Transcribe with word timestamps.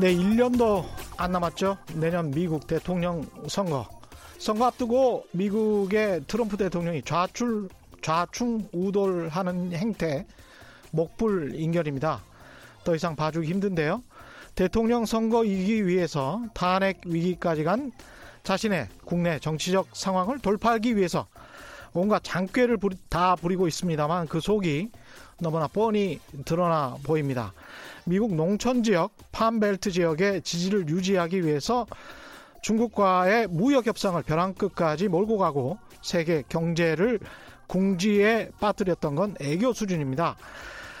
네, 0.00 0.14
1년도 0.14 0.86
안 1.18 1.32
남았죠. 1.32 1.76
내년 1.92 2.30
미국 2.30 2.66
대통령 2.66 3.26
선거. 3.48 3.86
선거 4.38 4.64
앞두고 4.64 5.26
미국의 5.32 6.22
트럼프 6.26 6.56
대통령이 6.56 7.02
좌출, 7.02 7.68
좌충 8.00 8.66
우돌하는 8.72 9.74
행태 9.74 10.24
목불 10.92 11.54
인결입니다. 11.54 12.22
더 12.82 12.94
이상 12.94 13.14
봐주기 13.14 13.46
힘든데요. 13.50 14.02
대통령 14.54 15.04
선거 15.04 15.44
이기기 15.44 15.86
위해서 15.86 16.40
탄핵 16.54 17.02
위기까지 17.04 17.62
간 17.62 17.92
자신의 18.42 18.88
국내 19.04 19.38
정치적 19.38 19.88
상황을 19.92 20.38
돌파하기 20.38 20.96
위해서 20.96 21.26
온갖 21.92 22.22
장꾀를 22.24 22.78
다 23.10 23.36
부리고 23.36 23.68
있습니다만 23.68 24.28
그 24.28 24.40
속이 24.40 24.92
너무나 25.40 25.66
뻔히 25.66 26.20
드러나 26.46 26.96
보입니다. 27.02 27.52
미국 28.04 28.34
농촌 28.34 28.82
지역, 28.82 29.12
팜벨트 29.32 29.90
지역의 29.90 30.42
지지를 30.42 30.88
유지하기 30.88 31.44
위해서 31.44 31.86
중국과의 32.62 33.46
무역 33.48 33.86
협상을 33.86 34.22
벼랑 34.22 34.54
끝까지 34.54 35.08
몰고 35.08 35.38
가고 35.38 35.78
세계 36.02 36.42
경제를 36.48 37.20
궁지에 37.66 38.50
빠뜨렸던 38.60 39.14
건 39.14 39.34
애교 39.40 39.72
수준입니다. 39.72 40.36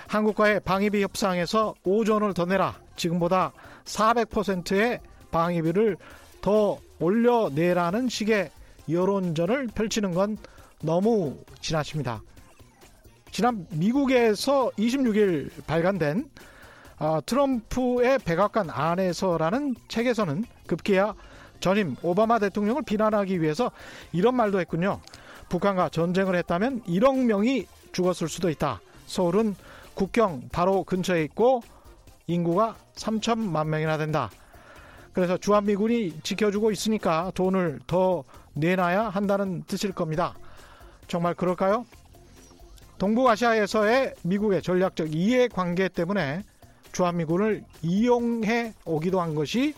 한국과의 0.06 0.60
방위비 0.60 1.02
협상에서 1.02 1.74
5전을 1.84 2.34
더 2.34 2.44
내라. 2.44 2.78
지금보다 2.96 3.52
400%의 3.84 5.00
방위비를 5.30 5.96
더 6.40 6.78
올려내라는 6.98 8.08
식의 8.08 8.50
여론전을 8.88 9.68
펼치는 9.68 10.14
건 10.14 10.36
너무 10.82 11.38
지나칩니다. 11.60 12.22
지난 13.30 13.66
미국에서 13.70 14.70
26일 14.76 15.50
발간된 15.66 16.28
어, 17.00 17.18
트럼프의 17.24 18.18
백악관 18.18 18.68
안에서라는 18.68 19.74
책에서는 19.88 20.44
급기야 20.66 21.14
전임 21.58 21.96
오바마 22.02 22.38
대통령을 22.38 22.82
비난하기 22.82 23.40
위해서 23.40 23.72
이런 24.12 24.36
말도 24.36 24.60
했군요. 24.60 25.00
북한과 25.48 25.88
전쟁을 25.88 26.36
했다면 26.36 26.82
1억 26.82 27.24
명이 27.24 27.66
죽었을 27.92 28.28
수도 28.28 28.50
있다. 28.50 28.80
서울은 29.06 29.56
국경 29.94 30.50
바로 30.52 30.84
근처에 30.84 31.24
있고 31.24 31.62
인구가 32.26 32.76
3천만 32.94 33.66
명이나 33.66 33.96
된다. 33.96 34.30
그래서 35.14 35.38
주한미군이 35.38 36.20
지켜주고 36.22 36.70
있으니까 36.70 37.32
돈을 37.34 37.80
더 37.86 38.24
내놔야 38.52 39.08
한다는 39.08 39.62
뜻일 39.66 39.92
겁니다. 39.92 40.34
정말 41.08 41.34
그럴까요? 41.34 41.86
동북아시아에서의 42.98 44.14
미국의 44.22 44.62
전략적 44.62 45.14
이해관계 45.14 45.88
때문에 45.88 46.44
주한미군을 46.92 47.64
이용해 47.82 48.74
오기도 48.84 49.20
한 49.20 49.34
것이 49.34 49.74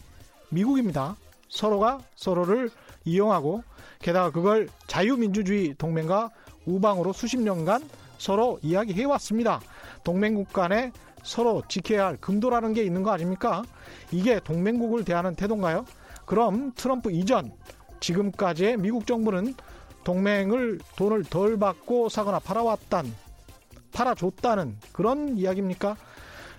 미국입니다. 0.50 1.16
서로가 1.48 2.00
서로를 2.16 2.70
이용하고 3.04 3.62
게다가 4.00 4.30
그걸 4.30 4.68
자유민주주의 4.86 5.74
동맹과 5.76 6.30
우방으로 6.66 7.12
수십 7.12 7.38
년간 7.38 7.82
서로 8.18 8.58
이야기해 8.62 9.04
왔습니다. 9.04 9.60
동맹국 10.04 10.52
간에 10.52 10.92
서로 11.22 11.62
지켜야 11.68 12.06
할 12.06 12.16
금도라는 12.16 12.72
게 12.74 12.82
있는 12.82 13.02
거 13.02 13.10
아닙니까? 13.10 13.62
이게 14.10 14.40
동맹국을 14.40 15.04
대하는 15.04 15.34
태도인가요? 15.34 15.84
그럼 16.24 16.72
트럼프 16.74 17.10
이전 17.10 17.52
지금까지의 18.00 18.76
미국 18.78 19.06
정부는 19.06 19.54
동맹을 20.04 20.80
돈을 20.96 21.24
덜 21.24 21.58
받고 21.58 22.08
사거나 22.08 22.40
팔아왔단 22.40 23.12
팔아줬다는 23.92 24.76
그런 24.92 25.36
이야기입니까? 25.36 25.96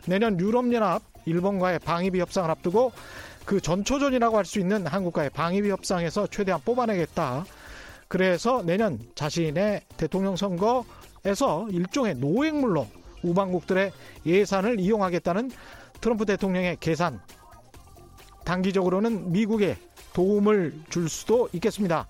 내년 0.08 0.40
유럽연합 0.40 1.02
일본과의 1.26 1.80
방위비 1.80 2.20
협상을 2.20 2.50
앞두고 2.50 2.92
그 3.46 3.60
전초전이라고 3.62 4.38
할 4.38 4.46
수 4.46 4.60
있는 4.60 4.86
한국과의 4.86 5.30
방위비 5.32 5.70
협상에서 5.70 6.28
최대한 6.28 6.62
뽑아내겠다. 6.64 7.46
그래서 8.08 8.62
내년 8.64 9.00
자신의 9.16 9.82
대통령 9.98 10.36
선거에서 10.36 11.68
일종의 11.72 12.16
노획물로 12.16 12.88
우방국들의 13.24 13.92
예산을 14.26 14.80
이용하겠다는 14.80 15.52
트럼프 16.02 16.26
대통령의 16.26 16.78
계산. 16.80 17.20
단기적으로는 18.44 19.32
미국에 19.32 19.78
도움을 20.14 20.74
줄 20.90 21.10
수도 21.10 21.50
있겠습니다. 21.54 22.08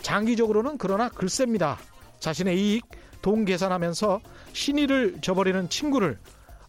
장기적으로는 0.00 0.78
그러나 0.78 1.08
글쎄입니다. 1.08 1.78
자신의 2.18 2.58
이익, 2.58 2.84
돈 3.22 3.44
계산하면서 3.44 4.20
신의를 4.52 5.18
저버리는 5.20 5.68
친구를 5.68 6.18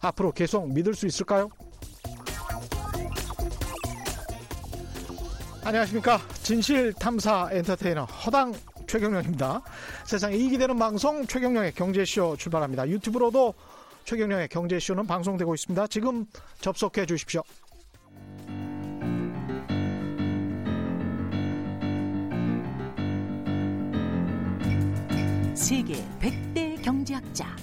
앞으로 0.00 0.32
계속 0.32 0.72
믿을 0.72 0.94
수 0.94 1.06
있을까요? 1.06 1.48
안녕하십니까. 5.64 6.18
진실 6.42 6.94
탐사 6.94 7.48
엔터테이너 7.52 8.04
허당 8.04 8.54
최경령입니다. 8.86 9.60
세상에 10.06 10.34
이익이 10.34 10.56
되는 10.56 10.78
방송 10.78 11.26
최경령의 11.26 11.72
경제쇼 11.72 12.36
출발합니다. 12.36 12.88
유튜브로도 12.88 13.54
최경령의 14.04 14.48
경제쇼는 14.48 15.06
방송되고 15.06 15.54
있습니다. 15.54 15.86
지금 15.88 16.24
접속해 16.60 17.04
주십시오. 17.04 17.42
세계 25.54 26.02
100대 26.20 26.82
경제학자 26.82 27.54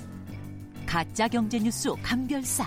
가짜 0.88 1.28
경제 1.28 1.60
뉴스 1.60 1.90
감별사 2.02 2.66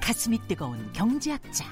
가슴이 0.00 0.38
뜨거운 0.48 0.92
경제학자 0.92 1.64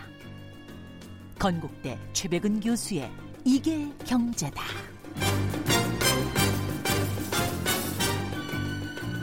건국대 1.39 1.99
최백은 2.13 2.61
교수의 2.61 3.11
이게 3.45 3.89
경제다. 4.05 4.63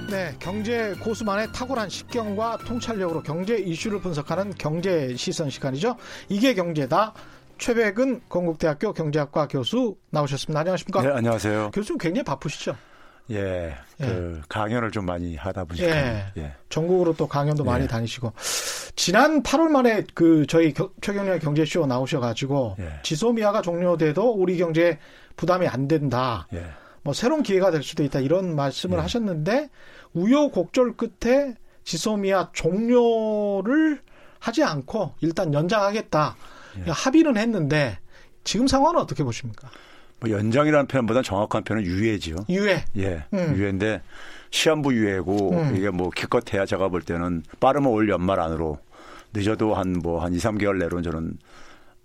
네, 0.10 0.34
경제 0.40 0.96
고수만의 1.04 1.52
탁월한 1.54 1.90
식견과 1.90 2.60
통찰력으로 2.60 3.22
경제 3.22 3.58
이슈를 3.58 4.00
분석하는 4.00 4.54
경제 4.58 5.16
시선 5.16 5.50
시간이죠. 5.50 5.98
이게 6.30 6.54
경제다. 6.54 7.14
최백은 7.60 8.22
건국대학교 8.30 8.94
경제학과 8.94 9.48
교수 9.48 9.98
나오셨습니다. 10.10 10.62
안녕하십니까? 10.62 11.02
네, 11.02 11.10
안녕하세요. 11.10 11.72
교수님 11.74 11.98
굉장히 11.98 12.24
바쁘시죠? 12.24 12.76
예, 13.32 13.76
그 13.98 14.36
예. 14.38 14.42
강연을 14.48 14.92
좀 14.92 15.06
많이 15.06 15.36
하다 15.36 15.66
보니까 15.66 15.88
예. 15.88 16.26
예. 16.38 16.54
전국으로 16.70 17.16
또 17.16 17.28
강연도 17.28 17.64
많이 17.64 17.84
예. 17.84 17.88
다니시고 17.88 18.34
지난 18.96 19.44
8월 19.44 19.70
말에 19.70 20.04
그 20.14 20.46
저희 20.48 20.74
최경련의 21.02 21.40
경제쇼 21.40 21.86
나오셔가지고 21.86 22.78
예. 22.80 23.00
지소미아가 23.04 23.62
종료돼도 23.62 24.32
우리 24.32 24.58
경제에 24.58 25.00
부담이 25.36 25.68
안 25.68 25.88
된다. 25.88 26.48
예. 26.54 26.66
뭐 27.04 27.14
새로운 27.14 27.44
기회가 27.44 27.72
될 27.72 27.84
수도 27.84 28.04
있다 28.04 28.20
이런 28.20 28.56
말씀을 28.56 29.00
하셨는데 29.00 29.70
우여곡절 30.14 30.96
끝에 30.98 31.56
지소미아 31.84 32.50
종료를 32.54 34.02
하지 34.40 34.64
않고 34.64 35.14
일단 35.22 35.54
연장하겠다 35.54 36.36
합의는 36.88 37.38
했는데 37.38 37.98
지금 38.44 38.68
상황은 38.68 39.00
어떻게 39.00 39.24
보십니까? 39.24 39.70
뭐 40.20 40.30
연장이라는 40.32 40.88
표현보다 40.88 41.22
정확한 41.22 41.64
표현은 41.64 41.86
유예지요. 41.88 42.36
유예. 42.50 42.86
예. 42.98 43.24
음. 43.34 43.54
유예인데 43.56 44.02
시한부 44.50 44.94
유예고 44.94 45.52
음. 45.52 45.76
이게 45.76 45.90
뭐 45.90 46.10
기껏해야 46.10 46.66
제가 46.66 46.88
볼 46.90 47.02
때는 47.02 47.44
빠르면 47.60 47.92
올 47.92 48.10
연말 48.10 48.40
안으로 48.40 48.80
늦어도 49.34 49.76
한 49.76 49.94
뭐한 49.94 50.32
뭐 50.32 50.38
2, 50.38 50.40
3개월 50.42 50.78
내로 50.78 51.02
저는 51.02 51.38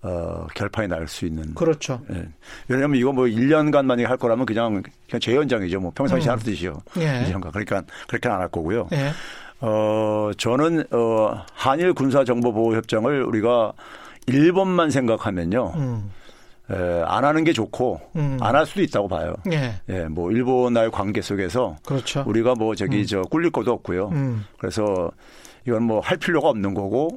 어, 0.02 0.48
결판이 0.56 0.88
날 0.88 1.06
수 1.06 1.24
있는. 1.26 1.54
그렇죠. 1.54 2.00
예. 2.12 2.28
왜냐하면 2.66 2.98
이거 2.98 3.12
뭐 3.12 3.24
1년간 3.26 3.84
만약에 3.84 4.06
할 4.08 4.16
거라면 4.16 4.46
그냥, 4.46 4.82
그냥 5.08 5.20
재연장이죠. 5.20 5.78
뭐 5.80 5.92
평상시 5.94 6.28
음. 6.28 6.32
하듯이요. 6.32 6.82
예. 6.98 7.24
2년간. 7.28 7.52
그러니까 7.52 7.82
그렇게는 8.08 8.34
안 8.34 8.40
할 8.42 8.48
거고요. 8.48 8.88
예. 8.92 9.12
어, 9.60 10.32
저는, 10.36 10.82
어, 10.90 11.44
한일 11.54 11.92
군사정보보호협정을 11.94 13.22
우리가 13.22 13.72
일본만 14.26 14.90
생각하면요. 14.90 15.72
음. 15.76 16.10
에, 16.72 17.02
안 17.06 17.24
하는 17.24 17.44
게 17.44 17.52
좋고 17.52 18.00
음. 18.16 18.38
안할 18.40 18.64
수도 18.66 18.82
있다고 18.82 19.08
봐요. 19.08 19.34
예. 19.52 19.74
예, 19.88 20.04
뭐 20.04 20.30
일본과의 20.30 20.90
관계 20.90 21.20
속에서 21.20 21.76
그렇죠. 21.84 22.24
우리가 22.26 22.54
뭐 22.54 22.74
저기 22.74 23.00
음. 23.00 23.06
저 23.06 23.22
꿀릴 23.22 23.50
것도 23.50 23.72
없고요. 23.72 24.08
음. 24.12 24.44
그래서 24.58 25.10
이건 25.66 25.82
뭐 25.84 26.00
할 26.00 26.16
필요가 26.16 26.48
없는 26.48 26.74
거고 26.74 27.16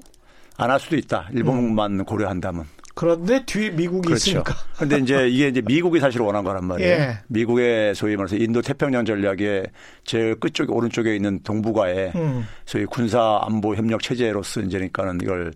안 0.58 0.70
할 0.72 0.80
수도 0.80 0.96
있다. 0.96 1.30
일본만 1.34 2.00
음. 2.00 2.06
고려한다면. 2.06 2.66
그런데 2.98 3.44
뒤에 3.46 3.72
미국이 3.72 4.08
그렇죠. 4.08 4.30
있으니까. 4.32 4.54
그런데 4.76 5.00
이제 5.00 5.28
이게 5.28 5.50
이제 5.50 5.62
미국이 5.66 6.00
사실 6.00 6.22
원한 6.22 6.46
거란 6.46 6.64
말이에요. 6.64 6.90
예. 6.94 7.18
미국의 7.28 7.94
소위 7.94 8.16
말해서 8.16 8.38
인도 8.38 8.62
태평양 8.62 9.04
전략의 9.04 9.66
제일 10.06 10.36
끝쪽 10.40 10.72
오른쪽에 10.72 11.14
있는 11.14 11.42
동북아에 11.44 12.14
음. 12.16 12.46
소위 12.66 12.86
군사 12.86 13.42
안보 13.44 13.76
협력 13.76 14.02
체제로서 14.02 14.62
이제니까는 14.62 15.20
이걸 15.22 15.52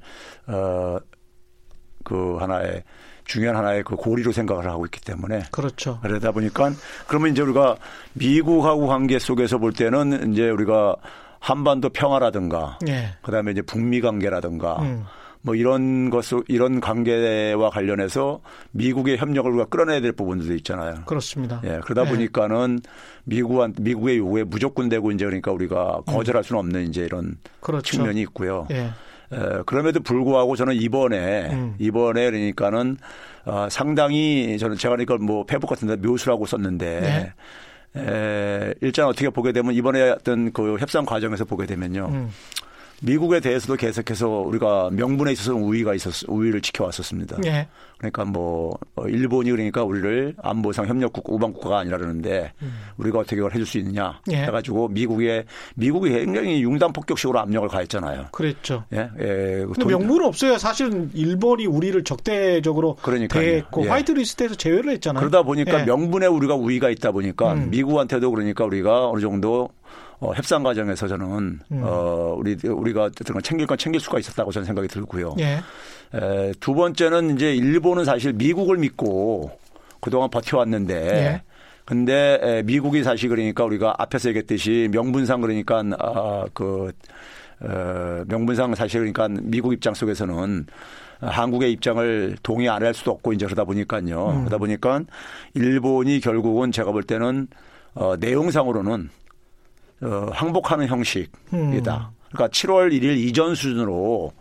어그 0.47 2.37
하나의 2.39 2.83
중요한 3.29 3.55
하나의 3.55 3.83
그 3.83 3.95
고리로 3.95 4.31
생각을 4.31 4.67
하고 4.67 4.85
있기 4.85 5.01
때문에 5.01 5.43
그렇죠. 5.51 5.99
그러다 6.01 6.31
보니까 6.31 6.71
그러면 7.07 7.31
이제 7.31 7.43
우리가 7.43 7.77
미국하고 8.13 8.87
관계 8.87 9.19
속에서 9.19 9.59
볼 9.59 9.71
때는 9.71 10.33
이제 10.33 10.49
우리가 10.49 10.95
한반도 11.37 11.89
평화라든가 11.89 12.79
예. 12.87 13.13
그다음에 13.21 13.51
이제 13.51 13.61
북미 13.61 14.01
관계라든가 14.01 14.81
음. 14.81 15.05
뭐 15.41 15.53
이런 15.53 16.09
것을 16.09 16.41
이런 16.47 16.81
관계와 16.81 17.69
관련해서 17.69 18.41
미국의 18.71 19.17
협력을 19.17 19.49
우리가 19.51 19.65
끌어내야 19.65 20.01
될 20.01 20.11
부분들도 20.11 20.55
있잖아요. 20.55 21.03
그렇습니다. 21.05 21.61
예, 21.65 21.79
그러다 21.83 22.05
네. 22.05 22.09
보니까는 22.09 22.79
미국한 23.25 23.75
미국의 23.79 24.17
요구에 24.17 24.43
무조건 24.43 24.89
되고 24.89 25.11
이제 25.11 25.23
그러니까 25.23 25.51
우리가 25.51 26.01
거절할 26.07 26.43
수는 26.43 26.59
없는 26.61 26.89
이제 26.89 27.03
이런 27.03 27.37
그렇죠. 27.61 27.95
측면이 27.95 28.21
있고요. 28.21 28.67
예. 28.71 28.89
에, 29.31 29.61
그럼에도 29.65 29.99
불구하고 29.99 30.55
저는 30.55 30.75
이번에 30.75 31.49
음. 31.51 31.75
이번에 31.77 32.25
그러니까는 32.29 32.97
어, 33.45 33.67
상당히 33.69 34.57
저는 34.57 34.77
제가 34.77 34.95
그러니까 34.95 35.17
뭐 35.17 35.45
페북 35.45 35.67
같은데 35.67 35.95
묘수라고 35.95 36.45
썼는데 36.45 36.99
네. 36.99 37.33
에, 37.95 38.73
일단 38.81 39.07
어떻게 39.07 39.29
보게 39.29 39.51
되면 39.51 39.73
이번에 39.73 40.09
어떤 40.11 40.51
그 40.51 40.77
협상 40.77 41.05
과정에서 41.05 41.45
보게 41.45 41.65
되면요. 41.65 42.09
음. 42.11 42.29
미국에 43.01 43.39
대해서도 43.39 43.75
계속해서 43.75 44.27
우리가 44.27 44.89
명분에 44.91 45.31
있어서는 45.31 45.61
우위가 45.61 45.93
있었 45.93 46.27
우위를 46.27 46.61
지켜왔었습니다. 46.61 47.37
네. 47.41 47.67
그러니까 47.97 48.23
뭐 48.23 48.77
어, 48.95 49.07
일본이 49.07 49.51
그러니까 49.51 49.83
우리를 49.83 50.35
안보상 50.41 50.87
협력국 50.87 51.29
우방 51.29 51.53
국가가 51.53 51.79
아니라 51.79 51.97
그러는데 51.97 52.53
음. 52.61 52.73
우리가 52.97 53.19
어떻게 53.19 53.35
그걸 53.35 53.51
해줄 53.51 53.65
수 53.65 53.77
있느냐 53.77 54.21
예. 54.31 54.43
해가지고 54.43 54.87
미국에 54.87 55.45
미국이 55.75 56.09
굉장히 56.09 56.61
융단 56.63 56.93
폭격식으로 56.93 57.39
압력을 57.39 57.67
가했잖아요. 57.67 58.27
그랬죠. 58.31 58.85
예, 58.93 59.09
예. 59.19 59.65
근데 59.65 59.85
명분은 59.85 60.25
없어요. 60.25 60.57
사실은 60.57 61.11
일본이 61.13 61.65
우리를 61.65 62.01
적대적으로 62.05 62.95
그러니까요. 63.01 63.43
대했고 63.43 63.85
예. 63.85 63.89
화이트리스트에서 63.89 64.55
제외를 64.55 64.93
했잖아요. 64.93 65.19
그러다 65.19 65.43
보니까 65.43 65.81
예. 65.81 65.85
명분에 65.85 66.25
우리가 66.27 66.55
우위가 66.55 66.89
있다 66.89 67.11
보니까 67.11 67.53
음. 67.53 67.69
미국한테도 67.69 68.31
그러니까 68.31 68.63
우리가 68.63 69.09
어느 69.09 69.19
정도 69.19 69.69
어, 70.19 70.33
협상 70.33 70.63
과정에서 70.63 71.07
저는 71.07 71.59
음. 71.71 71.81
어, 71.83 72.35
우리 72.37 72.57
우리가 72.67 73.09
건 73.09 73.41
챙길 73.41 73.67
건 73.67 73.77
챙길 73.77 74.01
수가 74.01 74.19
있었다고 74.19 74.51
저는 74.51 74.65
생각이 74.65 74.87
들고요. 74.87 75.35
예. 75.39 75.59
에, 76.13 76.51
두 76.59 76.73
번째는 76.73 77.35
이제 77.35 77.53
일본은 77.55 78.03
사실 78.05 78.33
미국을 78.33 78.77
믿고 78.77 79.51
그동안 80.01 80.29
버텨왔는데 80.29 80.95
예. 80.95 81.41
근데 81.85 82.39
에, 82.41 82.63
미국이 82.63 83.03
사실 83.03 83.29
그러니까 83.29 83.63
우리가 83.63 83.95
앞에서 83.97 84.29
얘기했듯이 84.29 84.89
명분상 84.91 85.41
그러니까 85.41 85.83
아, 85.99 86.45
그 86.53 86.91
어, 87.61 88.23
명분상 88.27 88.75
사실 88.75 88.99
그러니까 88.99 89.27
미국 89.41 89.73
입장 89.73 89.93
속에서는 89.93 90.65
한국의 91.21 91.71
입장을 91.73 92.37
동의 92.43 92.69
안 92.69 92.83
할 92.83 92.93
수도 92.93 93.11
없고 93.11 93.33
이제 93.33 93.45
그러다 93.45 93.63
보니까요. 93.65 94.29
음. 94.29 94.39
그러다 94.39 94.57
보니까 94.57 95.01
일본이 95.53 96.19
결국은 96.19 96.71
제가 96.71 96.91
볼 96.91 97.03
때는 97.03 97.47
어, 97.93 98.15
내용상으로는 98.17 99.09
어, 100.01 100.29
항복하는 100.31 100.87
형식이다. 100.87 101.31
음. 101.53 101.81
그러니까 102.31 102.47
7월 102.49 102.91
1일 102.91 103.17
이전 103.17 103.55
수준으로 103.55 104.31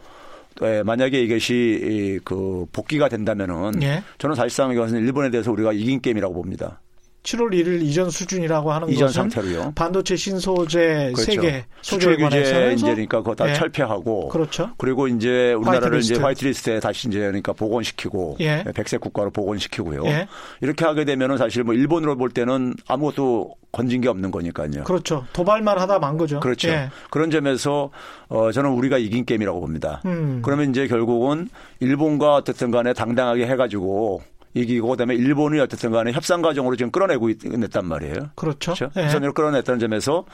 예, 0.63 0.83
만약에 0.83 1.21
이것이 1.23 2.21
그 2.25 2.67
복귀가 2.73 3.09
된다면은 3.09 3.83
예. 3.83 4.03
저는 4.19 4.35
사실상 4.35 4.73
이것은 4.73 4.99
일본에 4.99 5.31
대해서 5.31 5.53
우리가 5.53 5.73
이긴 5.73 6.01
게임이라고 6.01 6.35
봅니다. 6.35 6.81
7월 7.29 7.51
1일 7.53 7.83
이전 7.83 8.09
수준이라고 8.09 8.73
하는 8.73 8.89
이전 8.89 9.09
것은 9.09 9.31
상태로요. 9.31 9.73
반도체 9.75 10.17
신소재 10.17 11.13
그렇죠. 11.15 11.23
세계 11.23 11.65
수출 11.83 12.17
규제 12.17 12.73
이제 12.75 12.87
그러니까 12.87 13.19
그거 13.19 13.35
다 13.35 13.45
네. 13.45 13.53
철폐하고 13.53 14.29
그렇죠. 14.29 14.71
그리고 14.79 15.09
이제 15.09 15.53
우리나라를 15.53 15.89
화이트리스트. 15.89 16.13
이제 16.15 16.23
화이트리스트에 16.23 16.81
다시 16.81 17.09
이제 17.09 17.19
그러니까 17.19 17.53
복원시키고 17.53 18.39
예. 18.41 18.65
백색 18.75 19.01
국가로 19.01 19.31
복원시키고요. 19.31 20.07
예. 20.07 20.27
이렇게 20.63 20.85
하게 20.87 21.05
되면은 21.05 21.37
사실 21.37 21.65
뭐 21.65 21.75
일본으로 21.75 22.17
볼 22.17 22.31
때는 22.31 22.75
아무것도 22.87 23.55
건진 23.73 24.01
게 24.01 24.09
없는 24.09 24.31
거니까요. 24.31 24.85
그렇죠. 24.85 25.27
도발만 25.35 25.79
하다 25.79 25.99
만 25.99 26.17
거죠. 26.17 26.41
그렇죠. 26.41 26.69
예. 26.69 26.89
그런 27.11 27.31
점에서 27.31 27.91
어 28.29 28.51
저는 28.53 28.71
우리가 28.71 28.97
이긴 28.97 29.27
게임이라고 29.27 29.61
봅니다. 29.61 30.01
음. 30.07 30.41
그러면 30.43 30.71
이제 30.71 30.87
결국은 30.87 31.51
일본과 31.81 32.37
어쨌든 32.37 32.71
간에 32.71 32.95
당당하게 32.95 33.47
해가지고 33.47 34.23
이기고 34.59 34.89
그다음에 34.89 35.15
일본이 35.15 35.61
어쨌든 35.61 35.91
간에 35.91 36.13
협상 36.13 36.43
과정으로 36.43 36.77
지금 36.77 36.91
끌어내고 36.91 37.29
있단 37.31 37.87
말이에요. 37.87 38.15
그렇죠. 38.35 38.73
그렇죠? 38.73 38.91
네. 38.95 39.05
협상을 39.05 39.33
끌어냈다는 39.33 39.79
점에서 39.79 40.25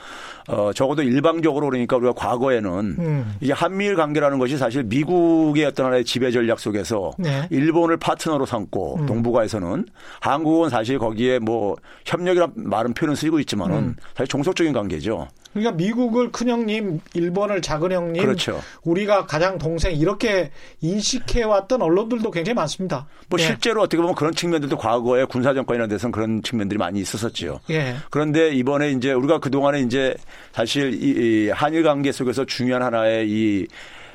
어 0.47 0.71
적어도 0.73 1.03
일방적으로 1.03 1.67
그러니까 1.69 1.97
우리가 1.97 2.13
과거에는 2.13 2.95
음. 2.99 3.35
이게 3.39 3.53
한미일 3.53 3.95
관계라는 3.95 4.39
것이 4.39 4.57
사실 4.57 4.83
미국의 4.83 5.65
어떤 5.65 5.87
하나의 5.87 6.05
지배 6.05 6.31
전략 6.31 6.59
속에서 6.59 7.11
네. 7.17 7.47
일본을 7.49 7.97
파트너로 7.97 8.45
삼고 8.45 8.97
음. 9.01 9.05
동북아에서는 9.05 9.85
한국은 10.21 10.69
사실 10.69 10.99
거기에 10.99 11.39
뭐 11.39 11.75
협력이란 12.05 12.53
말은 12.55 12.93
표현을 12.93 13.15
쓰고 13.15 13.39
있지만은 13.39 13.77
음. 13.77 13.95
사실 14.15 14.27
종속적인 14.27 14.73
관계죠. 14.73 15.27
그러니까 15.55 15.71
미국을 15.77 16.33
큰 16.33 16.49
형님, 16.49 16.99
일본을 17.13 17.61
작은 17.61 17.89
형님, 17.89 18.21
그렇죠. 18.21 18.61
우리가 18.83 19.25
가장 19.25 19.57
동생 19.57 19.95
이렇게 19.95 20.51
인식해 20.81 21.43
왔던 21.43 21.81
언론들도 21.81 22.29
굉장히 22.29 22.55
많습니다. 22.55 23.07
뭐 23.29 23.39
네. 23.39 23.45
실제로 23.45 23.81
어떻게 23.81 24.01
보면 24.01 24.15
그런 24.15 24.35
측면들도 24.35 24.77
과거에 24.77 25.23
군사 25.23 25.53
정권이라는 25.53 25.89
데서는 25.89 26.11
그런 26.11 26.43
측면들이 26.43 26.77
많이 26.77 26.99
있었었죠. 26.99 27.61
예. 27.69 27.95
그런데 28.09 28.53
이번에 28.53 28.91
이제 28.91 29.13
우리가 29.13 29.39
그 29.39 29.49
동안에 29.49 29.79
이제 29.79 30.13
사실 30.51 31.01
이 31.01 31.49
한일 31.49 31.83
관계 31.83 32.11
속에서 32.11 32.43
중요한 32.43 32.83
하나의 32.83 33.29
이 33.29 33.65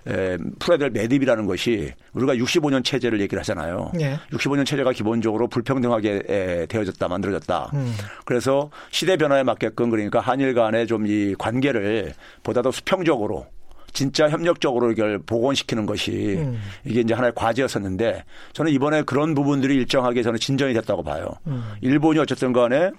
에, 0.08 0.38
풀어야 0.58 0.78
될 0.78 0.90
매듭이라는 0.90 1.46
것이 1.46 1.92
우리가 2.12 2.34
65년 2.36 2.84
체제를 2.84 3.20
얘기를 3.20 3.40
하잖아요. 3.40 3.90
네. 3.94 4.16
65년 4.32 4.64
체제가 4.64 4.92
기본적으로 4.92 5.48
불평등하게 5.48 6.22
에, 6.28 6.66
되어졌다 6.66 7.08
만들어졌다. 7.08 7.70
음. 7.74 7.92
그래서 8.24 8.70
시대 8.90 9.16
변화에 9.16 9.42
맞게끔 9.42 9.90
그러니까 9.90 10.20
한일 10.20 10.54
간의 10.54 10.86
좀 10.86 11.00
이 11.10 11.34
관계를 11.38 12.12
보다 12.42 12.60
더 12.62 12.70
수평적으로 12.70 13.46
진짜 13.92 14.28
협력적으로 14.28 14.92
이걸 14.92 15.18
복원시키는 15.18 15.86
것이 15.86 16.36
음. 16.38 16.60
이게 16.84 17.00
이제 17.00 17.14
하나의 17.14 17.32
과제였었는데 17.34 18.24
저는 18.52 18.70
이번에 18.70 19.02
그런 19.02 19.34
부분들이 19.34 19.74
일정하게 19.76 20.22
저는 20.22 20.38
진전이 20.38 20.74
됐다고 20.74 21.02
봐요. 21.02 21.26
음. 21.46 21.64
일본이 21.80 22.18
어쨌든 22.20 22.52
간에 22.52 22.90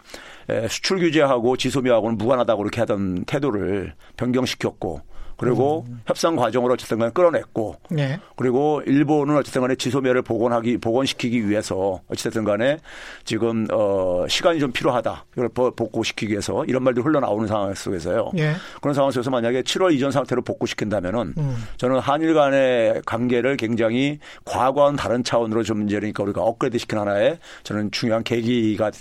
수출 0.70 1.00
규제하고 1.00 1.56
지소미하고는 1.56 2.18
무관하다고 2.18 2.58
그렇게 2.64 2.82
하던 2.82 3.24
태도를 3.26 3.94
변경시켰고 4.18 5.02
그리고 5.38 5.86
음. 5.88 6.02
협상 6.06 6.36
과정으로 6.36 6.74
어쨌든 6.74 7.00
간에 7.00 7.12
끌어냈고 7.12 7.76
네. 7.90 8.20
그리고 8.36 8.82
일본은 8.86 9.38
어쨌든 9.38 9.62
간에 9.62 9.76
지소멸을 9.76 10.22
복원하기 10.22 10.78
복원시키기 10.78 11.50
위해서 11.50 12.02
어쨌든 12.08 12.44
간에 12.44 12.78
지금 13.24 13.68
어 13.72 14.26
시간이 14.28 14.60
좀 14.60 14.72
필요하다. 14.72 15.26
이걸 15.34 15.50
복구시키기 15.50 16.32
위해서 16.32 16.64
이런 16.66 16.84
말들이 16.84 17.04
흘러나오는 17.04 17.48
상황 17.48 17.74
속에서요. 17.74 18.32
네. 18.34 18.54
그런 18.82 18.94
상황 18.94 19.12
속에서 19.12 19.30
만약에 19.30 19.62
7월 19.64 19.94
이전 19.94 20.12
상태로 20.12 20.42
복구시킨다면은 20.44 21.34
음. 21.38 21.56
저는 21.78 22.00
한일 22.00 22.34
간의 22.34 23.02
관계를 23.06 23.58
굉장히 23.58 24.20
과거와는 24.46 24.98
다른 24.98 25.24
차원으로 25.24 25.64
좀 25.64 25.84
이제 25.88 25.98
그러니까 25.98 26.24
우리가 26.24 26.42
업그레이드 26.42 26.78
시킨 26.78 27.00
하나의 27.00 27.40
저는 27.64 27.92
중요한 27.92 28.24
계기가 28.24 28.92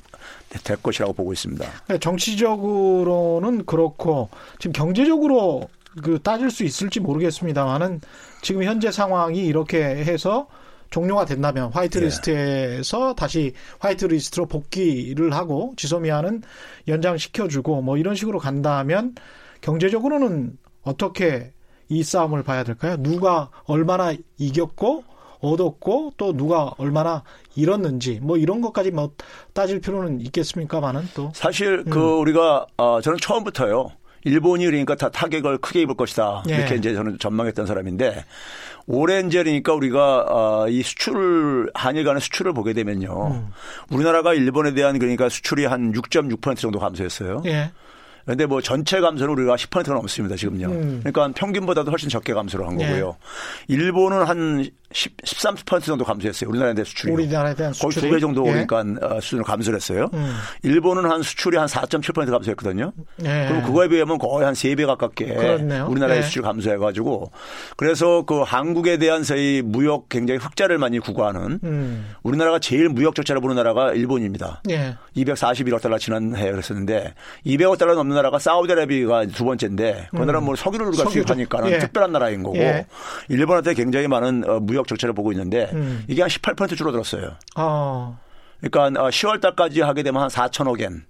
될 0.64 0.76
것이라고 0.76 1.12
보고 1.12 1.32
있습니다. 1.32 1.66
네, 1.88 1.99
정치적으로는 1.99 3.64
그렇고 3.66 4.28
지금 4.58 4.72
경제적으로 4.72 5.68
그 6.02 6.20
따질 6.23 6.50
수 6.50 6.64
있을지 6.64 7.00
모르겠습니다만은 7.00 8.00
지금 8.42 8.62
현재 8.62 8.90
상황이 8.90 9.44
이렇게 9.44 9.82
해서 9.82 10.47
종료가 10.90 11.25
된다면 11.25 11.70
화이트리스트에서 11.73 13.09
네. 13.09 13.14
다시 13.16 13.52
화이트리스트로 13.78 14.47
복귀를 14.47 15.32
하고 15.32 15.73
지소미아는 15.76 16.42
연장시켜주고 16.88 17.82
뭐 17.82 17.97
이런 17.97 18.14
식으로 18.14 18.38
간다면 18.38 19.14
경제적으로는 19.61 20.59
어떻게 20.82 21.52
이 21.88 22.02
싸움을 22.02 22.42
봐야 22.42 22.64
될까요? 22.64 22.97
누가 22.99 23.50
얼마나 23.64 24.14
이겼고 24.38 25.04
얻었고 25.40 26.12
또 26.16 26.37
누가 26.37 26.73
얼마나 26.76 27.23
잃었는지 27.56 28.20
뭐 28.20 28.37
이런 28.37 28.61
것까지 28.61 28.90
뭐 28.90 29.12
따질 29.54 29.80
필요는 29.80 30.20
있겠습니까만은 30.20 31.09
또 31.14 31.30
사실 31.35 31.85
그 31.85 31.99
음. 31.99 32.20
우리가 32.20 32.66
어 32.76 33.00
저는 33.00 33.18
처음부터요 33.18 33.90
일본이 34.24 34.66
그러니까 34.66 34.94
다 34.94 35.08
타격을 35.08 35.58
크게 35.58 35.82
입을 35.82 35.96
것이다. 35.96 36.42
예. 36.50 36.56
이렇게 36.56 36.76
이제 36.76 36.94
저는 36.94 37.18
전망했던 37.18 37.66
사람인데 37.66 38.24
올해 38.86 39.20
이제 39.20 39.42
그러니까 39.42 39.72
우리가 39.72 40.26
어, 40.28 40.68
이 40.68 40.82
수출 40.82 41.70
한일 41.74 42.04
간의 42.04 42.20
수출을 42.20 42.52
보게 42.52 42.72
되면요. 42.72 43.28
음. 43.28 43.48
우리나라가 43.90 44.34
일본에 44.34 44.74
대한 44.74 44.98
그러니까 44.98 45.28
수출이 45.28 45.64
한 45.64 45.92
6.6% 45.92 46.56
정도 46.56 46.78
감소했어요. 46.78 47.42
예. 47.46 47.70
그런데 48.24 48.46
뭐 48.46 48.60
전체 48.60 49.00
감소는 49.00 49.32
우리가 49.32 49.56
10%가 49.56 49.94
넘습니다 49.94 50.36
지금요. 50.36 50.66
음. 50.68 51.00
그러니까 51.02 51.32
평균보다도 51.34 51.90
훨씬 51.90 52.08
적게 52.08 52.34
감소를 52.34 52.66
한 52.66 52.76
거고요. 52.76 53.16
예. 53.70 53.74
일본은 53.74 54.24
한 54.24 54.70
10, 54.92 55.16
13% 55.18 55.85
정도 55.85 56.04
감소했어요. 56.04 56.50
우리나라에 56.50 56.75
대한 56.75 56.85
수출이. 56.85 57.12
우리나라에 57.12 57.54
대한 57.54 57.73
수출이. 57.73 57.94
거의 57.94 58.11
두 58.11 58.14
배 58.16 58.20
정도 58.20 58.44
예. 58.49 58.64
그러니까 58.66 59.06
어, 59.06 59.20
수준으로 59.20 59.44
감소를 59.44 59.76
했어요. 59.76 60.09
음. 60.14 60.35
일본은 60.64 61.09
한 61.09 61.23
수출이 61.23 61.56
한 61.56 61.66
4.7% 61.68 62.28
감소했거든요. 62.30 62.92
예. 63.25 63.47
그럼 63.49 63.62
그거에 63.62 63.87
비하면 63.88 64.18
거의 64.18 64.44
한 64.44 64.54
3배 64.54 64.87
가깝게 64.87 65.26
그렇네요. 65.35 65.87
우리나라의 65.88 66.18
예. 66.18 66.23
수출 66.23 66.42
감소해 66.42 66.76
가지고 66.76 67.30
그래서 67.76 68.25
그 68.25 68.40
한국에 68.40 68.99
대한 68.99 69.23
저희 69.23 69.62
무역 69.64 70.09
굉장히 70.09 70.40
흑자를 70.40 70.78
많이 70.78 70.99
구가하는 70.99 71.61
음. 71.62 72.11
우리나라가 72.25 72.59
제일 72.59 72.88
무역 72.88 73.14
적자를 73.14 73.40
보는 73.40 73.54
나라가 73.56 73.92
일본입니다. 73.92 74.62
예. 74.70 74.97
241억 75.16 75.80
달러 75.80 75.99
지난해에 75.99 76.50
그랬었는데 76.50 77.14
200억 77.47 77.78
달러 77.78 77.94
넘는 77.94 78.16
나라가 78.16 78.38
사우디아라비아가 78.40 79.26
두 79.26 79.44
번째인데 79.44 80.09
그 80.11 80.16
나라는 80.16 80.42
뭐 80.44 80.56
석유를 80.56 80.87
우리가 80.87 81.09
수입하니까 81.11 81.70
예. 81.70 81.78
특별한 81.78 82.11
나라인 82.11 82.42
거고 82.42 82.56
예. 82.59 82.87
일본한테 83.28 83.75
굉장히 83.75 84.09
많은 84.09 84.42
어, 84.49 84.59
무역 84.80 84.88
적자를 84.88 85.14
보고 85.14 85.32
있는데 85.32 85.70
음. 85.72 86.04
이게 86.08 86.22
한 86.22 86.28
18% 86.28 86.76
줄어들었어요. 86.76 87.37
어. 87.56 88.18
그러니까 88.60 89.08
10월 89.10 89.37
어, 89.37 89.40
달까지 89.40 89.80
하게 89.80 90.02
되면 90.02 90.22
한 90.22 90.28
4천억 90.28 90.80
엔 90.80 91.04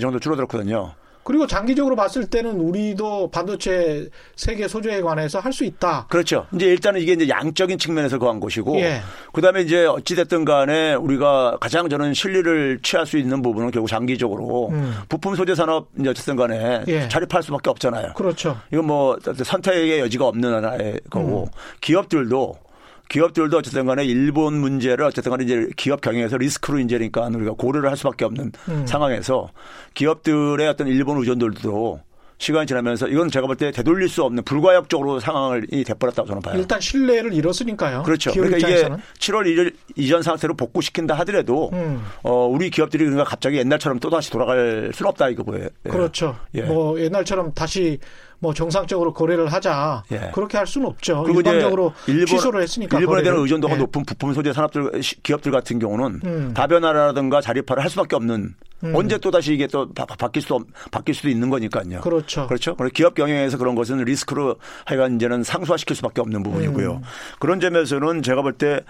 정도 0.00 0.18
줄어들었거든요. 0.18 0.94
그리고 1.26 1.44
장기적으로 1.48 1.96
봤을 1.96 2.26
때는 2.26 2.52
우리도 2.60 3.32
반도체 3.32 4.08
세계 4.36 4.68
소재에 4.68 5.00
관해서 5.00 5.40
할 5.40 5.52
수 5.52 5.64
있다. 5.64 6.06
그렇죠. 6.08 6.46
이제 6.54 6.66
일단은 6.66 7.00
이게 7.00 7.14
이제 7.14 7.28
양적인 7.28 7.78
측면에서 7.78 8.18
그한 8.18 8.38
것이고, 8.38 8.78
예. 8.78 9.00
그다음에 9.32 9.62
이제 9.62 9.86
어찌 9.86 10.14
됐든 10.14 10.44
간에 10.44 10.94
우리가 10.94 11.56
가장 11.60 11.88
저는 11.88 12.12
실리를 12.14 12.80
취할 12.82 13.06
수 13.06 13.16
있는 13.16 13.40
부분은 13.40 13.70
결국 13.70 13.88
장기적으로 13.88 14.68
음. 14.68 14.94
부품 15.08 15.34
소재 15.34 15.54
산업 15.54 15.88
이제 15.98 16.10
어쨌든 16.10 16.36
간에 16.36 16.84
예. 16.86 17.08
자립할 17.08 17.42
수밖에 17.42 17.70
없잖아요. 17.70 18.12
그렇죠. 18.12 18.60
이건 18.70 18.86
뭐 18.86 19.18
선택의 19.24 19.98
여지가 20.00 20.26
없는 20.26 20.54
하나의 20.54 21.00
거고, 21.10 21.44
음. 21.44 21.46
기업들도 21.80 22.65
기업들도 23.08 23.56
어쨌든 23.58 23.86
간에 23.86 24.04
일본 24.04 24.54
문제를 24.54 25.04
어쨌든 25.04 25.30
간에 25.30 25.44
이제 25.44 25.68
기업 25.76 26.00
경영에서 26.00 26.36
리스크로 26.38 26.78
이제 26.80 26.96
그러니까 26.96 27.26
우리가 27.26 27.52
고려를 27.52 27.90
할 27.90 27.96
수밖에 27.96 28.24
없는 28.24 28.52
음. 28.68 28.86
상황에서 28.86 29.50
기업들의 29.94 30.66
어떤 30.68 30.88
일본 30.88 31.18
의존들도 31.18 32.00
시간이 32.38 32.66
지나면서 32.66 33.08
이건 33.08 33.30
제가 33.30 33.46
볼 33.46 33.56
때 33.56 33.70
되돌릴 33.70 34.10
수 34.10 34.22
없는 34.22 34.42
불가역적으로 34.44 35.20
상황을 35.20 35.66
이 35.72 35.84
돼버렸다고 35.84 36.28
저는 36.28 36.42
봐요. 36.42 36.58
일단 36.58 36.78
신뢰를 36.78 37.32
잃었으니까요. 37.32 38.02
그렇죠. 38.02 38.30
그러니까 38.32 38.58
입장에서는. 38.58 38.98
이게 38.98 39.32
7월 39.32 39.46
1일 39.46 39.74
이전 39.96 40.20
상태로 40.22 40.54
복구시킨다 40.54 41.14
하더라도 41.14 41.70
음. 41.72 42.04
어, 42.24 42.46
우리 42.46 42.68
기업들이 42.68 43.04
그러니까 43.04 43.24
갑자기 43.24 43.56
옛날처럼 43.56 44.00
또 44.00 44.10
다시 44.10 44.30
돌아갈 44.30 44.90
수는 44.92 45.08
없다 45.08 45.30
이거 45.30 45.44
보여요. 45.44 45.68
그렇죠. 45.84 46.36
예. 46.54 46.60
뭐 46.62 47.00
옛날처럼 47.00 47.54
다시 47.54 47.98
뭐 48.38 48.52
정상적으로 48.52 49.12
거래를 49.12 49.52
하자 49.52 50.04
예. 50.12 50.30
그렇게 50.34 50.58
할 50.58 50.66
수는 50.66 50.88
없죠. 50.88 51.22
그리고 51.22 51.40
일반적으로 51.40 51.92
일본, 52.06 52.26
취소를 52.26 52.62
했으니까 52.62 52.98
일본에 52.98 53.22
대한 53.22 53.38
의존도가 53.38 53.74
예. 53.74 53.78
높은 53.78 54.04
부품 54.04 54.34
소재 54.34 54.52
산업들 54.52 55.00
기업들 55.22 55.52
같은 55.52 55.78
경우는 55.78 56.20
음. 56.24 56.54
다변화라든가 56.54 57.40
자립화를 57.40 57.82
할 57.82 57.90
수밖에 57.90 58.16
없는 58.16 58.54
음. 58.84 58.94
언제 58.94 59.16
또 59.18 59.30
다시 59.30 59.54
이게 59.54 59.66
또 59.66 59.88
바, 59.92 60.04
뀔 60.28 60.42
수도 60.42 60.60
바뀔 60.90 61.14
수도 61.14 61.28
있는 61.28 61.48
거니까요. 61.50 62.00
그렇죠. 62.00 62.46
그렇죠. 62.46 62.76
기업 62.92 63.14
경영에서 63.14 63.56
그런 63.58 63.74
것은 63.74 63.98
리스크로 63.98 64.56
하여간 64.84 65.16
이제는 65.16 65.42
상수화시킬 65.44 65.96
수밖에 65.96 66.20
없는 66.20 66.42
부분이고요. 66.42 66.92
음. 66.92 67.02
그런 67.38 67.60
점에서는 67.60 68.22
제가 68.22 68.42
볼 68.42 68.56
때 68.58 68.80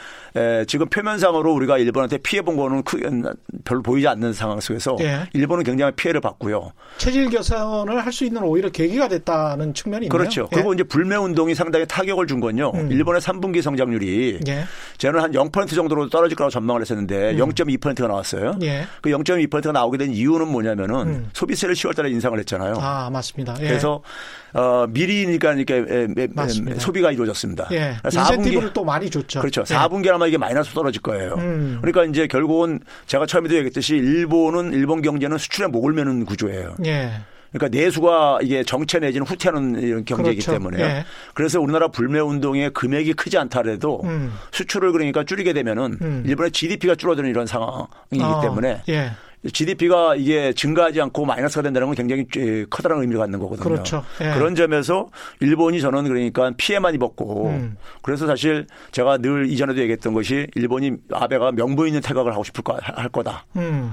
지금 0.67 0.89
표면상으로 0.89 1.53
우리가 1.55 1.79
일본한테 1.79 2.19
피해 2.19 2.43
본 2.43 2.57
거는 2.57 2.83
크게 2.83 3.09
별로 3.65 3.83
보이지 3.83 4.07
않는 4.09 4.33
상황 4.33 4.61
속에서 4.61 4.97
예. 5.01 5.29
일본은 5.33 5.65
굉장히 5.65 5.93
피해를 5.93 6.21
받고요. 6.21 6.73
체질 6.99 7.29
개선을 7.31 8.05
할 8.05 8.13
수 8.17 8.25
있는 8.25 8.43
오히려 8.45 8.71
계기가 8.71 9.09
됐다는 9.09 9.75
측면이 9.75 10.07
있네요. 10.07 10.09
그렇죠. 10.19 10.43
예. 10.53 10.55
그리고 10.55 10.73
이제 10.73 10.83
불매 10.83 11.17
운동이 11.17 11.55
상당히 11.55 11.85
타격을 11.87 12.27
준 12.27 12.41
건요. 12.41 12.73
음. 12.75 12.91
일본의 12.91 13.21
3분기 13.21 13.61
성장률이 13.61 14.41
예. 14.49 14.65
저는 14.97 15.21
한 15.21 15.33
0% 15.33 15.75
정도로 15.75 16.09
떨어질 16.09 16.35
거라고 16.37 16.51
전망을 16.51 16.81
했었는데 16.81 17.33
음. 17.33 17.37
0.2%가 17.39 18.09
나왔어요. 18.09 18.57
예. 18.63 18.87
그 19.03 19.11
0.2%가 19.11 19.73
나오게 19.77 19.99
된 19.99 20.13
이유는 20.13 20.49
뭐냐면은 20.49 20.95
음. 21.07 21.31
소비세를 21.33 21.75
10월달에 21.75 22.11
인상을 22.11 22.39
했잖아요. 22.39 22.77
아 22.81 23.11
맞습니다. 23.11 23.57
예. 23.61 23.69
그래서 23.69 24.01
어, 24.55 24.87
미리니까 24.89 25.53
이렇게 25.53 26.29
맞습니다. 26.35 26.81
소비가 26.81 27.13
이루어졌습니다. 27.13 27.69
예. 27.73 27.97
4분기를 28.05 28.73
또 28.73 28.85
많이 28.85 29.11
줬죠. 29.11 29.41
그렇죠. 29.41 29.63
4분기 29.65 30.09
아마 30.13 30.27
이게 30.27 30.39
마이너스 30.39 30.73
떨어질 30.73 31.03
거예요. 31.03 31.35
음. 31.35 31.79
그러니까 31.81 32.05
이제 32.05 32.27
결국은 32.27 32.81
제가 33.07 33.27
처음에도 33.27 33.55
얘기했듯이 33.57 33.97
일본은 33.97 34.73
일본 34.73 35.03
경제는 35.03 35.37
수출에 35.39 35.67
목을 35.67 35.93
매는 35.93 36.25
구조예요. 36.25 36.77
예. 36.87 37.21
그러니까 37.53 37.77
내수가 37.77 38.41
이게 38.43 38.63
정체 38.63 38.99
내지는 38.99 39.27
후퇴하는 39.27 39.81
이런 39.81 40.05
경제이기 40.05 40.43
그렇죠. 40.43 40.53
때문에 40.53 40.83
예. 40.83 41.05
그래서 41.35 41.61
우리나라 41.61 41.89
불매 41.89 42.21
운동의 42.21 42.71
금액이 42.71 43.15
크지 43.15 43.39
않다래도 43.39 44.03
음. 44.05 44.33
수출을 44.53 44.93
그러니까 44.93 45.25
줄이게 45.25 45.53
되면은 45.53 45.99
음. 46.01 46.23
일본의 46.27 46.53
GDP가 46.53 46.95
줄어드는 46.97 47.29
이런 47.31 47.47
상황이기 47.47 48.23
어. 48.23 48.41
때문에 48.43 48.83
예. 48.89 49.13
GDP가 49.53 50.17
이게 50.17 50.53
증가하지 50.53 51.01
않고 51.01 51.25
마이너스가 51.25 51.63
된다는 51.63 51.89
건 51.89 51.95
굉장히 51.95 52.27
커다란 52.69 53.01
의미를 53.01 53.21
갖는 53.21 53.39
거거든요. 53.39 53.65
그렇죠. 53.65 54.05
예. 54.21 54.33
그런 54.35 54.55
점에서 54.55 55.09
일본이 55.41 55.81
저는 55.81 56.05
그러니까 56.05 56.53
피해만 56.57 56.95
입었고 56.95 57.49
음. 57.49 57.77
그래서 58.03 58.27
사실 58.27 58.67
제가 58.91 59.19
늘 59.19 59.49
이전에도 59.51 59.81
얘기했던 59.81 60.15
것이 60.15 60.47
일본이 60.55 60.93
아베가 61.13 61.53
명분 61.53 61.87
있는 61.89 62.01
태각을 62.01 62.33
하고 62.33 62.45
싶을 62.45 62.65
거, 62.65 62.79
할 62.81 63.09
거다. 63.09 63.47
음. 63.57 63.93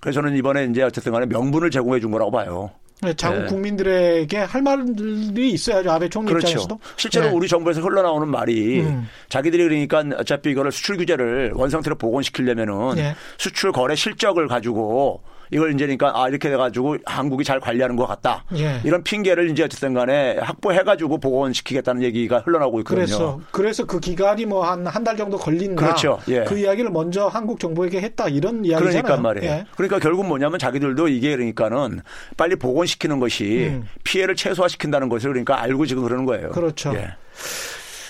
그래서 0.00 0.20
저는 0.20 0.36
이번에 0.36 0.66
이제 0.66 0.82
어쨌든 0.82 1.12
간에 1.12 1.26
명분을 1.26 1.70
제공해 1.70 2.00
준 2.00 2.10
거라고 2.10 2.30
봐요. 2.30 2.70
네, 3.04 3.14
자국 3.14 3.40
네. 3.40 3.46
국민들에게 3.46 4.38
할 4.38 4.62
말들이 4.62 5.50
있어야죠. 5.52 5.90
아베 5.90 6.08
총리 6.08 6.28
그렇죠. 6.28 6.48
입장에서도. 6.48 6.78
실제로 6.96 7.26
네. 7.26 7.32
우리 7.32 7.48
정부에서 7.48 7.80
흘러나오는 7.80 8.28
말이 8.28 8.80
음. 8.80 9.08
자기들이 9.28 9.88
그러니까 9.88 10.18
어차피 10.18 10.50
이거를 10.50 10.72
수출 10.72 10.96
규제를 10.96 11.52
원상태로 11.54 11.96
복원시키려면은 11.96 12.94
네. 12.96 13.14
수출 13.38 13.72
거래 13.72 13.94
실적을 13.94 14.48
가지고 14.48 15.22
이걸 15.50 15.72
이제 15.74 15.84
그러니까 15.86 16.12
아 16.14 16.28
이렇게 16.28 16.48
돼가지고 16.50 16.96
한국이 17.04 17.44
잘 17.44 17.60
관리하는 17.60 17.96
것 17.96 18.06
같다. 18.06 18.44
예. 18.56 18.80
이런 18.84 19.02
핑계를 19.02 19.50
이제 19.50 19.62
어쨌든 19.64 19.94
간에 19.94 20.36
확보해가지고 20.40 21.18
복원시키겠다는 21.18 22.02
얘기가 22.02 22.40
흘러나오고 22.40 22.80
있거든요. 22.80 23.04
그래서 23.06 23.40
그래서 23.50 23.84
그 23.86 24.00
기간이 24.00 24.46
뭐 24.46 24.64
한 24.64 24.86
한 24.86 25.04
달 25.04 25.16
정도 25.16 25.36
걸린다. 25.36 25.84
그렇죠. 25.84 26.18
예. 26.28 26.44
그 26.44 26.58
이야기를 26.58 26.90
먼저 26.90 27.26
한국 27.26 27.60
정부에게 27.60 28.00
했다 28.00 28.28
이런 28.28 28.64
이야기잖아요. 28.64 29.02
그러니까 29.02 29.16
말이에요. 29.22 29.50
예. 29.52 29.64
그러니까 29.76 29.98
결국 29.98 30.26
뭐냐면 30.26 30.58
자기들도 30.58 31.08
이게 31.08 31.30
그러니까는 31.36 32.00
빨리 32.36 32.56
복원시키는 32.56 33.20
것이 33.20 33.68
음. 33.70 33.88
피해를 34.04 34.34
최소화시킨다는 34.36 35.08
것을 35.08 35.30
그러니까 35.30 35.60
알고 35.60 35.86
지금 35.86 36.02
그러는 36.04 36.24
거예요. 36.24 36.50
그렇죠. 36.50 36.94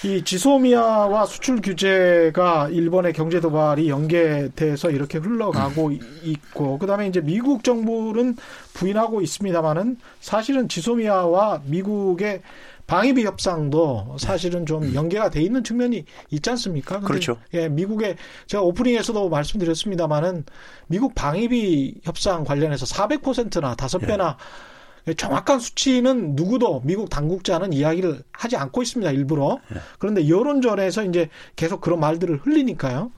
예. 0.05 0.17
이 0.17 0.23
지소미아와 0.23 1.27
수출 1.27 1.61
규제가 1.61 2.69
일본의 2.69 3.13
경제 3.13 3.41
도발이 3.41 3.89
연계돼서 3.89 4.91
이렇게 4.91 5.19
흘러가고 5.19 5.89
음. 5.89 6.21
있고 6.23 6.79
그다음에 6.79 7.09
이제 7.09 7.21
미국 7.21 7.65
정부는 7.65 8.37
부인하고 8.75 9.23
있습니다만은 9.23 9.97
사실은 10.21 10.69
지소미아와 10.69 11.63
미국의 11.65 12.43
방위비 12.87 13.25
협상도 13.25 14.17
사실은 14.19 14.67
좀 14.67 14.83
음. 14.83 14.95
연계가 14.95 15.31
돼 15.31 15.41
있는 15.41 15.65
측면이 15.65 16.05
있지 16.31 16.51
않습니까? 16.51 17.01
그렇죠. 17.01 17.39
예, 17.55 17.69
미국의 17.69 18.17
제가 18.47 18.63
오프닝에서도 18.63 19.31
말씀드렸습니다만은 19.31 20.45
미국 20.89 21.15
방위비 21.15 22.01
협상 22.03 22.45
관련해서 22.45 22.85
400%나 22.85 23.75
5배나 23.75 24.35
예. 24.35 24.74
정확한 25.17 25.61
수치는 25.61 26.35
누구도 26.35 26.81
미국 26.85 27.11
당국자는 27.11 27.73
이야기를 27.75 28.23
하지 28.33 28.57
않고 28.57 28.83
있습니다. 28.83 29.11
일부러. 29.13 29.59
네. 29.69 29.79
그런데 29.99 30.29
여론전에서 30.29 31.05
이제 31.05 31.29
계속 31.57 31.81
그런 31.83 32.01
말들을 32.01 32.41
흘리니까요. 32.43 33.13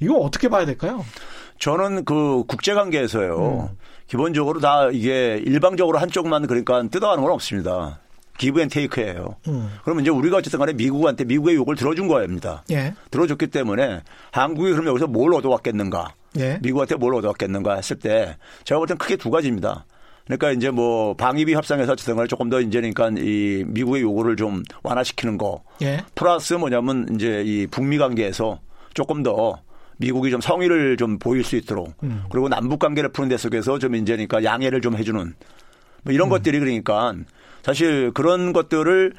이거 0.00 0.16
어떻게 0.16 0.48
봐야 0.48 0.64
될까요? 0.64 1.04
저는 1.58 2.04
그 2.04 2.44
국제관계에서요. 2.46 3.68
음. 3.70 3.76
기본적으로 4.06 4.60
다 4.60 4.88
이게 4.92 5.42
일방적으로 5.44 5.98
한쪽만 5.98 6.46
그러니까 6.46 6.82
뜯어가는 6.88 7.22
건 7.22 7.32
없습니다. 7.32 8.00
Give 8.38 8.60
and 8.60 8.68
take예요. 8.68 9.36
음. 9.48 9.70
그러면 9.84 10.02
이제 10.02 10.10
우리가 10.10 10.38
어쨌든 10.38 10.58
간에 10.58 10.72
미국한테 10.72 11.24
미국의 11.24 11.54
요구를 11.54 11.76
들어준 11.76 12.08
거입니다. 12.08 12.64
예. 12.70 12.94
들어줬기 13.10 13.46
때문에 13.46 14.02
한국이 14.32 14.72
그럼 14.72 14.86
여기서 14.88 15.06
뭘 15.06 15.32
얻어왔겠는가? 15.34 16.14
예. 16.38 16.58
미국한테 16.60 16.96
뭘 16.96 17.14
얻어왔겠는가 17.14 17.74
했을 17.76 17.96
때 17.98 18.36
제가 18.64 18.78
볼 18.80 18.88
땐 18.88 18.98
크게 18.98 19.16
두 19.16 19.30
가지입니다. 19.30 19.84
그러니까 20.24 20.52
이제 20.52 20.70
뭐 20.70 21.14
방위비 21.14 21.54
협상에서 21.54 21.92
어쨌든 21.92 22.26
조금 22.28 22.48
더 22.48 22.60
이제 22.60 22.80
그러니까 22.80 23.10
이 23.18 23.64
미국의 23.66 24.02
요구를 24.02 24.36
좀 24.36 24.62
완화시키는 24.82 25.36
거. 25.38 25.62
예. 25.82 26.02
플러스 26.14 26.54
뭐냐면 26.54 27.06
이제 27.14 27.42
이 27.44 27.66
북미 27.66 27.98
관계에서 27.98 28.60
조금 28.94 29.22
더 29.22 29.58
미국이 29.98 30.30
좀 30.30 30.40
성의를 30.40 30.96
좀 30.96 31.18
보일 31.18 31.44
수 31.44 31.56
있도록 31.56 31.94
음. 32.02 32.24
그리고 32.30 32.48
남북 32.48 32.78
관계를 32.78 33.12
푸는 33.12 33.28
데 33.28 33.36
속에서 33.36 33.78
좀 33.78 33.94
이제 33.94 34.14
그러니까 34.14 34.42
양해를 34.42 34.80
좀 34.80 34.96
해주는 34.96 35.34
뭐 36.02 36.12
이런 36.12 36.28
음. 36.28 36.30
것들이 36.30 36.58
그러니까 36.58 37.14
사실 37.62 38.10
그런 38.12 38.52
것들을 38.52 39.14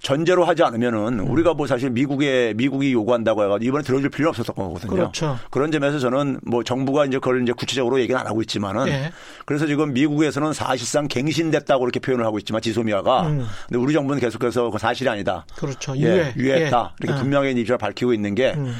전제로 0.00 0.44
하지 0.44 0.62
않으면은 0.62 1.20
음. 1.20 1.30
우리가 1.30 1.54
뭐 1.54 1.66
사실 1.66 1.90
미국에 1.90 2.54
미국이 2.56 2.92
요구한다고 2.92 3.44
해가지고 3.44 3.68
이번에 3.68 3.84
들어줄 3.84 4.10
필요 4.10 4.28
없었던 4.30 4.54
거거든요. 4.54 4.90
그렇죠. 4.90 5.38
그런 5.50 5.72
점에서 5.72 5.98
저는 5.98 6.40
뭐 6.42 6.62
정부가 6.62 7.04
이제 7.06 7.18
그걸 7.18 7.42
이제 7.42 7.52
구체적으로 7.52 8.00
얘기는 8.00 8.18
안 8.18 8.26
하고 8.26 8.40
있지만은 8.40 8.86
예. 8.88 9.12
그래서 9.44 9.66
지금 9.66 9.92
미국에서는 9.92 10.52
사실상 10.52 11.08
갱신됐다고 11.08 11.84
이렇게 11.84 12.00
표현을 12.00 12.24
하고 12.24 12.38
있지만 12.38 12.62
지소미아가 12.62 13.28
음. 13.28 13.46
근데 13.66 13.78
우리 13.78 13.92
정부는 13.92 14.20
계속해서 14.20 14.70
그 14.70 14.78
사실이 14.78 15.08
아니다. 15.08 15.44
그렇죠. 15.56 15.96
예, 15.96 16.02
유해. 16.02 16.34
유해했다. 16.36 16.94
예. 16.94 17.04
이렇게 17.04 17.18
어. 17.18 17.22
분명히 17.22 17.50
입장을 17.52 17.78
밝히고 17.78 18.12
있는 18.12 18.34
게그 18.34 18.58
음. 18.58 18.74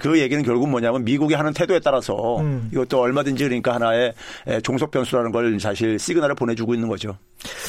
그 0.00 0.18
얘기는 0.18 0.42
결국 0.42 0.68
뭐냐면 0.68 1.04
미국이 1.04 1.34
하는 1.34 1.52
태도에 1.52 1.80
따라서 1.80 2.40
음. 2.40 2.68
이것도 2.72 3.00
얼마든지 3.00 3.44
그러니까 3.44 3.74
하나의 3.74 4.14
종속 4.62 4.90
변수라는 4.90 5.30
걸 5.30 5.60
사실 5.60 5.98
시그널을 5.98 6.34
보내주고 6.34 6.74
있는 6.74 6.88
거죠. 6.88 7.16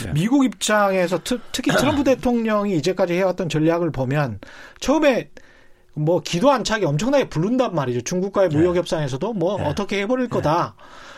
네. 0.03 0.12
미국 0.13 0.45
입장에서 0.45 1.19
특, 1.24 1.41
히 1.67 1.71
트럼프 1.71 2.03
대통령이 2.03 2.77
이제 2.77 2.94
까지 2.95 3.13
해왔던 3.13 3.49
전략을 3.49 3.91
보면 3.91 4.39
처음에 4.79 5.29
뭐 5.93 6.21
기도 6.21 6.51
안착이 6.51 6.83
엄청나게 6.85 7.29
부른단 7.29 7.73
말이죠. 7.73 8.01
중국과의 8.01 8.49
무역 8.49 8.73
네. 8.73 8.79
협상에서도 8.79 9.33
뭐 9.33 9.57
네. 9.57 9.65
어떻게 9.65 10.01
해버릴 10.01 10.29
거다. 10.29 10.75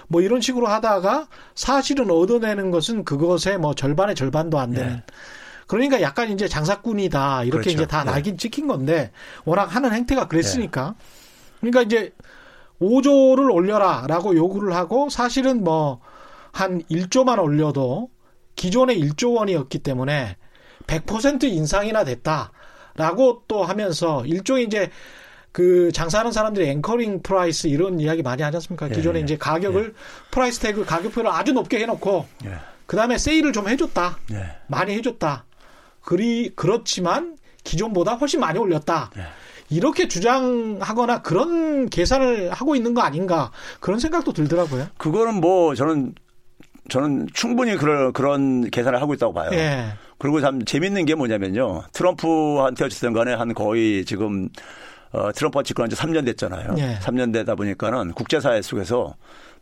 뭐 0.07 0.21
이런 0.21 0.41
식으로 0.41 0.67
하다가 0.67 1.27
사실은 1.55 2.11
얻어내는 2.11 2.71
것은 2.71 3.03
그것의 3.03 3.57
뭐 3.59 3.73
절반의 3.73 4.15
절반도 4.15 4.59
안 4.59 4.71
되는. 4.71 4.93
네. 4.93 5.03
그러니까 5.65 6.01
약간 6.01 6.29
이제 6.29 6.47
장사꾼이다 6.47 7.43
이렇게 7.43 7.63
그렇죠. 7.63 7.69
이제 7.71 7.85
다 7.85 8.03
네. 8.03 8.11
낙인 8.11 8.37
찍힌 8.37 8.67
건데 8.67 9.11
워낙 9.45 9.65
하는 9.65 9.93
행태가 9.93 10.27
그랬으니까. 10.27 10.95
그러니까 11.59 11.81
이제 11.81 12.13
5조를 12.79 13.51
올려라라고 13.51 14.35
요구를 14.35 14.75
하고 14.75 15.09
사실은 15.09 15.63
뭐 15.63 16.01
한 16.57 16.81
1조만 16.89 17.39
올려도 17.39 18.09
기존의 18.55 18.99
1조 18.99 19.35
원이었기 19.35 19.77
때문에 19.77 20.37
100% 20.87 21.43
인상이나 21.43 22.03
됐다라고 22.03 23.43
또 23.47 23.63
하면서 23.63 24.25
일종의 24.25 24.65
이제 24.65 24.89
그 25.51 25.91
장사하는 25.91 26.31
사람들이 26.31 26.69
anchoring 26.69 27.21
price 27.21 27.67
이런 27.67 27.99
이야기 27.99 28.21
많이 28.21 28.43
하지 28.43 28.57
않습니까? 28.57 28.89
예, 28.89 28.93
기존에 28.93 29.19
예, 29.19 29.23
이제 29.23 29.37
가격을 29.37 29.85
예. 29.85 30.29
price 30.31 30.59
tag 30.59 30.85
가격표를 30.85 31.31
아주 31.31 31.53
높게 31.53 31.79
해놓고 31.79 32.27
예. 32.45 32.57
그 32.85 32.95
다음에 32.95 33.17
세일을 33.17 33.53
좀 33.53 33.67
해줬다. 33.67 34.19
예. 34.33 34.57
많이 34.67 34.93
해줬다. 34.93 35.45
그리 36.01 36.51
그렇지만 36.55 37.37
기존보다 37.63 38.15
훨씬 38.15 38.39
많이 38.39 38.59
올렸다. 38.59 39.09
예. 39.17 39.23
이렇게 39.69 40.07
주장하거나 40.07 41.21
그런 41.23 41.89
계산을 41.89 42.51
하고 42.51 42.75
있는 42.75 42.93
거 42.93 43.01
아닌가 43.01 43.51
그런 43.79 43.99
생각도 43.99 44.33
들더라고요. 44.33 44.87
그거는 44.97 45.41
뭐 45.41 45.75
저는 45.75 46.13
저는 46.89 47.27
충분히 47.33 47.75
그런 47.75 48.13
그런 48.13 48.69
계산을 48.69 49.01
하고 49.01 49.13
있다고 49.13 49.33
봐요. 49.33 49.49
예. 50.17 50.19
그리고 50.19 50.41
참 50.41 50.63
재밌는 50.63 51.05
게 51.05 51.15
뭐냐면요. 51.15 51.83
트럼프한테 51.93 52.85
어쨌든 52.85 53.13
간에 53.13 53.33
한 53.33 53.53
거의 53.53 54.03
지금 54.05 54.49
어, 55.11 55.31
트럼프가 55.31 55.63
집권한 55.63 55.89
지 55.89 55.95
3년 55.95 56.25
됐잖아요. 56.25 56.75
예. 56.79 56.99
3년 57.01 57.31
되다 57.31 57.55
보니까는 57.55 58.13
국제사회 58.13 58.61
속에서 58.61 59.15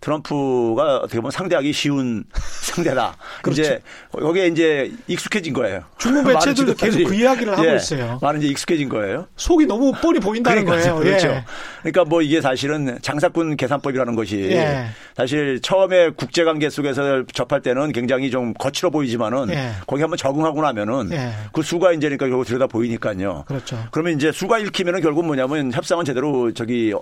트럼프가 0.05 0.97
어떻게 0.97 1.17
보면 1.17 1.31
상대하기 1.31 1.73
쉬운 1.73 2.23
상대다. 2.61 3.17
그렇죠. 3.41 3.61
이제 3.63 3.81
거기에 4.11 4.47
이제 4.47 4.91
익숙해진 5.07 5.53
거예요. 5.53 5.83
중국 5.97 6.27
매체들도 6.31 6.75
계속 6.75 7.03
그 7.05 7.15
이야기를 7.15 7.53
하고 7.53 7.67
예, 7.67 7.75
있어요. 7.75 8.19
많은 8.21 8.39
이제 8.39 8.49
익숙해진 8.49 8.87
거예요. 8.87 9.27
속이 9.35 9.65
너무 9.65 9.91
뻔히 9.93 10.19
보인다는 10.19 10.63
그러니까, 10.63 10.93
거예요. 10.93 11.03
그렇죠. 11.03 11.27
예. 11.29 11.43
그러니까 11.81 12.05
뭐 12.05 12.21
이게 12.21 12.39
사실은 12.39 12.99
장사꾼 13.01 13.57
계산법이라는 13.57 14.15
것이 14.15 14.49
예. 14.51 14.87
사실 15.17 15.59
처음에 15.61 16.11
국제 16.11 16.43
관계 16.43 16.69
속에서 16.69 17.23
접할 17.33 17.61
때는 17.61 17.91
굉장히 17.91 18.29
좀 18.29 18.53
거칠어 18.53 18.91
보이지만은 18.91 19.49
예. 19.49 19.71
거기 19.87 20.01
한번 20.03 20.17
적응하고 20.17 20.61
나면은 20.61 21.09
예. 21.13 21.31
그 21.51 21.63
수가 21.63 21.93
이제 21.93 22.07
그러니까 22.09 22.27
결국 22.27 22.45
들여다 22.45 22.67
보이니까요. 22.67 23.45
그렇죠. 23.47 23.83
그러면 23.89 24.13
이제 24.13 24.31
수가 24.31 24.59
읽히면은 24.59 25.01
결국 25.01 25.25
뭐냐면 25.25 25.71
협상은 25.73 26.05
제대로 26.05 26.53
저기 26.53 26.93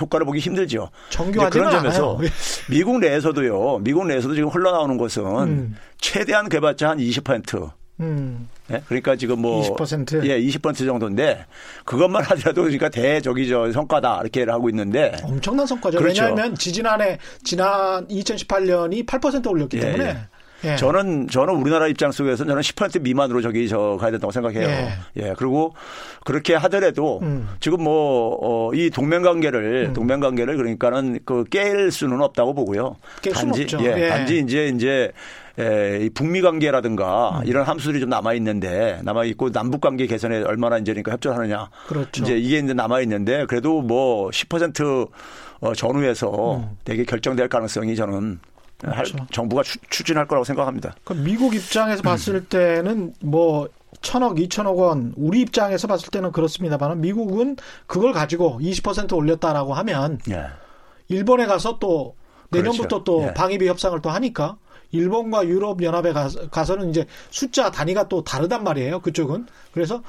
효과를 0.00 0.26
보기 0.26 0.40
힘들죠. 0.40 0.90
정교하지 1.10 1.56
그런 1.56 1.70
점에서 1.70 2.18
미국 2.68 3.00
내에서도요. 3.00 3.78
미국 3.82 4.06
내에서도 4.06 4.34
지금 4.34 4.48
흘러나오는 4.48 4.96
것은 4.96 5.24
음. 5.24 5.76
최대한 5.98 6.48
개발자 6.48 6.90
한 6.90 6.98
20%. 6.98 7.70
음. 8.00 8.48
네? 8.68 8.82
그러니까 8.86 9.16
지금 9.16 9.42
뭐 9.42 9.76
20%? 9.76 10.24
예, 10.24 10.40
20% 10.40 10.86
정도인데 10.86 11.44
그것만 11.84 12.22
하더라도 12.30 12.62
그러니까 12.62 12.88
대 12.88 13.20
저기 13.20 13.48
저 13.48 13.70
성과다 13.72 14.20
이렇게 14.22 14.44
하고 14.44 14.68
있는데 14.70 15.16
엄청난 15.22 15.66
성과죠. 15.66 15.98
그렇죠. 15.98 16.22
왜냐하면 16.22 16.54
지지난해 16.54 17.18
지난 17.44 18.06
2018년이 18.08 19.06
8% 19.06 19.46
올렸기 19.46 19.76
예, 19.78 19.80
때문에 19.80 20.04
예. 20.04 20.18
예. 20.64 20.76
저는 20.76 21.28
저는 21.28 21.54
우리나라 21.54 21.86
입장 21.88 22.10
속에서 22.12 22.44
저는 22.44 22.62
10% 22.62 23.02
미만으로 23.02 23.40
저기 23.42 23.68
저 23.68 23.96
가야 24.00 24.10
된다고 24.10 24.30
생각해요. 24.30 24.66
예. 24.68 24.88
예. 25.16 25.34
그리고 25.36 25.74
그렇게 26.24 26.54
하더라도 26.54 27.18
음. 27.22 27.48
지금 27.60 27.82
뭐이 27.84 28.86
어, 28.86 28.90
동맹 28.92 29.22
관계를 29.22 29.86
음. 29.88 29.92
동맹 29.92 30.20
관계를 30.20 30.56
그러니까는 30.56 31.20
그 31.24 31.44
깰 31.50 31.90
수는 31.90 32.20
없다고 32.22 32.54
보고요. 32.54 32.96
깰 33.22 33.32
단지 33.34 33.62
없죠. 33.62 33.78
예, 33.82 34.04
예. 34.04 34.08
단지 34.08 34.38
이제 34.38 34.68
이제 34.68 35.12
에, 35.58 36.04
이 36.04 36.10
북미 36.10 36.40
관계라든가 36.40 37.40
음. 37.40 37.46
이런 37.46 37.64
함수들이 37.64 38.00
좀 38.00 38.08
남아 38.08 38.34
있는데 38.34 39.00
남아 39.02 39.24
있고 39.24 39.50
남북 39.50 39.80
관계 39.80 40.06
개선에 40.06 40.42
얼마나 40.42 40.78
이제 40.78 40.92
그러니까 40.92 41.12
협조하느냐. 41.12 41.68
그렇죠. 41.88 42.22
이제 42.22 42.38
이게 42.38 42.58
이제 42.58 42.72
남아 42.72 43.00
있는데 43.02 43.44
그래도 43.46 43.82
뭐 43.82 44.30
10% 44.30 45.08
어, 45.60 45.74
전후에서 45.74 46.56
음. 46.56 46.70
되게 46.84 47.04
결정될 47.04 47.48
가능성이 47.48 47.94
저는 47.96 48.38
그렇죠. 48.80 49.16
정부가 49.30 49.62
추, 49.62 49.78
진할 50.04 50.26
거라고 50.26 50.44
생각합니다. 50.44 50.94
그럼 51.04 51.24
미국 51.24 51.54
입장에서 51.54 52.02
봤을 52.02 52.36
음. 52.36 52.46
때는 52.48 53.14
뭐 53.20 53.68
천억, 54.02 54.40
이천억 54.40 54.78
원, 54.78 55.12
우리 55.16 55.40
입장에서 55.40 55.86
봤을 55.86 56.10
때는 56.10 56.32
그렇습니다만 56.32 57.00
미국은 57.00 57.56
그걸 57.86 58.12
가지고 58.12 58.58
20% 58.62 59.12
올렸다라고 59.14 59.74
하면 59.74 60.18
예. 60.30 60.46
일본에 61.08 61.46
가서 61.46 61.78
또 61.78 62.14
내년부터 62.50 62.88
그렇죠. 62.88 63.04
또 63.04 63.22
예. 63.28 63.34
방위비 63.34 63.68
협상을 63.68 64.00
또 64.00 64.10
하니까 64.10 64.56
일본과 64.92 65.46
유럽 65.46 65.82
연합에 65.82 66.12
가서 66.12 66.76
는 66.76 66.90
이제 66.90 67.06
숫자 67.30 67.70
단위가 67.70 68.08
또 68.08 68.24
다르단 68.24 68.64
말이에요. 68.64 69.00
그쪽은. 69.00 69.46
그래서 69.72 70.02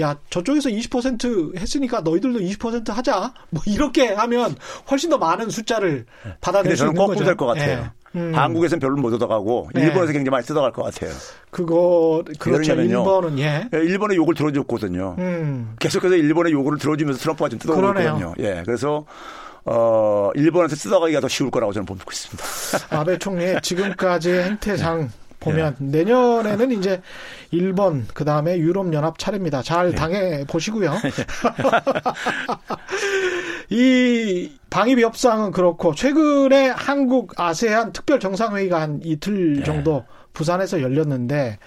야 0.00 0.16
저쪽에서 0.30 0.68
20% 0.68 1.58
했으니까 1.58 2.00
너희들도 2.00 2.38
20% 2.38 2.92
하자. 2.92 3.32
뭐 3.50 3.62
이렇게 3.66 4.12
하면 4.12 4.54
훨씬 4.90 5.10
더 5.10 5.18
많은 5.18 5.50
숫자를 5.50 6.06
예. 6.26 6.36
받아낼 6.40 6.76
수 6.76 6.84
있는 6.84 6.94
거죠. 6.94 7.06
거꾸로 7.08 7.26
될것 7.26 7.48
같아요. 7.48 7.70
예. 7.70 7.99
음. 8.16 8.32
한국에서는 8.34 8.80
별로 8.80 8.96
못 8.96 9.12
얻어가고 9.14 9.70
네. 9.74 9.82
일본에서 9.82 10.12
굉장히 10.12 10.30
많이 10.30 10.44
뜯어갈 10.44 10.72
것 10.72 10.82
같아요. 10.82 11.12
그거 11.50 12.24
그렇죠. 12.38 12.74
일본은 12.74 13.38
예. 13.38 13.68
예. 13.72 13.78
일본의 13.78 14.16
욕을 14.16 14.34
들어줬거든요. 14.34 15.16
음. 15.18 15.76
계속해서 15.78 16.16
일본의 16.16 16.52
요구를 16.52 16.78
들어주면서 16.78 17.20
트럼프가 17.20 17.48
좀 17.48 17.58
뜯어오거든요. 17.58 18.34
예. 18.40 18.62
그래서 18.64 19.04
어 19.64 20.30
일본한테 20.34 20.74
뜯어가기가 20.74 21.20
더 21.20 21.28
쉬울 21.28 21.50
거라고 21.50 21.72
저는 21.72 21.86
보고 21.86 22.00
있습니다. 22.10 22.44
아베 22.98 23.18
총리의 23.18 23.60
지금까지의 23.62 24.44
행태상 24.44 25.02
네. 25.02 25.08
보면 25.38 25.76
예. 25.80 25.84
내년에는 25.84 26.72
이제 26.72 27.00
일본 27.50 28.06
그 28.12 28.24
다음에 28.24 28.58
유럽 28.58 28.92
연합 28.92 29.18
차례입니다. 29.18 29.62
잘 29.62 29.92
예. 29.92 29.94
당해 29.94 30.44
보시고요. 30.48 30.94
이 33.70 34.50
방위비 34.70 35.02
협상은 35.02 35.50
그렇고 35.50 35.94
최근에 35.94 36.68
한국 36.68 37.38
아세안 37.38 37.92
특별 37.92 38.20
정상회의가 38.20 38.80
한 38.80 39.00
이틀 39.04 39.56
네. 39.56 39.64
정도 39.64 40.04
부산에서 40.32 40.80
열렸는데 40.80 41.58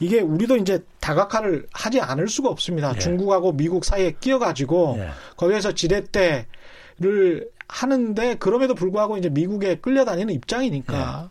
이게 0.00 0.20
우리도 0.20 0.56
이제 0.56 0.80
다각화를 1.00 1.66
하지 1.72 2.00
않을 2.00 2.28
수가 2.28 2.48
없습니다. 2.48 2.92
네. 2.92 2.98
중국하고 2.98 3.52
미국 3.52 3.84
사이에 3.84 4.16
끼어가지고 4.18 4.96
네. 4.98 5.08
거기에서 5.36 5.72
지렛대를 5.72 7.48
하는데 7.68 8.34
그럼에도 8.34 8.74
불구하고 8.74 9.16
이제 9.16 9.28
미국에 9.28 9.76
끌려다니는 9.76 10.34
입장이니까 10.34 11.30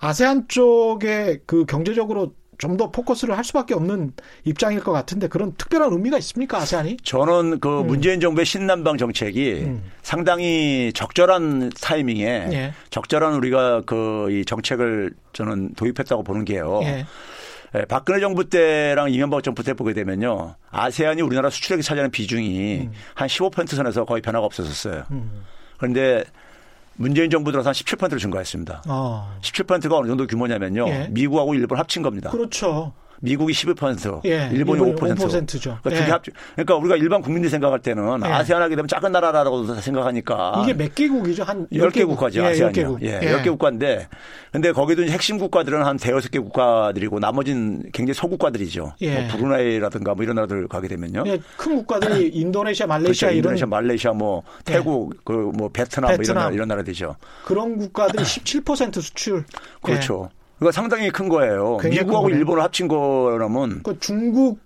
아세안 0.00 0.46
쪽에 0.48 1.40
그 1.46 1.64
경제적으로 1.64 2.34
좀 2.58 2.76
더 2.76 2.92
포커스를 2.92 3.36
할 3.36 3.42
수밖에 3.44 3.74
없는 3.74 4.12
입장일 4.44 4.80
것 4.80 4.92
같은데 4.92 5.26
그런 5.26 5.52
특별한 5.56 5.90
의미가 5.92 6.18
있습니까 6.18 6.58
아세안이? 6.58 6.98
저는 7.02 7.58
그 7.58 7.80
음. 7.80 7.86
문재인 7.88 8.20
정부의 8.20 8.46
신남방 8.46 8.98
정책이 8.98 9.64
음. 9.64 9.82
상당히 10.02 10.92
적절한 10.94 11.70
타이밍에 11.80 12.48
예. 12.52 12.72
적절한 12.90 13.34
우리가 13.34 13.82
그 13.82 14.28
이 14.28 14.44
정책을 14.44 15.12
저는 15.32 15.74
도입했다고 15.74 16.22
보는 16.22 16.44
게요. 16.44 16.80
예. 16.82 17.06
예, 17.74 17.84
박근혜 17.84 18.20
정부 18.20 18.48
때랑 18.48 19.10
이명박 19.10 19.42
정부 19.42 19.62
때 19.62 19.74
보게 19.74 19.92
되면요. 19.92 20.54
아세안이 20.70 21.22
우리나라 21.22 21.50
수출액이 21.50 21.82
차지하는 21.82 22.10
비중이 22.10 22.78
음. 22.80 22.92
한15% 23.14 23.68
선에서 23.68 24.04
거의 24.04 24.22
변화가 24.22 24.44
없었었어요. 24.46 25.04
음. 25.10 25.44
그런데 25.76 26.24
문재인 26.98 27.30
정부 27.30 27.52
들어서 27.52 27.68
한 27.70 27.74
17%를 27.74 28.18
증가했습니다. 28.18 28.82
어. 28.88 29.38
17%가 29.40 29.96
어느 29.96 30.08
정도 30.08 30.26
규모냐면요. 30.26 30.88
예. 30.88 31.08
미국하고 31.10 31.54
일본 31.54 31.78
합친 31.78 32.02
겁니다. 32.02 32.30
그렇죠. 32.30 32.92
미국이 33.20 33.52
12%, 33.52 34.24
예, 34.26 34.48
일본이 34.52 34.80
5%. 34.94 35.16
5%죠. 35.16 35.78
그러니까, 35.82 36.06
예. 36.06 36.10
합, 36.10 36.22
그러니까 36.54 36.76
우리가 36.76 36.96
일반 36.96 37.20
국민들이 37.20 37.50
생각할 37.50 37.80
때는 37.80 38.20
예. 38.24 38.28
아세안 38.28 38.62
하게 38.62 38.76
되면 38.76 38.86
작은 38.88 39.10
나라라고 39.12 39.74
생각하니까 39.80 40.60
이게 40.62 40.72
몇 40.74 40.94
개국이죠? 40.94 41.42
한 41.42 41.66
10개 41.68 42.06
국가죠. 42.06 42.40
예, 42.42 42.46
아세안이 42.46 42.72
10개국. 42.74 43.02
예, 43.02 43.20
예. 43.22 43.36
10개 43.36 43.46
국가인데 43.50 44.08
근데 44.52 44.72
거기도 44.72 45.02
핵심 45.02 45.38
국가들은 45.38 45.84
한 45.84 45.96
대여섯 45.96 46.30
개 46.30 46.38
국가들이고 46.38 47.18
나머지는 47.18 47.82
굉장히 47.92 48.14
소국가들이죠. 48.14 48.94
예. 49.00 49.20
뭐 49.20 49.28
브루나이라든가 49.32 50.14
뭐 50.14 50.22
이런 50.22 50.36
나라들 50.36 50.68
가게 50.68 50.86
되면요. 50.88 51.24
예, 51.26 51.38
큰 51.56 51.76
국가들이 51.76 52.28
인도네시아, 52.34 52.86
말레이시아 52.86 53.28
그렇죠. 53.28 53.38
이런 53.38 53.54
인도네시아, 53.54 53.66
말레이시아 53.66 54.12
뭐 54.12 54.42
예. 54.68 54.72
태국 54.74 55.24
그 55.24 55.48
뭐 55.58 55.68
베트남, 55.70 56.08
베트남. 56.10 56.16
뭐 56.16 56.22
이런 56.24 56.34
나라 56.36 56.50
이런 56.54 56.68
나라들이죠. 56.68 57.16
그런 57.44 57.78
국가들이 57.78 58.22
17% 58.24 59.00
수출. 59.00 59.44
그렇죠. 59.82 60.28
그거 60.58 60.72
상당히 60.72 61.10
큰 61.10 61.28
거예요. 61.28 61.78
미국하고 61.84 62.30
일본을 62.30 62.62
합친 62.62 62.88
거라면 62.88 63.82
그 63.84 63.98
중국 64.00 64.58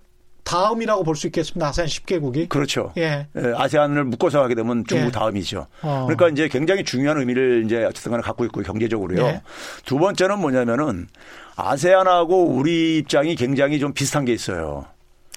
다음이라고 0.43 1.03
볼 1.03 1.15
수 1.15 1.27
있겠습니다. 1.27 1.67
아세안 1.67 1.87
10개국이. 1.87 2.49
그렇죠. 2.49 2.91
예. 2.97 3.27
예. 3.35 3.53
아세안을 3.55 4.03
묶어서 4.05 4.43
하게 4.43 4.55
되면 4.55 4.83
중국 4.87 5.07
예. 5.07 5.11
다음이죠. 5.11 5.67
어. 5.83 6.05
그러니까 6.07 6.27
이제 6.29 6.47
굉장히 6.49 6.83
중요한 6.83 7.17
의미를 7.17 7.63
이제 7.65 7.85
어쨌든 7.85 8.11
간에 8.11 8.21
갖고 8.23 8.43
있고 8.45 8.61
경제적으로요. 8.61 9.25
예. 9.25 9.41
두 9.85 9.97
번째는 9.99 10.39
뭐냐면은 10.39 11.07
아세안하고 11.55 12.45
우리 12.47 12.97
입장이 12.97 13.35
굉장히 13.35 13.79
좀 13.79 13.93
비슷한 13.93 14.25
게 14.25 14.33
있어요. 14.33 14.85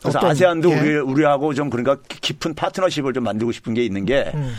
그래서 0.02 0.18
어떤, 0.18 0.30
아세안도 0.30 0.70
예. 0.72 0.80
우리, 0.80 0.96
우리하고 0.98 1.54
좀 1.54 1.70
그러니까 1.70 1.98
깊은 2.08 2.54
파트너십을 2.54 3.12
좀 3.12 3.24
만들고 3.24 3.52
싶은 3.52 3.74
게 3.74 3.84
있는 3.84 4.04
게 4.06 4.32
음. 4.34 4.54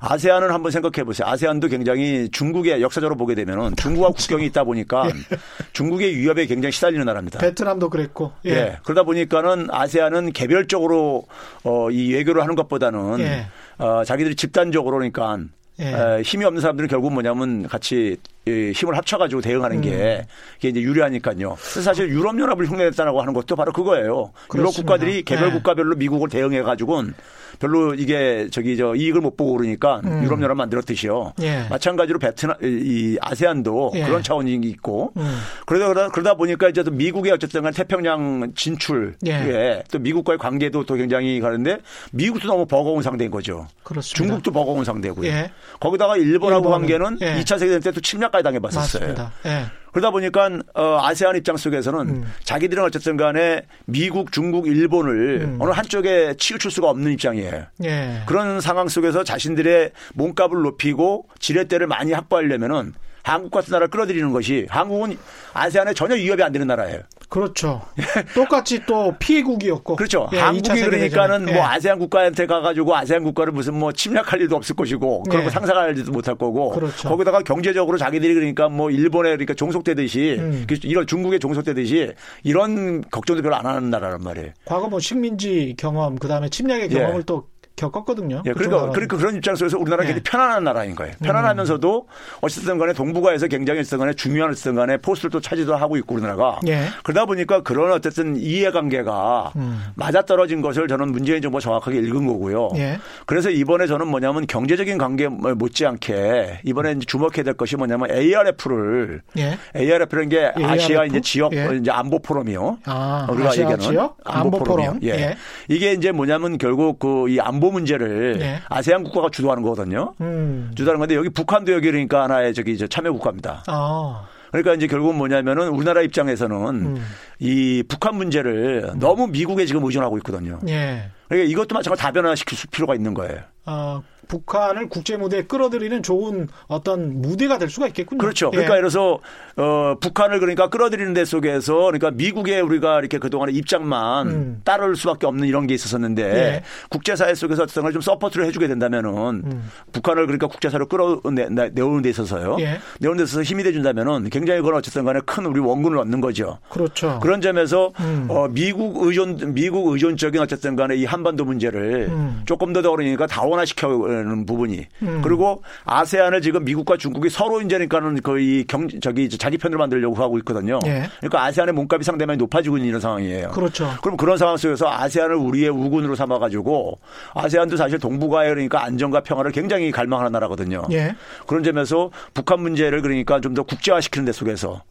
아세안은 0.00 0.50
한번 0.50 0.70
생각해 0.70 1.04
보세요. 1.04 1.26
아세안도 1.28 1.68
굉장히 1.68 2.28
중국의 2.30 2.82
역사적으로 2.82 3.16
보게 3.16 3.34
되면은 3.34 3.76
중국과 3.76 4.10
국경이 4.10 4.46
있다 4.46 4.64
보니까 4.64 5.08
예. 5.08 5.36
중국의 5.72 6.16
위협에 6.16 6.46
굉장히 6.46 6.72
시달리는 6.72 7.04
나라입니다. 7.04 7.40
베트남도 7.40 7.90
그랬고. 7.90 8.32
예. 8.46 8.50
예. 8.50 8.78
그러다 8.84 9.02
보니까는 9.02 9.68
아세안은 9.70 10.32
개별적으로 10.32 11.24
어, 11.64 11.90
이 11.90 12.14
외교를 12.14 12.42
하는 12.42 12.54
것보다는 12.54 13.20
예. 13.20 13.46
어, 13.78 14.04
자기들이 14.04 14.36
집단적으로 14.36 14.96
그러니까 14.96 15.38
예. 15.80 16.18
에, 16.18 16.22
힘이 16.22 16.44
없는 16.44 16.60
사람들은 16.60 16.88
결국 16.88 17.12
뭐냐면 17.12 17.66
같이 17.66 18.16
힘을 18.46 18.96
합쳐가지고 18.96 19.40
대응하는 19.40 19.80
게 19.80 19.90
음. 19.90 20.24
이게 20.58 20.68
이제 20.68 20.80
유리하니까요. 20.80 21.56
사실 21.58 22.08
유럽연합을 22.08 22.66
흉내냈다라고 22.66 23.20
하는 23.20 23.32
것도 23.34 23.56
바로 23.56 23.72
그거예요. 23.72 24.32
그렇습니다. 24.48 24.58
유럽 24.58 24.74
국가들이 24.74 25.22
개별 25.22 25.48
예. 25.48 25.52
국가별로 25.52 25.96
미국을 25.96 26.28
대응해가지고는 26.28 27.14
별로 27.58 27.94
이게 27.94 28.48
저기 28.50 28.76
저 28.76 28.94
이익을 28.94 29.20
못 29.20 29.36
보고 29.36 29.56
그러니까 29.56 30.00
음. 30.04 30.22
유럽 30.24 30.40
연합 30.42 30.56
만들었듯이요. 30.56 31.34
예. 31.42 31.66
마찬가지로 31.68 32.18
베트남 32.18 32.56
이 32.62 33.18
아세안도 33.20 33.92
예. 33.94 34.04
그런 34.04 34.22
차원이 34.22 34.54
있고 34.54 35.12
음. 35.16 35.38
그러다 35.66 36.08
그러다 36.08 36.34
보니까 36.34 36.68
이제 36.68 36.82
또 36.82 36.90
미국의 36.90 37.32
어쨌든 37.32 37.62
간 37.62 37.72
태평양 37.72 38.52
진출에 38.54 39.12
예. 39.26 39.82
또 39.90 39.98
미국과의 39.98 40.38
관계도 40.38 40.84
또 40.84 40.94
굉장히 40.94 41.40
가는데 41.40 41.78
미국도 42.12 42.46
너무 42.46 42.66
버거운 42.66 43.02
상대인 43.02 43.30
거죠. 43.30 43.66
그렇습니다. 43.82 44.16
중국도 44.16 44.52
버거운 44.52 44.84
상대고요. 44.84 45.28
예. 45.28 45.50
거기다가 45.80 46.16
일본하고 46.16 46.70
관계는 46.70 47.18
2차 47.18 47.54
예. 47.54 47.58
세계대전 47.58 47.80
때도 47.80 48.00
침략 48.00 48.32
까지 48.38 48.44
당해 48.44 48.58
봤었어요. 48.58 49.02
맞습니다. 49.02 49.32
예. 49.46 49.66
그러다 49.92 50.10
보니까 50.10 50.50
어, 50.74 50.98
아세안 51.02 51.36
입장 51.36 51.56
속에서는 51.56 52.00
음. 52.08 52.32
자기들은 52.44 52.84
어쨌든 52.84 53.16
간에 53.16 53.62
미국, 53.86 54.32
중국, 54.32 54.66
일본을 54.68 55.40
음. 55.42 55.56
어느 55.60 55.70
한쪽에 55.70 56.34
치우칠 56.38 56.70
수가 56.70 56.88
없는 56.90 57.12
입장이에요. 57.12 57.64
예. 57.84 58.22
그런 58.26 58.60
상황 58.60 58.88
속에서 58.88 59.24
자신들의 59.24 59.90
몸값을 60.14 60.62
높이고 60.62 61.26
지렛대를 61.38 61.86
많이 61.86 62.12
확보하려면은 62.12 62.94
한국 63.28 63.50
같은 63.50 63.72
나라를 63.72 63.88
끌어들이는 63.90 64.32
것이 64.32 64.66
한국은 64.70 65.18
아세안에 65.52 65.92
전혀 65.94 66.14
위협이 66.14 66.42
안 66.42 66.52
되는 66.52 66.66
나라예요. 66.66 67.00
그렇죠. 67.28 67.82
똑같이 68.34 68.80
또 68.86 69.14
피해국이었고. 69.18 69.96
그렇죠. 69.96 70.30
예, 70.32 70.38
한국이 70.38 70.80
그러니까는 70.80 71.44
뭐 71.44 71.52
예. 71.52 71.56
뭐 71.56 71.66
아세안 71.66 71.98
국가한테 71.98 72.46
가가지고 72.46 72.96
아세안 72.96 73.22
국가를 73.24 73.52
무슨 73.52 73.74
뭐 73.74 73.92
침략할 73.92 74.40
일도 74.40 74.56
없을 74.56 74.74
것이고 74.74 75.24
그런 75.24 75.42
예. 75.42 75.44
거 75.44 75.50
상상할 75.50 75.96
일도 75.96 76.10
못할 76.10 76.36
거고. 76.36 76.70
그렇죠. 76.70 77.08
거기다가 77.08 77.42
경제적으로 77.42 77.98
자기들이 77.98 78.32
그러니까 78.32 78.68
뭐 78.70 78.90
일본에 78.90 79.30
그러니까 79.30 79.52
종속되듯이 79.52 80.36
음. 80.38 80.64
그 80.66 80.78
이런 80.84 81.06
중국에 81.06 81.38
종속되듯이 81.38 82.12
이런 82.44 83.02
걱정도 83.10 83.42
별로 83.42 83.56
안 83.56 83.66
하는 83.66 83.90
나라란 83.90 84.22
말이에요. 84.22 84.52
과거 84.64 84.88
뭐 84.88 84.98
식민지 84.98 85.74
경험 85.76 86.16
그다음에 86.16 86.48
침략의 86.48 86.88
경험을 86.88 87.18
예. 87.18 87.22
또 87.26 87.46
겪었거든요. 87.78 88.42
예, 88.44 88.52
그러니까, 88.52 88.90
그러니까 88.90 89.16
그런 89.16 89.36
입장 89.36 89.54
속에서 89.54 89.78
우리나라가 89.78 90.04
예. 90.04 90.14
굉장히 90.14 90.22
편안한 90.24 90.64
나라인 90.64 90.94
거예요. 90.94 91.14
편안하면서도 91.22 92.06
어쨌든 92.40 92.78
간에 92.78 92.92
동북아에서 92.92 93.46
굉장히 93.46 93.80
어쨌든 93.80 93.98
간에 93.98 94.12
중요한 94.12 94.50
어쨌든 94.50 94.74
간에 94.74 94.96
포스를 94.96 95.30
또 95.30 95.40
차지도 95.40 95.76
하고 95.76 95.96
있고 95.96 96.16
우리나라가. 96.16 96.58
예. 96.66 96.86
그러다 97.04 97.24
보니까 97.26 97.62
그런 97.62 97.92
어쨌든 97.92 98.36
이해관계가 98.36 99.52
음. 99.56 99.84
맞아떨어진 99.94 100.60
것을 100.60 100.88
저는 100.88 101.12
문재인 101.12 101.40
정부가 101.40 101.60
정확하게 101.60 101.98
읽은 101.98 102.26
거고요. 102.26 102.70
예. 102.76 102.98
그래서 103.26 103.50
이번에 103.50 103.86
저는 103.86 104.08
뭐냐면 104.08 104.46
경제적인 104.46 104.98
관계 104.98 105.28
못지않게 105.28 106.60
이번에 106.64 106.98
주목해야 106.98 107.44
될 107.44 107.54
것이 107.54 107.76
뭐냐면 107.76 108.10
ARF를 108.10 109.22
예. 109.38 109.58
ARF라는 109.76 110.28
게 110.28 110.38
ARF? 110.56 110.64
아시아 110.66 111.04
이제 111.04 111.20
지역 111.20 111.54
예. 111.54 111.68
이제 111.80 111.90
안보 111.90 112.18
포럼이요. 112.18 112.78
아, 112.86 113.28
우리가 113.30 113.52
얘기하는 113.52 113.78
지역? 113.78 114.16
안보, 114.24 114.58
안보 114.58 114.64
포럼. 114.64 114.98
예. 115.02 115.08
예. 115.10 115.36
이게 115.68 115.92
이제 115.92 116.10
뭐냐면 116.10 116.58
결국 116.58 116.98
그 116.98 117.28
이 117.28 117.38
안보 117.40 117.67
안보 117.68 117.70
문제를 117.70 118.38
네. 118.38 118.60
아세안 118.68 119.04
국가가 119.04 119.28
주도하는 119.30 119.62
거거든요. 119.62 120.14
음. 120.20 120.72
주도하는 120.74 120.98
건데 120.98 121.14
여기 121.14 121.28
북한도 121.28 121.72
여기 121.72 121.90
그러니까 121.90 122.24
하나의 122.24 122.54
저기 122.54 122.76
참여 122.76 123.12
국가입니다. 123.12 123.64
아. 123.66 124.26
그러니까 124.50 124.74
이제 124.74 124.86
결국은 124.86 125.16
뭐냐면은 125.16 125.68
우리나라 125.68 126.00
입장에서는 126.00 126.56
음. 126.56 127.04
이 127.38 127.82
북한 127.86 128.16
문제를 128.16 128.90
음. 128.94 128.98
너무 128.98 129.26
미국에 129.26 129.66
지금 129.66 129.84
의존하고 129.84 130.16
있거든요. 130.18 130.58
예. 130.68 131.10
그러니까 131.28 131.50
이것도 131.50 131.74
마찬가지로 131.74 131.96
다변화시킬 131.96 132.58
필요가 132.70 132.94
있는 132.94 133.12
거예요. 133.12 133.40
아, 133.66 134.00
북한을 134.28 134.88
국제 134.88 135.16
무대에 135.16 135.42
끌어들이는 135.42 136.02
좋은 136.02 136.48
어떤 136.66 137.20
무대가 137.20 137.58
될 137.58 137.68
수가 137.70 137.88
있겠군요. 137.88 138.18
그렇죠. 138.18 138.50
그러니까 138.50 138.76
예. 138.76 138.80
그래서 138.80 139.18
어 139.56 139.96
북한을 140.00 140.38
그러니까 140.38 140.68
끌어들이는 140.68 141.14
데 141.14 141.24
속에서 141.24 141.74
그러니까 141.76 142.10
미국의 142.10 142.60
우리가 142.60 143.00
이렇게 143.00 143.18
그동안의 143.18 143.54
입장만 143.54 144.28
음. 144.28 144.60
따를 144.64 144.94
수밖에 144.94 145.26
없는 145.26 145.48
이런 145.48 145.66
게 145.66 145.74
있었었는데 145.74 146.22
예. 146.22 146.62
국제사회 146.90 147.34
속에서 147.34 147.64
어떤 147.64 147.90
좀 147.92 148.02
support를 148.02 148.46
해주게 148.46 148.68
된다면은 148.68 149.42
음. 149.44 149.70
북한을 149.92 150.26
그러니까 150.26 150.46
국제사회로 150.46 150.86
끌어내오는 150.86 152.02
데 152.02 152.10
있어서요. 152.10 152.56
예. 152.60 152.78
내오는 153.00 153.18
데 153.18 153.24
있어서 153.24 153.42
힘이 153.42 153.64
돼준다면은 153.64 154.28
굉장히 154.30 154.60
그건 154.60 154.74
어쨌든 154.76 155.04
간에 155.04 155.20
큰 155.24 155.46
우리 155.46 155.60
원군을 155.60 155.98
얻는 155.98 156.20
거죠. 156.20 156.58
그렇죠. 156.68 157.18
그런 157.20 157.40
점에서 157.40 157.92
음. 158.00 158.26
어 158.28 158.48
미국 158.48 159.06
의존 159.06 159.54
미국 159.54 159.92
의존적인 159.92 160.40
어쨌든 160.40 160.76
간에 160.76 160.94
이 160.96 161.04
한반도 161.04 161.44
문제를 161.44 162.08
음. 162.10 162.42
조금 162.44 162.72
더더 162.72 162.90
그러니까 162.90 163.26
다원화시켜 163.26 163.88
는 164.24 164.46
부분이 164.46 164.86
음. 165.02 165.20
그리고 165.22 165.62
아세안을 165.84 166.40
지금 166.40 166.64
미국과 166.64 166.96
중국이 166.96 167.28
서로 167.28 167.60
이제니까는 167.60 168.22
거의 168.22 168.64
경 168.64 168.88
저기 169.00 169.28
자기 169.28 169.58
편으로 169.58 169.78
만들려고 169.78 170.16
하고 170.16 170.38
있거든요. 170.38 170.78
예. 170.86 171.04
그러니까 171.18 171.44
아세안의 171.44 171.74
몸값이 171.74 172.04
상대방이 172.04 172.38
높아지고 172.38 172.78
있는 172.78 172.88
이런 172.88 173.00
상황이에요. 173.00 173.50
그렇죠. 173.50 173.90
그럼 174.02 174.16
그런 174.16 174.38
상황 174.38 174.56
속에서 174.56 174.88
아세안을 174.90 175.36
우리의 175.36 175.68
우군으로 175.68 176.14
삼아가지고 176.14 176.98
아세안도 177.34 177.76
사실 177.76 177.98
동북아에 177.98 178.48
그러니까 178.48 178.82
안정과 178.84 179.20
평화를 179.20 179.52
굉장히 179.52 179.90
갈망하는 179.90 180.32
나라거든요. 180.32 180.82
예. 180.92 181.14
그런 181.46 181.62
점에서 181.62 182.10
북한 182.32 182.60
문제를 182.60 183.02
그러니까 183.02 183.40
좀 183.40 183.58
더 183.58 183.62
국제화시키는 183.64 184.24
데 184.24 184.32
속에서 184.32 184.82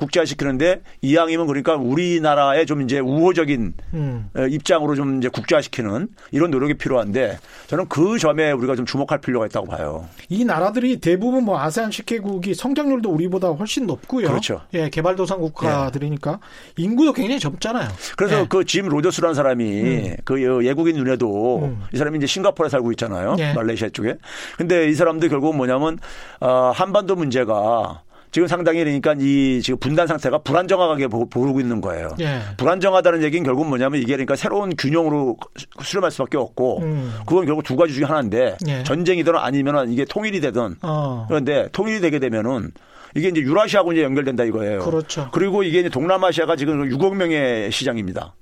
국제화시키는데 0.00 0.80
이왕이면 1.02 1.46
그러니까 1.46 1.76
우리나라의 1.76 2.66
좀 2.66 2.82
이제 2.82 2.98
우호적인 2.98 3.74
음. 3.94 4.30
입장으로 4.48 4.94
좀 4.94 5.18
이제 5.18 5.28
국제화시키는 5.28 6.08
이런 6.32 6.50
노력이 6.50 6.74
필요한데 6.74 7.38
저는 7.68 7.88
그 7.88 8.18
점에 8.18 8.50
우리가 8.52 8.74
좀 8.74 8.86
주목할 8.86 9.20
필요가 9.20 9.46
있다고 9.46 9.66
봐요. 9.66 10.06
이 10.28 10.44
나라들이 10.44 10.98
대부분 10.98 11.44
뭐 11.44 11.60
아세안 11.60 11.90
10개국이 11.90 12.54
성장률도 12.54 13.10
우리보다 13.10 13.48
훨씬 13.48 13.86
높고요. 13.86 14.28
그렇죠. 14.28 14.62
예, 14.74 14.88
개발도상 14.88 15.40
국가들이니까 15.40 16.40
예. 16.78 16.82
인구도 16.82 17.12
굉장히 17.12 17.38
젊잖아요. 17.38 17.88
그래서 18.16 18.40
예. 18.40 18.46
그짐 18.48 18.88
로저스라는 18.88 19.34
사람이 19.34 19.82
음. 19.82 20.16
그 20.24 20.64
예국인 20.64 20.96
눈에도 20.96 21.64
음. 21.64 21.82
이 21.92 21.96
사람이 21.96 22.18
이제 22.18 22.26
싱가포르에 22.26 22.70
살고 22.70 22.90
있잖아요. 22.92 23.36
예. 23.38 23.52
말레이시아 23.52 23.90
쪽에. 23.90 24.16
근데 24.56 24.88
이 24.88 24.94
사람도 24.94 25.28
결국 25.28 25.54
뭐냐면 25.56 25.98
어, 26.40 26.72
한반도 26.74 27.16
문제가 27.16 28.02
지금 28.30 28.46
상당히 28.46 28.78
그러니까 28.80 29.14
이 29.18 29.60
지금 29.62 29.78
분단 29.78 30.06
상태가 30.06 30.38
불안정하게 30.38 31.08
보고 31.08 31.60
있는 31.60 31.80
거예요. 31.80 32.10
예. 32.20 32.40
불안정하다는 32.56 33.22
얘기는 33.22 33.44
결국 33.44 33.68
뭐냐면 33.68 34.00
이게 34.00 34.12
그러니까 34.12 34.36
새로운 34.36 34.74
균형으로 34.76 35.36
수렴할 35.82 36.10
수밖에 36.10 36.36
없고 36.36 36.80
음. 36.82 37.12
그건 37.26 37.46
결국 37.46 37.62
두 37.64 37.76
가지 37.76 37.92
중에 37.92 38.04
하나인데 38.04 38.56
예. 38.68 38.82
전쟁이든 38.84 39.34
아니면 39.36 39.92
이게 39.92 40.04
통일이 40.04 40.40
되든 40.40 40.76
어. 40.82 41.24
그런데 41.28 41.68
통일이 41.72 42.00
되게 42.00 42.18
되면은 42.18 42.70
이게 43.16 43.28
이제 43.28 43.40
유라시아하고 43.40 43.92
이제 43.92 44.02
연결된다 44.02 44.44
이거예요. 44.44 44.80
그렇죠. 44.80 45.28
그리고 45.32 45.62
이게 45.62 45.80
이제 45.80 45.88
동남아시아가 45.88 46.54
지금 46.56 46.88
6억 46.88 47.16
명의 47.16 47.72
시장입니다. 47.72 48.34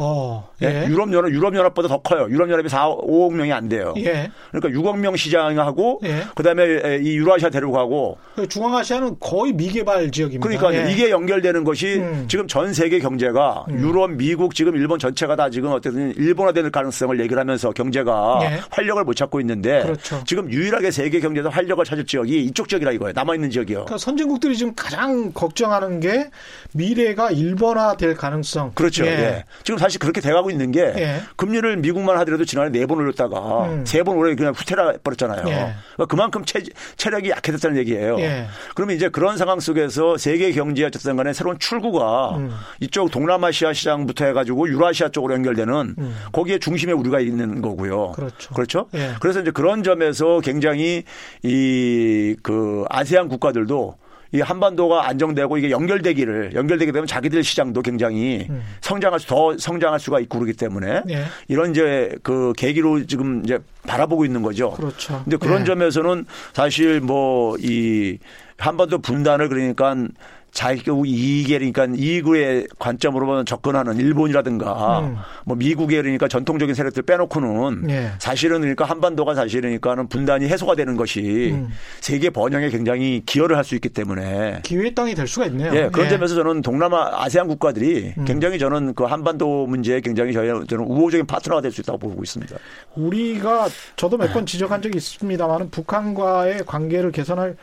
어, 0.00 0.48
예. 0.62 0.84
예. 0.84 0.86
유럽 0.86 1.12
연합 1.12 1.32
유럽 1.32 1.54
연합보다 1.56 1.88
더 1.88 2.00
커요. 2.00 2.28
유럽 2.30 2.48
연합이 2.48 2.68
4, 2.68 2.88
5억 2.88 3.34
명이 3.34 3.52
안 3.52 3.68
돼요. 3.68 3.94
예. 3.96 4.30
그러니까 4.52 4.80
6억 4.80 4.96
명 4.98 5.16
시장하고 5.16 6.00
예. 6.04 6.22
그다음에 6.36 7.00
이 7.02 7.16
유라시아 7.16 7.50
데려가고 7.50 8.16
그 8.36 8.48
중앙아시아는 8.48 9.16
거의 9.18 9.52
미개발 9.52 10.12
지역입니다. 10.12 10.46
그러니까 10.46 10.72
예. 10.72 10.92
이게 10.92 11.10
연결되는 11.10 11.64
것이 11.64 11.96
음. 11.96 12.26
지금 12.28 12.46
전 12.46 12.72
세계 12.72 13.00
경제가 13.00 13.66
음. 13.70 13.80
유럽, 13.80 14.12
미국, 14.12 14.54
지금 14.54 14.76
일본 14.76 15.00
전체가 15.00 15.34
다 15.34 15.50
지금 15.50 15.72
어쨌든 15.72 16.14
일본화될 16.14 16.70
가능성을 16.70 17.18
얘기를 17.18 17.40
하면서 17.40 17.72
경제가 17.72 18.38
예. 18.42 18.60
활력을 18.70 19.02
못 19.02 19.14
찾고 19.14 19.40
있는데 19.40 19.82
그렇죠. 19.82 20.22
지금 20.24 20.48
유일하게 20.48 20.92
세계 20.92 21.18
경제에서 21.18 21.48
활력을 21.48 21.84
찾을 21.84 22.06
지역이 22.06 22.44
이쪽 22.44 22.68
지역이라 22.68 22.92
이거예요. 22.92 23.14
남아 23.16 23.34
있는 23.34 23.50
지역이요. 23.50 23.86
그러니까 23.86 23.98
선진국들이 23.98 24.56
지금 24.56 24.74
가장 24.76 25.32
걱정하는 25.32 25.98
게 25.98 26.30
미래가 26.72 27.32
일본화될 27.32 28.14
가능성. 28.14 28.72
그렇죠. 28.74 29.04
예. 29.04 29.08
예. 29.08 29.44
지금 29.64 29.78
사실 29.88 29.98
그렇게 30.00 30.20
돼가고 30.20 30.50
있는 30.50 30.70
게 30.70 30.80
예. 30.96 31.20
금리를 31.36 31.78
미국만 31.78 32.18
하더라도 32.18 32.44
지난해 32.44 32.70
네 32.70 32.86
번 32.86 32.98
올렸다가 32.98 33.64
음. 33.66 33.84
세번 33.86 34.16
올해 34.16 34.34
그냥 34.34 34.52
후퇴라 34.54 34.94
버렸잖아요. 35.02 35.40
예. 35.48 35.52
그러니까 35.94 36.06
그만큼 36.08 36.44
체, 36.44 36.62
체력이 36.96 37.30
약해졌다는 37.30 37.76
얘기예요. 37.78 38.18
예. 38.20 38.46
그러면 38.74 38.96
이제 38.96 39.08
그런 39.08 39.36
상황 39.36 39.60
속에서 39.60 40.16
세계 40.16 40.52
경제 40.52 40.84
어쨌든 40.84 41.16
간에 41.16 41.32
새로운 41.32 41.58
출구가 41.58 42.36
음. 42.36 42.50
이쪽 42.80 43.10
동남아시아 43.10 43.72
시장부터 43.72 44.24
해가지고 44.26 44.68
유라시아 44.68 45.08
쪽으로 45.08 45.34
연결되는 45.34 45.94
음. 45.98 46.16
거기에 46.32 46.58
중심에 46.58 46.92
우리가 46.92 47.20
있는 47.20 47.60
거고요. 47.62 48.12
그렇죠. 48.12 48.54
그렇죠. 48.54 48.86
예. 48.94 49.12
그래서 49.20 49.40
이제 49.40 49.50
그런 49.50 49.82
점에서 49.82 50.40
굉장히 50.40 51.04
이 51.42 52.36
그 52.42 52.84
아세안 52.90 53.28
국가들도 53.28 53.96
이 54.32 54.40
한반도가 54.40 55.08
안정되고 55.08 55.56
이게 55.58 55.70
연결되기를 55.70 56.54
연결되게 56.54 56.92
되면 56.92 57.06
자기들 57.06 57.42
시장도 57.42 57.82
굉장히 57.82 58.46
음. 58.50 58.62
성장할 58.80 59.20
수, 59.20 59.26
더 59.26 59.56
성장할 59.56 59.98
수가 60.00 60.20
있고 60.20 60.38
그러기 60.38 60.54
때문에 60.54 61.02
네. 61.06 61.24
이런 61.48 61.70
이제 61.70 62.14
그 62.22 62.52
계기로 62.56 63.06
지금 63.06 63.42
이제 63.44 63.58
바라보고 63.86 64.24
있는 64.24 64.42
거죠. 64.42 64.72
그렇죠. 64.72 65.22
근데 65.24 65.36
그런 65.36 65.60
네. 65.60 65.64
점에서는 65.64 66.26
사실 66.52 67.00
뭐 67.00 67.56
이 67.60 68.18
한반도 68.58 68.98
분단을 68.98 69.48
그러니까 69.48 69.94
자기 70.50 70.82
이익에 71.06 71.58
그러니까 71.58 71.86
이익의 71.94 72.66
관점으로 72.78 73.44
접근하는 73.44 73.96
일본이라든가 73.98 75.00
음. 75.00 75.16
뭐 75.44 75.56
미국에 75.56 76.00
그러니까 76.02 76.26
전통적인 76.26 76.74
세력들 76.74 77.02
빼놓고는 77.04 77.90
예. 77.90 78.12
사실은 78.18 78.60
그러니까 78.60 78.84
한반도가 78.84 79.34
사실이니까는 79.34 80.08
분단이 80.08 80.48
해소가 80.48 80.74
되는 80.74 80.96
것이 80.96 81.50
음. 81.52 81.68
세계 82.00 82.30
번영에 82.30 82.70
굉장히 82.70 83.22
기여를 83.24 83.56
할 83.56 83.68
수 83.68 83.74
있기 83.74 83.90
때문에 83.90 84.60
기회의 84.62 84.94
땅이 84.94 85.14
될 85.14 85.28
수가 85.28 85.44
있네요. 85.46 85.70
예, 85.74 85.90
그런 85.92 86.06
예. 86.06 86.10
점에서 86.10 86.34
저는 86.36 86.62
동남아 86.62 87.10
아세안 87.22 87.48
국가들이 87.48 88.14
음. 88.16 88.24
굉장히 88.24 88.58
저는 88.58 88.94
그 88.94 89.04
한반도 89.04 89.66
문제에 89.66 90.00
굉장히 90.00 90.32
저희 90.32 90.48
저는 90.48 90.86
우호적인 90.86 91.26
파트너가 91.26 91.60
될 91.60 91.70
수 91.70 91.82
있다고 91.82 91.98
보고 91.98 92.22
있습니다. 92.22 92.56
우리가 92.96 93.68
저도 93.96 94.16
몇 94.16 94.32
번 94.32 94.46
지적한 94.46 94.80
적이 94.80 94.96
있습니다만은 94.96 95.70
북한과의 95.70 96.62
관계를 96.66 97.12
개선할 97.12 97.56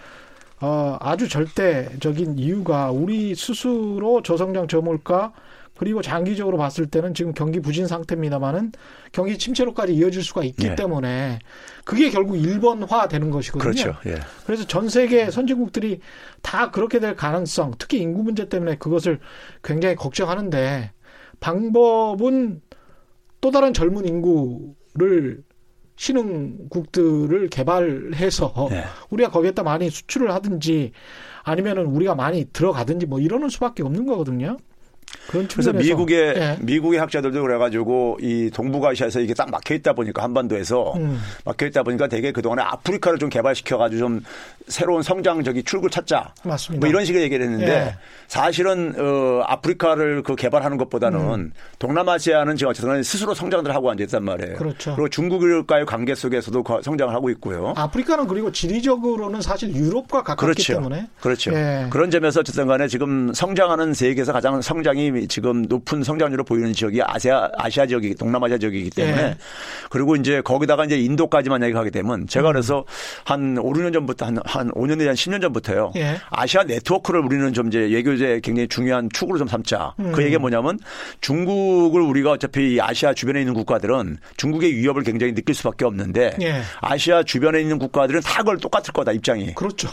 어, 0.61 0.97
아주 0.99 1.27
절대적인 1.27 2.39
이유가 2.39 2.91
우리 2.91 3.35
스스로 3.35 4.21
저성장 4.23 4.67
저물가 4.67 5.33
그리고 5.77 6.01
장기적으로 6.01 6.57
봤을 6.57 6.85
때는 6.85 7.13
지금 7.13 7.33
경기 7.33 7.59
부진 7.59 7.85
상태입니다만은 7.85 8.71
경기 9.11 9.37
침체로까지 9.37 9.93
이어질 9.93 10.23
수가 10.23 10.43
있기 10.43 10.67
예. 10.67 10.75
때문에 10.75 11.39
그게 11.83 12.09
결국 12.09 12.37
일본화 12.37 13.09
되는 13.09 13.29
것이거든요. 13.29 13.71
그렇죠. 13.71 13.95
예. 14.05 14.19
그래서 14.45 14.65
전 14.65 14.87
세계 14.87 15.29
선진국들이 15.29 15.99
다 16.41 16.71
그렇게 16.71 16.99
될 16.99 17.15
가능성, 17.15 17.73
특히 17.77 17.99
인구 17.99 18.23
문제 18.23 18.47
때문에 18.47 18.77
그것을 18.77 19.19
굉장히 19.63 19.95
걱정하는데 19.95 20.91
방법은 21.41 22.61
또 23.41 23.51
다른 23.51 23.73
젊은 23.73 24.07
인구를 24.07 25.43
신흥국들을 25.95 27.47
개발해서 27.49 28.67
네. 28.69 28.83
우리가 29.09 29.29
거기에다 29.31 29.63
많이 29.63 29.89
수출을 29.89 30.31
하든지 30.31 30.91
아니면은 31.43 31.85
우리가 31.85 32.15
많이 32.15 32.45
들어가든지 32.51 33.05
뭐 33.05 33.19
이러는 33.19 33.49
수밖에 33.49 33.83
없는 33.83 34.05
거거든요. 34.05 34.57
그래서 35.27 35.73
미국의 35.73 36.33
네. 36.33 36.57
미국의 36.61 36.99
학자들도 36.99 37.41
그래가지고 37.41 38.19
이 38.21 38.49
동북아시아에서 38.53 39.19
이게 39.19 39.33
딱 39.33 39.49
막혀 39.49 39.73
있다 39.75 39.93
보니까 39.93 40.23
한반도에서 40.23 40.93
음. 40.97 41.19
막혀 41.43 41.67
있다 41.67 41.83
보니까 41.83 42.07
되게 42.07 42.31
그 42.31 42.41
동안에 42.41 42.61
아프리카를 42.61 43.17
좀 43.19 43.29
개발시켜가지고 43.29 43.99
좀 43.99 44.21
새로운 44.67 45.01
성장적인 45.01 45.63
출구 45.65 45.89
찾자. 45.89 46.33
맞습니다. 46.43 46.85
뭐 46.85 46.89
이런 46.89 47.05
식의 47.05 47.21
얘기를 47.23 47.45
했는데 47.45 47.65
네. 47.65 47.95
사실은 48.27 48.93
어 48.97 49.43
아프리카를 49.45 50.23
그 50.23 50.35
개발하는 50.35 50.77
것보다는 50.77 51.19
음. 51.19 51.51
동남아시아는 51.79 52.55
지금 52.55 52.71
어쨌든 52.71 53.03
스스로 53.03 53.33
성장을 53.33 53.73
하고 53.73 53.89
앉아 53.91 54.03
있단 54.03 54.23
말이에요. 54.23 54.55
그렇죠. 54.55 54.95
그리고 54.95 55.09
중국과의 55.09 55.85
관계 55.85 56.15
속에서도 56.15 56.63
성장을 56.83 57.13
하고 57.13 57.29
있고요. 57.31 57.73
아프리카는 57.75 58.27
그리고 58.27 58.51
지리적으로는 58.51 59.41
사실 59.41 59.73
유럽과 59.73 60.23
가깝기 60.23 60.41
그렇죠. 60.41 60.73
때문에 60.73 61.07
그렇죠. 61.19 61.53
예. 61.53 61.87
그런 61.89 62.09
점에서 62.09 62.39
어쨌든 62.39 62.67
간에 62.67 62.87
지금 62.87 63.33
성장하는 63.33 63.93
세계에서 63.93 64.31
가장 64.33 64.61
성장 64.61 64.94
이 64.97 65.27
지금 65.27 65.63
높은 65.63 66.03
성장률을 66.03 66.43
보이는 66.45 66.73
지역이 66.73 67.01
아시아 67.03 67.49
아시아 67.57 67.85
지역이 67.85 68.15
동남아시아 68.15 68.57
지역이기 68.57 68.89
때문에 68.91 69.21
네. 69.21 69.37
그리고 69.89 70.15
이제 70.15 70.41
거기다가 70.41 70.85
이제 70.85 70.97
인도까지만 70.99 71.63
얘기하게 71.63 71.89
되면 71.89 72.27
제가 72.27 72.49
음. 72.49 72.53
그래서 72.53 72.85
한 73.23 73.57
5, 73.57 73.73
6년 73.73 73.93
전부터 73.93 74.25
한, 74.25 74.37
한 74.45 74.71
5년 74.71 74.97
내지 74.97 75.07
한 75.07 75.15
10년 75.15 75.41
전부터요. 75.41 75.91
예. 75.95 76.17
아시아 76.29 76.63
네트워크를 76.63 77.21
우리는 77.21 77.53
좀 77.53 77.67
이제 77.67 77.79
외교제 77.79 78.41
굉장히 78.43 78.67
중요한 78.67 79.09
축으로 79.13 79.37
좀 79.37 79.47
삼자. 79.47 79.93
그 79.97 80.03
음. 80.03 80.11
그 80.11 80.23
얘기가 80.23 80.39
뭐냐면 80.39 80.79
중국을 81.21 82.01
우리가 82.01 82.31
어차피 82.31 82.79
아시아 82.81 83.13
주변에 83.13 83.39
있는 83.39 83.53
국가들은 83.53 84.17
중국의 84.37 84.75
위협을 84.75 85.03
굉장히 85.03 85.33
느낄 85.33 85.55
수밖에 85.55 85.85
없는데 85.85 86.35
예. 86.41 86.61
아시아 86.81 87.23
주변에 87.23 87.61
있는 87.61 87.79
국가들은 87.79 88.21
다 88.21 88.39
그걸 88.39 88.57
똑같을 88.57 88.93
거다 88.93 89.11
입장이. 89.11 89.53
그렇죠. 89.55 89.89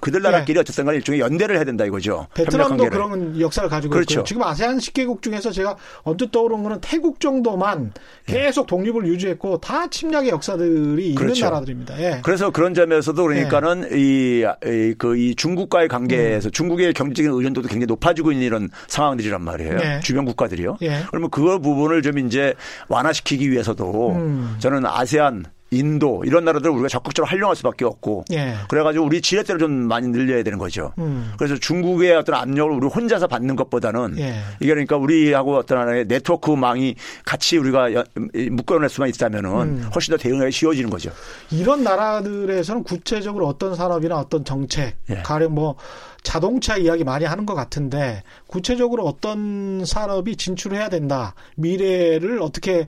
그들 0.00 0.22
나라끼리 0.22 0.54
네. 0.54 0.60
어쨌든 0.60 0.84
간에 0.84 0.96
일종의 0.98 1.20
연대를 1.20 1.56
해야 1.56 1.64
된다 1.64 1.84
이거죠. 1.84 2.26
베트남도 2.34 2.88
그런 2.90 3.40
역사를 3.40 3.68
가지고 3.68 3.92
그렇죠. 3.94 4.14
있고요. 4.14 4.24
지금 4.24 4.42
아세안 4.42 4.78
10개국 4.78 5.22
중에서 5.22 5.50
제가 5.50 5.76
언뜻 6.02 6.30
떠오른 6.30 6.62
거는 6.62 6.80
태국 6.80 7.20
정도만 7.20 7.92
예. 8.28 8.32
계속 8.32 8.66
독립을 8.66 9.06
유지했고 9.06 9.58
다 9.58 9.88
침략의 9.88 10.30
역사들이 10.30 11.14
그렇죠. 11.14 11.34
있는 11.34 11.50
나라들입니다. 11.50 12.00
예. 12.00 12.20
그래서 12.22 12.50
그런 12.50 12.74
점에서도 12.74 13.22
그러니까는 13.22 13.88
예. 13.92 13.98
이, 13.98 14.44
이, 14.64 14.94
그, 14.98 15.16
이 15.16 15.34
중국과의 15.34 15.88
관계에서 15.88 16.48
음. 16.48 16.50
중국의 16.50 16.92
경제적인 16.94 17.30
의존도도 17.30 17.68
굉장히 17.68 17.86
높아지고 17.86 18.32
있는 18.32 18.46
이런 18.46 18.68
상황들이란 18.88 19.42
말이에요. 19.42 19.78
예. 19.82 20.00
주변 20.02 20.24
국가들이요. 20.24 20.78
예. 20.82 21.02
그러면 21.08 21.30
그 21.30 21.58
부분을 21.58 22.02
좀 22.02 22.18
이제 22.18 22.54
완화시키기 22.88 23.50
위해서도 23.50 24.12
음. 24.12 24.56
저는 24.58 24.86
아세안 24.86 25.44
인도 25.70 26.22
이런 26.24 26.44
나라들을 26.44 26.72
우리가 26.72 26.88
적극적으로 26.88 27.30
활용할 27.30 27.54
수밖에 27.54 27.84
없고 27.84 28.24
예. 28.32 28.56
그래가지고 28.68 29.04
우리 29.04 29.20
지렛대를 29.22 29.60
좀 29.60 29.70
많이 29.70 30.08
늘려야 30.08 30.42
되는 30.42 30.58
거죠. 30.58 30.92
음. 30.98 31.32
그래서 31.38 31.56
중국의 31.56 32.16
어떤 32.16 32.34
압력을 32.34 32.72
우리 32.72 32.86
혼자서 32.88 33.28
받는 33.28 33.54
것보다는 33.56 34.18
예. 34.18 34.40
이게 34.58 34.70
그러니까 34.70 34.96
우리하고 34.96 35.56
어떤 35.56 35.78
하나의 35.78 36.06
네트워크망이 36.06 36.96
같이 37.24 37.56
우리가 37.56 38.04
묶어낼 38.50 38.88
수만 38.88 39.08
있다면은 39.10 39.50
음. 39.50 39.90
훨씬 39.94 40.12
더 40.12 40.18
대응하기 40.18 40.50
쉬워지는 40.50 40.90
거죠. 40.90 41.10
이런 41.52 41.84
나라들에서는 41.84 42.82
구체적으로 42.82 43.46
어떤 43.46 43.76
산업이나 43.76 44.18
어떤 44.18 44.44
정책, 44.44 44.96
예. 45.10 45.22
가령 45.22 45.54
뭐 45.54 45.76
자동차 46.22 46.76
이야기 46.76 47.04
많이 47.04 47.24
하는 47.24 47.46
것 47.46 47.54
같은데 47.54 48.22
구체적으로 48.46 49.04
어떤 49.06 49.84
산업이 49.84 50.36
진출해야 50.36 50.88
된다. 50.88 51.34
미래를 51.56 52.40
어떻게 52.42 52.86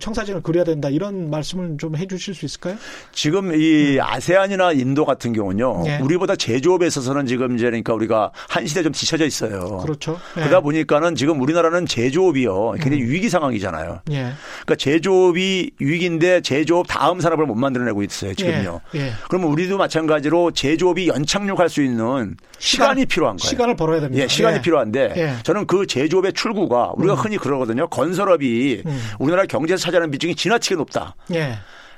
청사진을 0.00 0.42
그려야 0.42 0.64
된다. 0.64 0.88
이런 0.88 1.30
말씀을 1.30 1.76
좀 1.78 1.90
해 1.96 2.06
주실 2.06 2.34
수 2.34 2.44
있을까요? 2.46 2.76
지금 3.12 3.54
이 3.54 3.96
음. 3.96 4.00
아세안이나 4.00 4.72
인도 4.72 5.04
같은 5.04 5.32
경우는요. 5.32 5.82
네. 5.84 5.98
우리보다 6.00 6.36
제조업에 6.36 6.86
있어서는 6.86 7.26
지금 7.26 7.56
이제 7.56 7.64
그러니까 7.66 7.94
우리가 7.94 8.32
한 8.48 8.66
시대 8.66 8.82
좀 8.82 8.92
뒤쳐져 8.92 9.26
있어요. 9.26 9.78
그렇죠. 9.78 10.12
네. 10.34 10.42
그러다 10.42 10.60
보니까는 10.60 11.14
지금 11.14 11.40
우리나라는 11.40 11.86
제조업이요. 11.86 12.72
굉장히 12.80 13.02
음. 13.02 13.10
위기 13.10 13.28
상황이잖아요. 13.28 14.00
네. 14.06 14.32
그러니까 14.64 14.76
제조업이 14.76 15.72
위기인데 15.78 16.40
제조업 16.42 16.86
다음 16.88 17.20
산업을 17.20 17.46
못 17.46 17.54
만들어내고 17.54 18.02
있어요. 18.02 18.34
지금요. 18.34 18.80
예. 18.94 19.12
그러면 19.28 19.50
우리도 19.50 19.76
마찬가지로 19.76 20.52
제조업이 20.52 21.08
연착륙할 21.08 21.68
수 21.68 21.82
있는 21.82 22.36
시간이 22.60 23.06
필요한 23.06 23.36
거예요. 23.36 23.48
시간을 23.48 23.74
벌어야 23.74 24.00
됩니다. 24.00 24.22
예, 24.22 24.28
시간이 24.28 24.58
예. 24.58 24.62
필요한데 24.62 25.14
예. 25.16 25.34
저는 25.42 25.66
그 25.66 25.86
제조업의 25.86 26.34
출구가 26.34 26.92
우리가 26.94 27.14
음. 27.14 27.18
흔히 27.18 27.36
그러거든요. 27.38 27.88
건설업이 27.88 28.82
음. 28.86 29.02
우리나라 29.18 29.46
경제에서 29.46 29.82
차지하는 29.82 30.10
비중이 30.10 30.36
지나치게 30.36 30.76
높다. 30.76 31.16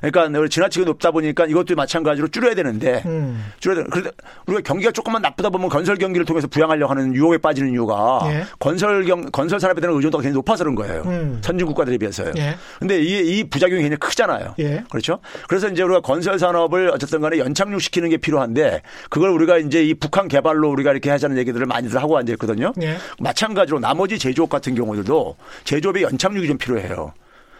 예. 0.04 0.10
그러니까 0.10 0.48
지나치게 0.48 0.84
높다 0.84 1.10
보니까 1.10 1.46
이것도 1.46 1.74
마찬가지로 1.74 2.28
줄여야 2.28 2.54
되는데 2.54 3.02
음. 3.06 3.44
줄여야 3.60 3.76
되는. 3.76 3.90
그런데 3.90 4.10
우리가 4.46 4.62
경기가 4.62 4.90
조금만 4.92 5.22
나쁘다 5.22 5.50
보면 5.50 5.68
건설 5.68 5.96
경기를 5.96 6.24
통해서 6.24 6.46
부양하려고 6.46 6.90
하는 6.90 7.14
유혹에 7.14 7.38
빠지는 7.38 7.72
이유가 7.72 8.20
예. 8.26 8.44
건설 8.58 9.04
경 9.04 9.30
건설 9.30 9.60
산업에 9.60 9.80
대한 9.80 9.94
의존도가 9.96 10.22
굉장히 10.22 10.34
높아서 10.34 10.64
그런 10.64 10.74
거예요. 10.74 11.02
음. 11.06 11.40
선진 11.42 11.66
국가들에 11.66 11.98
비해서요. 11.98 12.32
예. 12.38 12.56
근데 12.78 13.00
이, 13.00 13.38
이 13.38 13.44
부작용이 13.44 13.82
굉장히 13.82 13.98
크잖아요. 13.98 14.54
예. 14.58 14.84
그렇죠? 14.90 15.18
그래서 15.48 15.68
이제 15.68 15.82
우리가 15.82 16.00
건설 16.00 16.38
산업을 16.38 16.90
어쨌든 16.92 17.20
간에 17.20 17.38
연착륙시키는 17.38 18.10
게 18.10 18.16
필요한데 18.16 18.82
그걸 19.10 19.30
우리가 19.30 19.58
이제 19.58 19.84
이 19.84 19.94
북한 19.94 20.28
개발로 20.28 20.70
우리가 20.70 20.90
이렇게 20.92 21.10
하자는 21.10 21.38
얘기들을 21.38 21.66
많이들 21.66 22.00
하고 22.00 22.16
앉아 22.18 22.32
있거든요. 22.34 22.72
예. 22.82 22.96
마찬가지로 23.18 23.78
나머지 23.78 24.18
제조업 24.18 24.48
같은 24.48 24.74
경우들도 24.74 25.36
제조업의 25.64 26.02
연착륙이 26.02 26.46
좀 26.46 26.58
필요해요. 26.58 27.12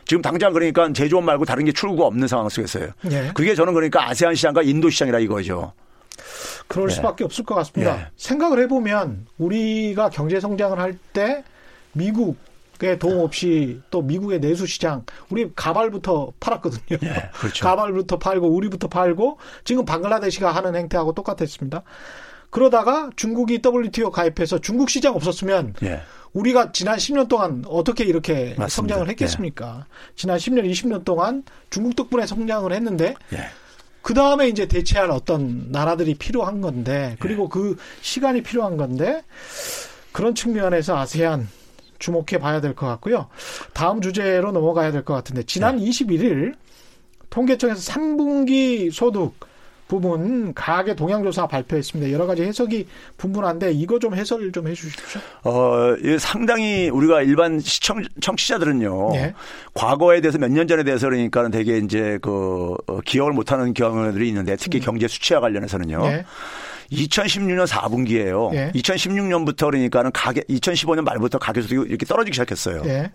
지금 0.05 0.23
당장 0.23 0.53
그러니까 0.53 0.93
제조업 0.93 1.25
말고 1.25 1.45
다른 1.45 1.65
게 1.65 1.73
출구가 1.73 2.07
없는 2.07 2.29
상황 2.29 2.49
속에서요. 2.49 2.89
예. 3.11 3.31
그게 3.35 3.55
저는 3.55 3.75
그러니까 3.75 4.09
아세안 4.09 4.35
시장과 4.35 4.63
인도 4.63 4.91
시장이라 4.91 5.21
이거죠. 5.21 5.73
그럴 6.69 6.91
예. 6.91 6.95
수밖에 6.95 7.25
없을 7.25 7.45
것 7.45 7.55
같습니다. 7.57 7.99
예. 7.99 8.07
생각을 8.17 8.61
해보면 8.61 9.27
우리가 9.39 10.11
경제 10.11 10.41
성장을 10.41 10.79
할 10.79 10.99
때 11.13 11.45
미국 11.93 12.37
의 12.81 12.99
도움 12.99 13.21
없이 13.21 13.81
또 13.93 14.03
미국의 14.03 14.41
내수 14.41 14.67
시장 14.67 15.05
우리 15.31 15.53
가발부터 15.55 16.33
팔았거든요. 16.41 16.99
예, 17.05 17.31
그렇죠. 17.33 17.63
가발부터 17.65 18.19
팔고 18.19 18.49
우리부터 18.49 18.89
팔고 18.89 19.39
지금 19.63 19.85
방글라데시가 19.85 20.51
하는 20.51 20.75
행태하고 20.75 21.13
똑같았습니다. 21.13 21.85
그러다가 22.51 23.11
중국이 23.15 23.63
WTO 23.65 24.11
가입해서 24.11 24.59
중국 24.59 24.91
시장 24.91 25.15
없었으면 25.15 25.75
예. 25.85 26.03
우리가 26.33 26.73
지난 26.73 26.97
10년 26.97 27.29
동안 27.29 27.63
어떻게 27.67 28.05
이렇게 28.05 28.55
맞습니다. 28.57 28.69
성장을 28.69 29.09
했겠습니까? 29.11 29.87
예. 29.89 30.13
지난 30.17 30.39
10년, 30.39 30.71
20년 30.71 31.05
동안 31.05 31.45
중국 31.71 31.95
덕분에 31.97 32.27
성장을 32.27 32.73
했는데 32.73 33.15
예. 33.35 33.39
그 34.01 34.15
다음에 34.15 34.49
이제 34.49 34.67
대체할 34.67 35.11
어떤 35.11 35.71
나라들이 35.71 36.15
필요한 36.15 36.61
건데 36.61 37.17
그리고 37.21 37.45
예. 37.45 37.49
그 37.51 37.77
시간이 38.01 38.43
필요한 38.43 38.77
건데 38.77 39.23
그런 40.13 40.35
측면에서 40.35 40.97
아세안 40.99 41.49
주목해 41.99 42.39
봐야 42.41 42.61
될 42.61 42.75
것 42.75 42.87
같고요. 42.87 43.29
다음 43.75 44.01
주제로 44.01 44.51
넘어가야 44.53 44.91
될 44.91 45.05
것 45.05 45.15
같은데 45.15 45.43
지난 45.45 45.79
21일 45.79 46.55
통계청에서 47.31 47.93
3분기 47.93 48.91
소득 48.91 49.35
부분 49.93 50.55
가계 50.55 50.97
동향조사 50.97 51.47
발표했습니다. 51.49 52.13
여러 52.13 52.25
가지 52.27 52.43
해석이 52.43 52.87
분분한데 53.19 53.73
이거 53.73 53.99
좀 53.99 54.15
해설 54.15 54.51
좀 54.51 54.67
해주십시오. 54.67 55.21
어, 55.45 55.95
상당히 56.19 56.89
우리가 56.89 57.21
일반 57.21 57.61
시청 57.61 58.03
청취자들은요. 58.23 59.11
네. 59.13 59.35
과거에 59.75 60.23
대해서 60.23 60.39
몇 60.39 60.49
년 60.51 60.67
전에 60.67 60.83
대해서 60.83 61.11
그러니까 61.11 61.47
되게 61.51 61.77
이제 61.77 62.19
그 62.23 62.75
어, 62.87 63.01
기억을 63.05 63.35
못하는 63.35 63.75
경우들이 63.75 64.29
있는데 64.29 64.57
특히 64.57 64.79
음. 64.79 64.83
경제 64.83 65.07
수치와 65.09 65.41
관련해서는요. 65.41 66.03
네. 66.09 66.25
2016년 66.91 67.67
4분기에요. 67.67 68.55
예. 68.55 68.73
2016년부터 68.75 69.67
그러니까는 69.67 70.11
가계 70.13 70.41
2015년 70.43 71.03
말부터 71.03 71.37
가계 71.39 71.61
소득이 71.61 71.87
이렇게 71.91 72.07
떨어지기 72.07 72.35
시작했어요. 72.35 72.83
예. 72.87 73.11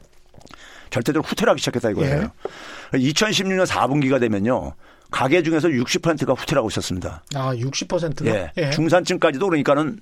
절대적으로 0.92 1.24
후퇴하기 1.28 1.60
시작했다 1.60 1.90
이거예요. 1.90 2.30
예. 2.94 2.98
2016년 3.00 3.66
4분기가 3.66 4.20
되면요. 4.20 4.74
가계 5.12 5.44
중에서 5.44 5.70
60%가 5.70 6.34
후퇴하고 6.34 6.70
있었습니다. 6.70 7.24
아, 7.36 7.54
60%가? 7.56 8.26
예. 8.26 8.52
예. 8.58 8.70
중산층까지도 8.72 9.48
그러니까는 9.48 10.00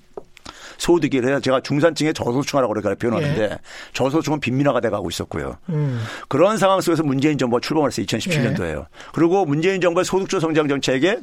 소득이 0.78 1.20
그래서 1.20 1.40
제가 1.40 1.60
중산층의 1.60 2.14
저소득층이라고 2.14 2.72
그렇게 2.74 2.94
표현하는데 2.96 3.42
예. 3.42 3.58
저소득층은 3.92 4.40
빈민화가 4.40 4.80
돼가고 4.80 5.08
있었고요. 5.08 5.56
음. 5.70 6.02
그런 6.28 6.58
상황 6.58 6.80
속에서 6.80 7.02
문재인 7.02 7.38
정부가 7.38 7.60
출범을 7.60 7.90
했어요. 7.90 8.06
2017년도에요. 8.06 8.80
예. 8.80 8.84
그리고 9.12 9.44
문재인 9.44 9.80
정부의 9.80 10.04
소득주 10.04 10.40
성장 10.40 10.68
정책에 10.68 11.20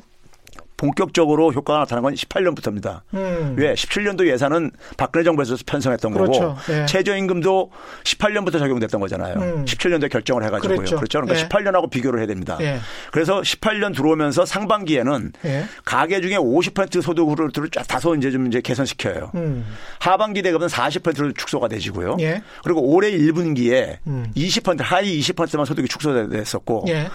본격적으로 0.84 1.54
효과가 1.54 1.80
나타난 1.80 2.04
건 2.04 2.14
18년부터입니다. 2.14 3.02
음. 3.14 3.56
왜? 3.58 3.74
17년도 3.74 4.28
예산은 4.28 4.72
박근혜 4.98 5.24
정부에서 5.24 5.56
편성했던 5.66 6.12
그렇죠. 6.12 6.40
거고 6.40 6.74
예. 6.74 6.86
최저임금도 6.86 7.72
18년부터 8.04 8.60
적용됐던 8.60 9.00
거잖아요. 9.00 9.36
음. 9.36 9.66
17년도에 9.66 10.12
결정을 10.12 10.44
해가지고요. 10.44 10.76
그렇죠. 10.76 10.98
그렇죠? 10.98 11.22
그러니까 11.22 11.40
예. 11.40 11.48
18년하고 11.48 11.90
비교를 11.90 12.20
해야 12.20 12.28
됩니다. 12.28 12.58
예. 12.60 12.80
그래서 13.14 13.40
18년 13.40 13.96
들어오면서 13.96 14.46
상반기에는 14.46 15.32
예. 15.46 15.64
가계 15.86 16.20
중에 16.20 16.36
50% 16.36 17.02
소득을 17.02 17.50
다소 17.88 18.16
이제 18.16 18.30
좀 18.30 18.48
이제 18.48 18.60
개선시켜요. 18.60 19.32
음. 19.36 19.66
하반기 20.00 20.42
되면 20.42 20.60
40%로 20.68 21.32
축소가 21.32 21.70
되지고요. 21.70 22.18
예. 22.20 22.44
그리고 22.62 22.82
올해 22.82 23.10
1분기에 23.12 24.00
음. 24.08 24.26
20% 24.36 24.82
하위 24.82 25.18
20%만 25.22 25.66
소득이 25.66 25.88
축소됐었고 25.88 26.86
예. 26.90 27.08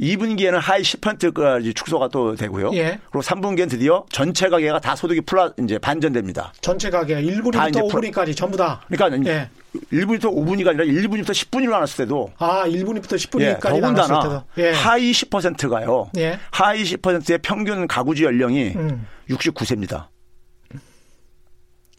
2분기에는 0.00 0.58
하위 0.60 0.82
10%까지 0.82 1.74
축소가 1.74 2.08
또 2.08 2.34
되고요. 2.34 2.70
예. 2.74 2.98
그리고 3.10 3.20
3분기엔 3.20 3.68
드디어 3.68 4.04
전체 4.10 4.48
가계가 4.48 4.78
다 4.80 4.94
소득이 4.94 5.22
플라 5.22 5.52
이제 5.62 5.78
반전됩니다. 5.78 6.52
전체 6.60 6.88
가계 6.88 7.20
1분부터 7.20 7.72
5분위까지 7.72 8.36
전부 8.36 8.56
다. 8.56 8.80
그러니까 8.88 9.30
예. 9.30 9.50
1분부터 9.92 10.32
5분위가 10.32 10.68
아니라 10.68 10.84
1분부터 10.84 11.30
10분위로 11.30 11.70
나눴을 11.70 11.96
때도 11.98 12.32
아, 12.38 12.64
1분부터 12.66 13.16
10분위까지 13.16 13.76
예, 13.76 13.80
나눴을 13.80 14.22
때도 14.22 14.42
예. 14.58 14.72
하위 14.72 15.10
10%가요. 15.10 16.10
예. 16.16 16.38
하위 16.50 16.82
10%의 16.84 17.38
평균 17.42 17.86
가구주 17.88 18.24
연령이 18.24 18.72
음. 18.76 19.06
69세입니다. 19.28 20.06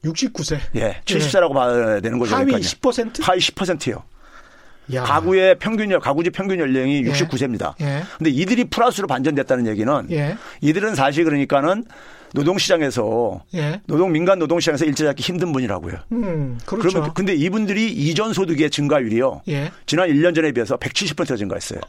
69세. 0.05 0.57
예. 0.75 1.01
70세라고 1.03 1.53
봐야 1.53 1.99
되는 1.99 2.17
거죠. 2.17 2.33
하위 2.33 2.45
그러니까요. 2.45 2.61
10%? 2.61 3.21
하위 3.21 3.39
10%요. 3.39 4.03
야. 4.93 5.03
가구의 5.03 5.59
평균 5.59 5.97
가구주 5.99 6.29
평균 6.29 6.59
연령이 6.59 7.03
예. 7.05 7.11
69세입니다. 7.11 7.73
예. 7.81 8.03
근데 8.17 8.29
이들이 8.29 8.65
플러스로 8.65 9.07
반전됐다는 9.07 9.67
얘기는 9.67 10.07
예. 10.11 10.37
이들은 10.61 10.95
사실 10.95 11.23
그러니까는 11.23 11.85
노동시장에서 12.33 13.43
예. 13.55 13.81
노동 13.87 14.11
민간 14.11 14.39
노동시장에서 14.39 14.85
일자 14.85 15.05
잡기 15.05 15.23
힘든 15.23 15.51
분이라고요. 15.51 15.95
음, 16.11 16.59
그렇죠. 16.65 16.89
그러면 16.89 17.13
근데 17.13 17.33
이분들이 17.33 17.91
이전 17.91 18.33
소득의 18.33 18.69
증가율이요. 18.69 19.41
예. 19.49 19.71
지난 19.85 20.09
1년 20.09 20.35
전에 20.35 20.51
비해서 20.51 20.77
170%가 20.77 21.35
증가했어요. 21.35 21.79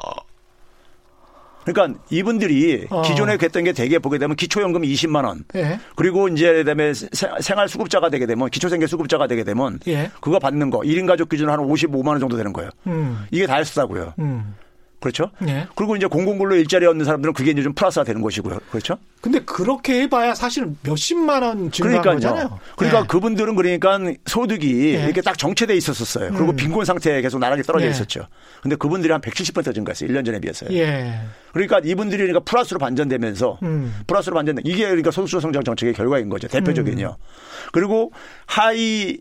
그러니까 1.72 2.00
이분들이 2.11 2.87
어. 2.90 3.02
기존에 3.02 3.38
했던 3.40 3.64
게 3.64 3.72
대개 3.72 3.98
보게 3.98 4.18
되면 4.18 4.37
기초연금 4.37 4.83
20만 4.83 5.24
원. 5.24 5.44
예. 5.54 5.78
그리고 5.96 6.28
이제 6.28 6.52
그다음에 6.52 6.92
생활 7.40 7.68
수급자가 7.68 8.11
되게 8.11 8.26
되면 8.26 8.48
기초생계 8.50 8.87
수급자가 8.87 9.26
되게 9.26 9.44
되면 9.44 9.78
예. 9.88 10.11
그거 10.20 10.38
받는 10.38 10.70
거 10.70 10.80
1인 10.80 11.06
가족 11.06 11.28
기준 11.28 11.48
한 11.50 11.59
55만 11.61 12.09
원 12.09 12.20
정도 12.20 12.37
되는 12.37 12.52
거예요. 12.52 12.70
음. 12.87 13.24
이게 13.30 13.46
다였다고요. 13.46 14.14
음. 14.18 14.54
그렇죠? 15.00 15.30
네. 15.38 15.66
그리고 15.74 15.96
이제 15.96 16.06
공공근로 16.06 16.54
일자리 16.56 16.86
얻는 16.86 17.04
사람들은 17.06 17.32
그게 17.32 17.50
이제 17.50 17.62
좀 17.62 17.72
플러스가 17.72 18.04
되는 18.04 18.20
것이고요. 18.20 18.58
그렇죠? 18.70 18.98
근데 19.22 19.40
그렇게 19.40 20.02
해봐야 20.02 20.34
사실 20.34 20.68
몇십만 20.82 21.42
원 21.42 21.70
증가한 21.70 22.02
그러니까요. 22.02 22.14
거잖아요. 22.14 22.60
그러니까 22.76 23.00
네. 23.00 23.06
그분들은 23.06 23.56
그러니까 23.56 23.98
소득이 24.26 24.66
네. 24.96 25.04
이렇게 25.04 25.20
딱 25.22 25.36
정체돼 25.36 25.74
있었었어요. 25.74 26.30
그리고 26.32 26.50
음. 26.52 26.56
빈곤 26.56 26.84
상태에 26.84 27.20
계속 27.22 27.38
나락에 27.38 27.62
떨어져 27.62 27.86
네. 27.86 27.90
있었죠. 27.90 28.26
근데 28.62 28.76
그분들이 28.76 29.10
한 29.12 29.20
170% 29.20 29.74
증가했어요. 29.74 30.08
1년 30.10 30.24
전에 30.24 30.38
비해서요. 30.38 30.70
예. 30.72 31.20
그러니까 31.52 31.80
이분들이 31.82 32.18
그러니까 32.22 32.40
플러스로 32.40 32.78
반전되면서 32.78 33.58
음. 33.62 33.94
플러스로 34.06 34.34
반전된 34.36 34.64
이게 34.66 34.84
그러니까 34.84 35.10
소득주도 35.10 35.40
성장 35.40 35.64
정책의 35.64 35.94
결과인 35.94 36.28
거죠. 36.28 36.46
대표적인요. 36.48 37.16
음. 37.18 37.70
그리고 37.72 38.12
하위 38.46 39.18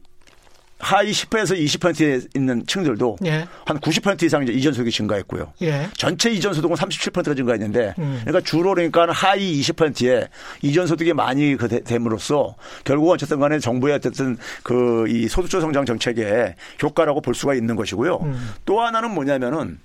하위 0.79 1.11
10%에서 1.11 1.55
20%에 1.55 2.21
있는 2.35 2.65
층들도 2.65 3.17
예. 3.25 3.45
한 3.65 3.79
90% 3.79 4.23
이상 4.23 4.43
이제 4.43 4.53
이전 4.53 4.71
소득이 4.71 4.91
증가했고요. 4.91 5.51
예. 5.63 5.89
전체 5.97 6.31
이전 6.31 6.53
소득은 6.53 6.75
37%가 6.77 7.35
증가했는데 7.35 7.95
음. 7.99 8.21
그러니까 8.23 8.41
주로 8.49 8.73
그러니까 8.73 9.11
하위 9.11 9.59
20%에 9.59 10.29
이전 10.61 10.87
소득이 10.87 11.13
많이 11.13 11.57
그 11.57 11.67
됨으로써 11.67 12.55
결국은 12.85 13.13
어쨌든 13.13 13.39
간에 13.39 13.59
정부의 13.59 13.95
어쨌든 13.95 14.37
그 14.63 15.09
이 15.09 15.27
소득주 15.27 15.59
성장 15.59 15.85
정책의 15.85 16.55
효과라고 16.81 17.21
볼 17.21 17.33
수가 17.33 17.53
있는 17.55 17.75
것이고요. 17.75 18.17
음. 18.17 18.53
또 18.65 18.81
하나는 18.81 19.11
뭐냐면은 19.13 19.79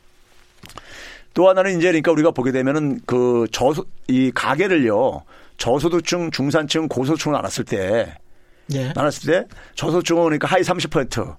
또 1.32 1.48
하나는 1.48 1.78
이제 1.78 1.88
그러니까 1.88 2.12
우리가 2.12 2.30
보게 2.30 2.52
되면은 2.52 3.00
그 3.06 3.46
저소 3.50 3.84
이 4.08 4.30
가계를요 4.34 5.22
저소득층, 5.56 6.30
중산층, 6.30 6.88
고소득층을 6.88 7.36
알았을 7.36 7.64
때 7.64 8.14
예. 8.72 8.92
나눴을 8.94 9.12
때 9.26 9.44
저소득층은 9.74 10.22
그러니까 10.24 10.48
하위 10.48 10.62
30% 10.62 11.36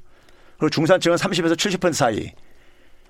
그리고 0.58 0.70
중산층은 0.70 1.18
30에서 1.18 1.56
70% 1.56 1.94
사이 1.94 2.32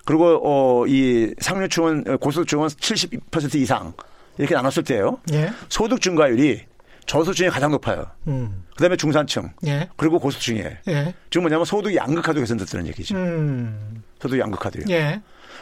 그리고 0.05 0.39
어, 0.43 0.87
이 0.87 1.33
상류층은 1.39 2.17
고소득층은 2.19 2.67
70% 2.67 3.55
이상 3.55 3.93
이렇게 4.37 4.53
나눴을 4.53 4.83
때요. 4.85 5.19
예. 5.33 5.51
소득 5.69 6.01
증가율이 6.01 6.65
저소득층이 7.05 7.49
가장 7.49 7.71
높아요. 7.71 8.05
음. 8.27 8.63
그다음에 8.75 8.97
중산층. 8.97 9.51
예. 9.67 9.89
그리고 9.95 10.19
고소득층이에요. 10.19 10.71
예. 10.87 11.13
지금 11.29 11.43
뭐냐면 11.43 11.65
소득이 11.65 11.95
양극화도 11.95 12.39
개선됐다는 12.39 12.87
얘기죠. 12.87 13.15
음. 13.15 14.03
소득이 14.19 14.39
양극화돼요. 14.41 14.85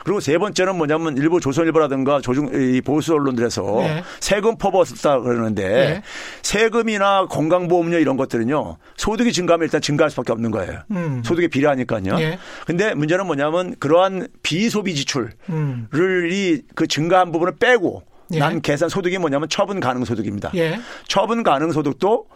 예. 0.04 0.06
그리고 0.06 0.20
세 0.20 0.38
번째는 0.38 0.76
뭐냐면 0.76 1.18
일부 1.18 1.40
조선일보라든가 1.40 2.22
조중 2.22 2.50
이 2.54 2.82
보수 2.82 3.14
언론들에서 3.14 3.64
네. 3.80 4.04
세금 4.20 4.58
퍼부었다 4.58 5.20
그러는데 5.20 5.68
네. 5.68 6.04
세금이나 6.42 7.28
건강보험료 7.28 7.98
이런 7.98 8.18
것들은요 8.18 8.78
소득이 8.98 9.32
증가하면 9.34 9.66
일단 9.66 9.82
증가할 9.82 10.10
수밖에 10.12 10.32
없는 10.34 10.52
거예요. 10.52 10.82
음. 10.92 11.22
소득에 11.24 11.48
비례하니까요. 11.48 12.16
네. 12.18 12.40
근데 12.66 12.94
문제는 12.94 13.26
뭐냐면 13.26 13.76
그러한 13.80 14.28
비소비 14.44 14.96
지출을 14.96 15.32
음. 15.50 15.88
이그 15.94 16.88
증가한 16.88 17.32
부분을 17.32 17.56
빼고 17.58 18.04
예. 18.34 18.40
난 18.40 18.62
계산 18.62 18.90
소득이 18.90 19.18
뭐냐면 19.18 19.50
처분 19.50 19.80
가능 19.80 20.06
소득입니다. 20.06 20.52
예. 20.56 20.80
처분 21.08 21.44
가능 21.44 21.72
소득도 21.72 22.28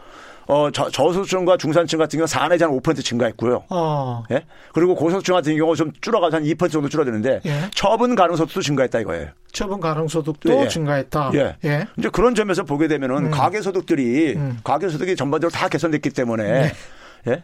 어, 0.48 0.72
저, 0.72 0.90
저소득층과 0.90 1.58
중산층 1.58 2.00
같은 2.00 2.18
경우 2.18 2.26
는 2.26 2.34
4내지 2.34 2.62
한5% 2.62 3.04
증가했고요. 3.04 3.66
어. 3.70 4.24
예? 4.32 4.46
그리고 4.74 4.96
고소득층 4.96 5.36
같은 5.36 5.58
경우 5.58 5.76
좀 5.76 5.92
줄어가서 6.00 6.38
한 6.38 6.44
2% 6.44 6.72
정도 6.72 6.88
줄어드는데 6.88 7.42
예. 7.46 7.70
처분 7.74 8.16
가능 8.16 8.36
소득도 8.36 8.62
증가했다 8.62 9.00
이거예요. 9.02 9.28
처분 9.52 9.82
가능 9.82 10.08
소득도 10.08 10.64
예. 10.64 10.68
증가했다. 10.68 11.32
예. 11.36 11.56
예. 11.66 11.86
이제 11.98 12.10
그런 12.10 12.34
점에서 12.34 12.64
보게 12.64 12.88
되면은 12.88 13.26
음. 13.26 13.32
가계 13.32 13.62
소득들이 13.62 14.36
음. 14.36 14.60
가계 14.64 14.88
소득이 14.88 15.16
전반적으로 15.18 15.52
다 15.52 15.68
개선됐기 15.68 16.12
때문에 16.12 16.44
네. 16.44 16.72
예. 17.28 17.44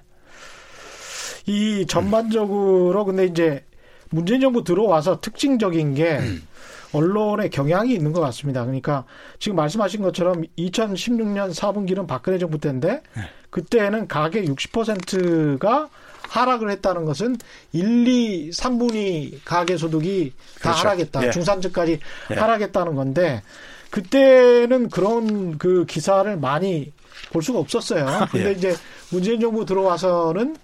이 1.45 1.85
전반적으로 1.85 3.03
근데 3.03 3.25
이제 3.25 3.65
문재인 4.09 4.39
정부 4.39 4.63
들어와서 4.63 5.19
특징적인 5.19 5.95
게 5.95 6.19
음. 6.19 6.47
언론의 6.93 7.49
경향이 7.49 7.93
있는 7.93 8.13
것 8.13 8.21
같습니다. 8.21 8.61
그러니까 8.63 9.03
지금 9.39 9.55
말씀하신 9.57 10.01
것처럼 10.01 10.43
2016년 10.57 11.53
4분기는 11.53 12.07
박근혜 12.07 12.37
정부 12.37 12.59
때인데 12.59 13.01
네. 13.15 13.21
그때는 13.49 14.07
가계 14.07 14.43
60%가 14.45 15.89
하락을 16.29 16.71
했다는 16.71 17.05
것은 17.05 17.37
1, 17.73 18.07
2, 18.07 18.49
3분위 18.51 19.39
가계 19.45 19.77
소득이 19.77 20.33
다 20.55 20.71
그렇죠. 20.71 20.79
하락했다. 20.79 21.27
예. 21.27 21.31
중산층까지 21.31 21.99
예. 22.31 22.35
하락했다는 22.35 22.95
건데 22.95 23.43
그때는 23.89 24.89
그런 24.89 25.57
그 25.57 25.85
기사를 25.85 26.35
많이 26.37 26.91
볼 27.31 27.43
수가 27.43 27.59
없었어요. 27.59 28.27
근데 28.31 28.49
예. 28.49 28.51
이제 28.53 28.75
문재인 29.11 29.39
정부 29.39 29.65
들어와서는 29.65 30.57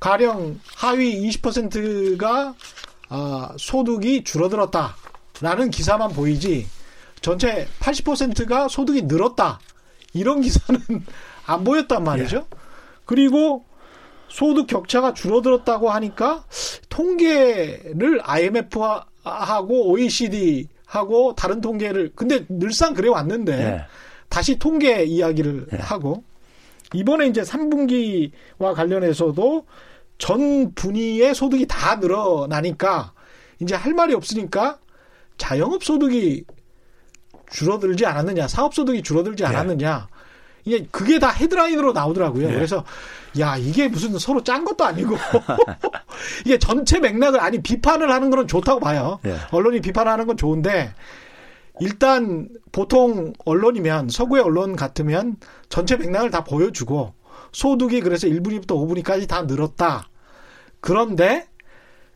가령 0.00 0.60
하위 0.76 1.28
20%가 1.28 2.54
아, 3.08 3.54
소득이 3.58 4.24
줄어들었다. 4.24 4.96
라는 5.40 5.70
기사만 5.70 6.12
보이지 6.12 6.66
전체 7.20 7.66
80%가 7.80 8.68
소득이 8.68 9.02
늘었다. 9.02 9.58
이런 10.12 10.40
기사는 10.40 10.80
안 11.46 11.64
보였단 11.64 12.02
말이죠. 12.04 12.36
예. 12.36 12.56
그리고 13.04 13.64
소득 14.28 14.66
격차가 14.66 15.14
줄어들었다고 15.14 15.90
하니까 15.90 16.44
통계를 16.88 18.20
IMF하고 18.22 19.90
OECD하고 19.90 21.34
다른 21.36 21.60
통계를 21.60 22.12
근데 22.14 22.44
늘상 22.48 22.94
그래 22.94 23.08
왔는데 23.08 23.52
예. 23.52 23.84
다시 24.28 24.58
통계 24.58 25.04
이야기를 25.04 25.68
예. 25.72 25.76
하고 25.76 26.24
이번에 26.92 27.26
이제 27.26 27.42
3분기와 27.42 28.74
관련해서도 28.74 29.66
전 30.18 30.72
분위의 30.74 31.34
소득이 31.34 31.66
다 31.66 31.96
늘어나니까 31.96 33.12
이제 33.60 33.74
할 33.74 33.94
말이 33.94 34.14
없으니까 34.14 34.78
자영업 35.38 35.84
소득이 35.84 36.44
줄어들지 37.50 38.06
않았느냐, 38.06 38.48
사업 38.48 38.74
소득이 38.74 39.02
줄어들지 39.02 39.42
네. 39.42 39.48
않았느냐. 39.48 40.08
이게 40.64 40.86
그게 40.90 41.18
다 41.18 41.30
헤드라인으로 41.30 41.92
나오더라고요. 41.92 42.48
네. 42.48 42.54
그래서 42.54 42.84
야 43.38 43.56
이게 43.56 43.88
무슨 43.88 44.18
서로 44.18 44.42
짠 44.42 44.64
것도 44.64 44.84
아니고 44.84 45.16
이게 46.44 46.58
전체 46.58 46.98
맥락을 46.98 47.40
아니 47.40 47.62
비판을 47.62 48.10
하는 48.10 48.30
거는 48.30 48.48
좋다고 48.48 48.80
봐요. 48.80 49.20
네. 49.22 49.36
언론이 49.52 49.80
비판하는 49.80 50.26
건 50.26 50.36
좋은데 50.36 50.92
일단 51.78 52.48
보통 52.72 53.32
언론이면 53.44 54.08
서구의 54.08 54.42
언론 54.42 54.74
같으면 54.74 55.36
전체 55.68 55.96
맥락을 55.96 56.30
다 56.30 56.42
보여주고 56.42 57.14
소득이 57.52 58.00
그래서 58.00 58.26
1분위부터 58.26 58.70
5분위까지 58.70 59.28
다 59.28 59.42
늘었다. 59.42 60.08
그런데 60.80 61.46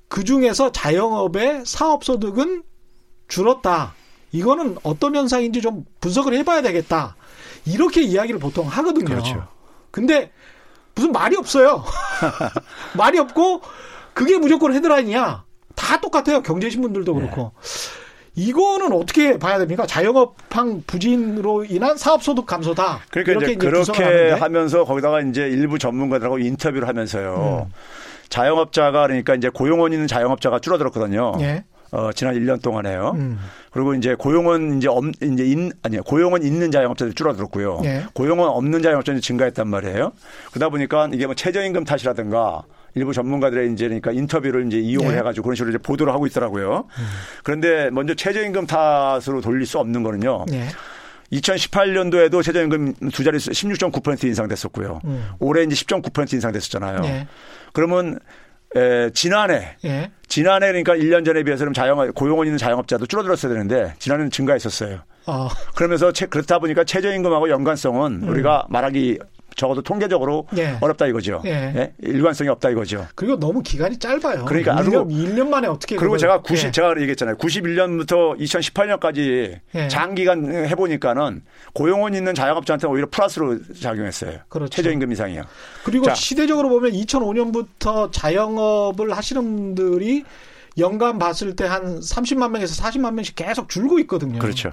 그 0.08 0.24
중에서 0.24 0.72
자영업의 0.72 1.62
사업 1.66 2.02
소득은 2.04 2.64
줄었다. 3.30 3.94
이거는 4.32 4.76
어떤 4.82 5.16
현상인지 5.16 5.62
좀 5.62 5.86
분석을 6.00 6.34
해봐야 6.34 6.60
되겠다. 6.62 7.16
이렇게 7.64 8.02
이야기를 8.02 8.38
보통 8.38 8.66
하거든요. 8.68 9.06
그렇죠. 9.06 9.48
근데 9.90 10.30
무슨 10.94 11.12
말이 11.12 11.36
없어요. 11.36 11.84
말이 12.96 13.18
없고 13.18 13.62
그게 14.12 14.36
무조건 14.38 14.74
헤드라인이야. 14.74 15.44
다 15.74 16.00
똑같아요. 16.00 16.42
경제신문들도 16.42 17.14
그렇고. 17.14 17.52
네. 17.62 18.00
이거는 18.34 18.92
어떻게 18.92 19.38
봐야 19.38 19.58
됩니까? 19.58 19.86
자영업황 19.86 20.84
부진으로 20.86 21.64
인한 21.64 21.96
사업소득 21.96 22.46
감소다. 22.46 23.00
그러니까 23.10 23.32
이렇게 23.32 23.52
이제 23.52 23.54
그렇게 23.56 24.30
하면서 24.30 24.84
거기다가 24.84 25.20
이제 25.20 25.42
일부 25.42 25.78
전문가들하고 25.78 26.38
인터뷰를 26.38 26.86
하면서요. 26.86 27.66
음. 27.66 27.72
자영업자가 28.28 29.08
그러니까 29.08 29.34
이제 29.34 29.48
고용원 29.48 29.92
있는 29.92 30.06
자영업자가 30.06 30.60
줄어들었거든요. 30.60 31.32
예. 31.40 31.64
어, 31.92 32.12
지난 32.12 32.34
1년 32.34 32.62
동안에요. 32.62 33.12
음. 33.16 33.38
그리고 33.72 33.94
이제 33.94 34.14
고용은 34.14 34.78
이제 34.78 34.88
없, 34.88 35.04
이제 35.22 35.44
인, 35.44 35.72
아니요. 35.82 36.02
고용은 36.02 36.42
있는 36.42 36.70
자영업자들이 36.70 37.14
줄어들었고요. 37.14 37.80
예. 37.84 38.04
고용은 38.14 38.46
없는 38.46 38.82
자영업자들이 38.82 39.20
증가했단 39.20 39.68
말이에요. 39.68 40.12
그러다 40.52 40.68
보니까 40.68 41.08
이게 41.12 41.26
뭐 41.26 41.34
최저임금 41.34 41.84
탓이라든가 41.84 42.62
일부 42.94 43.12
전문가들의 43.12 43.72
이제 43.72 43.86
그러니까 43.86 44.12
인터뷰를 44.12 44.66
이제 44.66 44.78
이용을 44.78 45.14
예. 45.14 45.18
해가지고 45.18 45.44
그런 45.44 45.56
식으로 45.56 45.70
이제 45.70 45.78
보도를 45.78 46.12
하고 46.12 46.26
있더라고요. 46.26 46.86
음. 46.88 47.06
그런데 47.42 47.90
먼저 47.90 48.14
최저임금 48.14 48.66
탓으로 48.66 49.40
돌릴 49.40 49.66
수 49.66 49.78
없는 49.78 50.02
거는요. 50.02 50.46
예. 50.52 50.68
2018년도에도 51.32 52.42
최저임금 52.42 52.94
두 53.12 53.22
자릿수 53.22 53.50
16.9% 53.50 54.24
인상됐었고요. 54.24 55.00
음. 55.04 55.28
올해 55.38 55.62
이제 55.62 55.74
10.9% 55.74 56.32
인상됐었잖아요. 56.34 57.02
예. 57.04 57.26
그러면 57.72 58.18
에, 58.76 59.10
지난해 59.10 59.76
예. 59.84 60.10
지난해 60.28 60.68
그러니까 60.68 60.94
1년 60.94 61.24
전에 61.24 61.42
비해서는 61.42 61.72
자영업 61.72 62.14
고용원 62.14 62.46
있는 62.46 62.58
자영업자도 62.58 63.06
줄어들었어야 63.06 63.52
되는데 63.52 63.94
지난해는 63.98 64.30
증가했었어요. 64.30 65.00
어. 65.26 65.48
그러면서 65.74 66.12
그렇다 66.30 66.58
보니까 66.58 66.84
최저임금하고 66.84 67.50
연관성은 67.50 68.22
음. 68.22 68.28
우리가 68.28 68.66
말하기 68.70 69.18
적어도 69.60 69.82
통계적으로 69.82 70.46
예. 70.56 70.78
어렵다 70.80 71.06
이거죠. 71.06 71.42
예. 71.44 71.50
예. 71.50 71.92
일관성이 72.00 72.48
없다 72.48 72.70
이거죠. 72.70 73.06
그리고 73.14 73.38
너무 73.38 73.62
기간이 73.62 73.98
짧아요. 73.98 74.46
그러니까 74.46 74.74
1년, 74.76 75.10
1년 75.10 75.48
만에 75.48 75.68
어떻게 75.68 75.96
그리고 75.96 76.16
제가 76.16 76.40
90 76.40 76.68
예. 76.68 76.70
제가 76.72 76.94
얘기했잖아요. 76.96 77.36
91년부터 77.36 78.38
2018년까지 78.40 79.60
예. 79.74 79.88
장기간 79.88 80.66
해 80.66 80.74
보니까는 80.74 81.42
고용원 81.74 82.14
있는 82.14 82.34
자영업자한테 82.34 82.86
오히려 82.86 83.06
플러스로 83.10 83.58
작용했어요. 83.74 84.38
그렇죠. 84.48 84.70
최저임금 84.70 85.12
이상이요. 85.12 85.42
그리고 85.84 86.06
자. 86.06 86.14
시대적으로 86.14 86.70
보면 86.70 86.92
2005년부터 86.92 88.10
자영업을 88.12 89.12
하시는 89.14 89.42
분들이 89.42 90.24
연간 90.78 91.18
봤을 91.18 91.54
때 91.54 91.66
한 91.66 92.00
30만 92.00 92.50
명에서 92.50 92.82
40만 92.82 93.12
명씩 93.12 93.36
계속 93.36 93.68
줄고 93.68 93.98
있거든요. 94.00 94.38
그렇죠. 94.38 94.72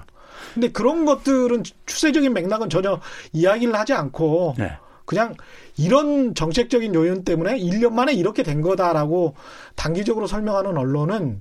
근데 0.54 0.70
그런 0.70 1.04
것들은 1.04 1.62
추세적인 1.86 2.32
맥락은 2.32 2.70
전혀 2.70 3.00
이야기를 3.32 3.74
하지 3.74 3.92
않고 3.92 4.54
네. 4.58 4.72
그냥 5.04 5.34
이런 5.76 6.34
정책적인 6.34 6.94
요인 6.94 7.24
때문에 7.24 7.58
1년 7.58 7.92
만에 7.92 8.12
이렇게 8.12 8.42
된 8.42 8.60
거다라고 8.60 9.34
단기적으로 9.74 10.26
설명하는 10.26 10.76
언론은 10.76 11.40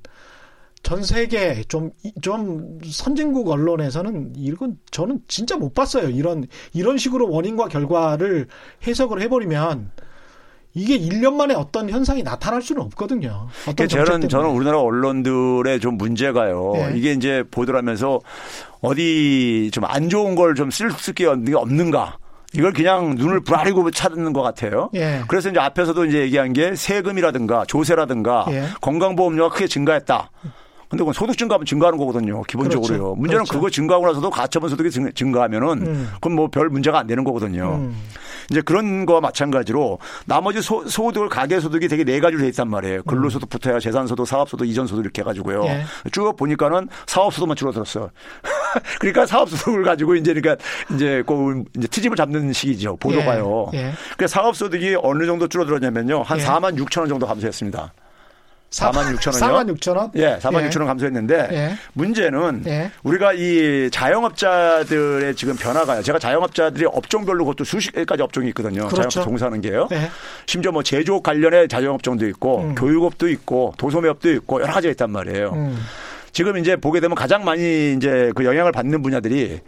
전 0.83 1.03
세계 1.03 1.63
좀, 1.63 1.91
좀 2.21 2.79
선진국 2.85 3.49
언론에서는 3.49 4.33
이건 4.37 4.77
저는 4.91 5.19
진짜 5.27 5.57
못 5.57 5.73
봤어요. 5.73 6.09
이런, 6.09 6.47
이런 6.71 6.97
식으로 6.97 7.29
원인과 7.29 7.67
결과를 7.67 8.47
해석을 8.87 9.21
해버리면 9.23 9.91
이게 10.73 10.97
1년 10.97 11.33
만에 11.33 11.55
어떤 11.55 11.89
현상이 11.89 12.21
나타날 12.23 12.61
수는 12.61 12.83
없거든요. 12.83 13.47
어떤 13.67 13.87
저는 13.87 14.29
저는 14.29 14.49
우리나라 14.51 14.79
언론들의 14.79 15.79
좀 15.79 15.97
문제가요. 15.97 16.71
네. 16.75 16.93
이게 16.95 17.11
이제 17.13 17.43
보도를 17.49 17.79
하면서 17.79 18.19
어디 18.81 19.69
좀 19.73 19.83
안 19.85 20.09
좋은 20.09 20.35
걸 20.35 20.53
좀 20.55 20.69
쓸 20.69 20.89
게 21.13 21.25
없는가. 21.27 22.17
이걸 22.53 22.71
그냥 22.73 23.15
눈을 23.15 23.41
부라리고 23.41 23.91
찾는 23.91 24.31
것 24.33 24.41
같아요. 24.41 24.89
예. 24.95 25.21
그래서 25.27 25.49
이제 25.49 25.59
앞에서도 25.59 26.05
이제 26.05 26.19
얘기한 26.21 26.53
게 26.53 26.75
세금이라든가 26.75 27.65
조세라든가 27.65 28.45
예. 28.49 28.63
건강보험료가 28.81 29.53
크게 29.53 29.67
증가했다. 29.67 30.29
근데 30.89 31.01
그건 31.01 31.13
소득 31.13 31.37
증가하면 31.37 31.65
증가하는 31.65 31.99
거거든요. 31.99 32.41
기본적으로요. 32.43 32.99
그렇죠. 32.99 33.15
문제는 33.15 33.43
그렇죠. 33.43 33.53
그거 33.59 33.69
증가하고 33.69 34.07
나서도 34.07 34.29
가처분 34.29 34.69
소득이 34.69 34.89
증가하면은 35.13 35.67
음. 35.85 36.09
그건 36.13 36.35
뭐 36.35 36.47
별 36.47 36.69
문제가 36.69 36.99
안 36.99 37.07
되는 37.07 37.25
거거든요. 37.25 37.75
음. 37.75 38.01
이제 38.49 38.61
그런 38.61 39.05
거와 39.05 39.19
마찬가지로 39.19 39.99
나머지 40.25 40.61
소, 40.61 40.87
소득을 40.87 41.27
가계 41.27 41.59
소득이 41.59 41.89
되게 41.89 42.05
네 42.05 42.21
가지로 42.21 42.41
돼 42.43 42.47
있단 42.47 42.69
말이에요. 42.69 43.03
근로소득부터 43.03 43.71
해야 43.71 43.79
재산소득, 43.81 44.25
사업소득, 44.25 44.65
이전소득 44.69 45.03
이렇게 45.03 45.21
해가지고요. 45.23 45.65
예. 45.65 45.83
쭉 46.13 46.33
보니까는 46.37 46.87
사업소득만 47.05 47.57
줄어들었어요. 47.57 48.09
그러니까 48.99 49.25
사업 49.25 49.49
소득을 49.49 49.83
가지고 49.83 50.15
이제 50.15 50.33
그러니까 50.33 50.63
이제 50.93 51.23
꼭 51.25 51.65
이제 51.75 51.87
트집을 51.87 52.15
잡는 52.15 52.53
시기죠. 52.53 52.97
보도가요. 52.97 53.71
예. 53.73 53.77
예. 53.77 53.93
그러니까 54.15 54.27
사업 54.27 54.55
소득이 54.55 54.97
어느 55.01 55.25
정도 55.25 55.47
줄어들었냐면요. 55.47 56.23
한 56.23 56.39
예. 56.39 56.43
4만 56.43 56.77
6천 56.77 57.01
원 57.01 57.09
정도 57.09 57.25
감소했습니다. 57.27 57.93
4만 58.69 59.15
6천 59.17 59.41
원이요? 59.41 59.75
4만 59.75 59.77
6천 59.77 59.97
원? 59.97 60.11
예, 60.15 60.37
4만 60.39 60.61
예. 60.63 60.69
6천 60.69 60.79
원 60.79 60.87
감소했는데 60.87 61.47
예. 61.51 61.77
문제는 61.93 62.63
예. 62.67 62.91
우리가 63.03 63.33
이 63.33 63.89
자영업자들의 63.91 65.35
지금 65.35 65.55
변화가요. 65.55 66.01
제가 66.01 66.19
자영업자들이 66.19 66.85
업종별로 66.85 67.45
그것도 67.45 67.63
수십 67.63 67.93
가지 68.05 68.21
업종이 68.21 68.49
있거든요. 68.49 68.87
그렇죠. 68.87 69.09
자영업 69.09 69.29
종사하는 69.29 69.61
게요. 69.61 69.87
예. 69.93 70.09
심지어 70.45 70.71
뭐 70.71 70.83
제조업 70.83 71.23
관련의 71.23 71.69
자영업종도 71.69 72.27
있고 72.27 72.59
음. 72.61 72.75
교육업도 72.75 73.29
있고 73.29 73.73
도소매업도 73.77 74.31
있고 74.33 74.61
여러 74.61 74.73
가지가 74.73 74.91
있단 74.91 75.11
말이에요. 75.11 75.51
음. 75.53 75.77
지금 76.31 76.57
이제 76.57 76.75
보게 76.75 76.99
되면 76.99 77.15
가장 77.15 77.43
많이 77.43 77.93
이제 77.93 78.31
그 78.35 78.45
영향을 78.45 78.71
받는 78.71 79.01
분야들이 79.01 79.59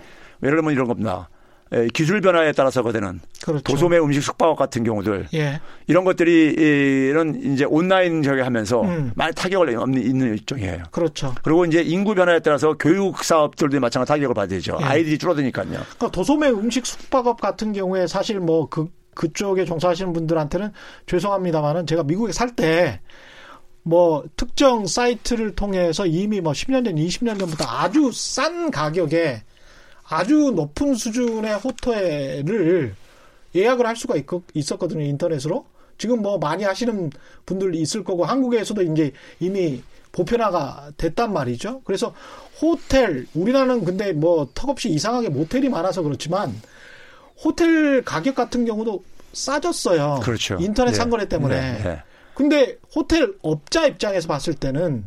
예를 0.43 0.55
들면 0.57 0.73
이런 0.73 0.87
겁니다. 0.87 1.29
예, 1.71 1.87
기술 1.93 2.19
변화에 2.19 2.51
따라서 2.51 2.81
거되는 2.81 3.19
그렇죠. 3.43 3.63
도소매 3.63 3.99
음식 3.99 4.23
숙박업 4.23 4.57
같은 4.57 4.83
경우들 4.83 5.27
예. 5.35 5.61
이런 5.85 6.03
것들이 6.03 6.55
이런 6.57 7.35
이제 7.35 7.63
온라인 7.63 8.23
저기 8.23 8.41
하면서 8.41 8.81
음. 8.81 9.11
많이 9.15 9.33
타격을 9.35 9.69
있는 9.69 10.33
일종이에요. 10.33 10.85
그렇죠. 10.89 11.35
그리고 11.43 11.65
이제 11.65 11.81
인구 11.81 12.15
변화에 12.15 12.39
따라서 12.39 12.73
교육 12.73 13.23
사업들도 13.23 13.79
마찬가지 13.79 14.09
타격을 14.09 14.33
받으죠. 14.33 14.77
예. 14.81 14.83
아이들이 14.83 15.19
줄어드니까요. 15.19 15.67
그러니까 15.69 16.09
도소매 16.09 16.49
음식 16.49 16.87
숙박업 16.87 17.39
같은 17.39 17.71
경우에 17.71 18.07
사실 18.07 18.39
뭐그 18.39 18.87
그쪽에 19.13 19.65
종사하시는 19.65 20.11
분들한테는 20.13 20.71
죄송합니다만은 21.05 21.85
제가 21.85 22.03
미국에 22.03 22.31
살 22.31 22.55
때 22.55 22.99
뭐 23.83 24.23
특정 24.35 24.85
사이트를 24.85 25.55
통해서 25.55 26.05
이미 26.05 26.41
뭐 26.41 26.53
10년 26.53 26.85
전, 26.85 26.95
20년 26.95 27.39
전부터 27.39 27.65
아주 27.65 28.11
싼 28.13 28.71
가격에 28.71 29.43
아주 30.07 30.51
높은 30.55 30.95
수준의 30.95 31.55
호텔을 31.55 32.95
예약을 33.55 33.85
할 33.85 33.95
수가 33.95 34.15
있, 34.15 34.25
있었거든요 34.53 35.03
인터넷으로 35.03 35.65
지금 35.97 36.21
뭐 36.21 36.37
많이 36.37 36.63
하시는 36.63 37.11
분들 37.45 37.75
있을 37.75 38.03
거고 38.03 38.25
한국에서도 38.25 38.81
이제 38.83 39.11
이미 39.39 39.81
보편화가 40.11 40.91
됐단 40.97 41.33
말이죠. 41.33 41.81
그래서 41.83 42.13
호텔 42.61 43.27
우리나라는 43.33 43.85
근데 43.85 44.13
뭐 44.13 44.47
턱없이 44.53 44.89
이상하게 44.89 45.29
모텔이 45.29 45.69
많아서 45.69 46.01
그렇지만 46.01 46.59
호텔 47.43 48.01
가격 48.03 48.35
같은 48.35 48.65
경우도 48.65 49.03
싸졌어요. 49.33 50.21
그렇죠. 50.23 50.57
인터넷 50.59 50.91
네. 50.91 50.97
상거래 50.97 51.27
때문에. 51.27 51.55
네. 51.55 51.83
네. 51.83 52.03
근데 52.39 52.77
호텔 52.95 53.33
업자 53.41 53.85
입장에서 53.85 54.29
봤을 54.29 54.53
때는 54.53 55.03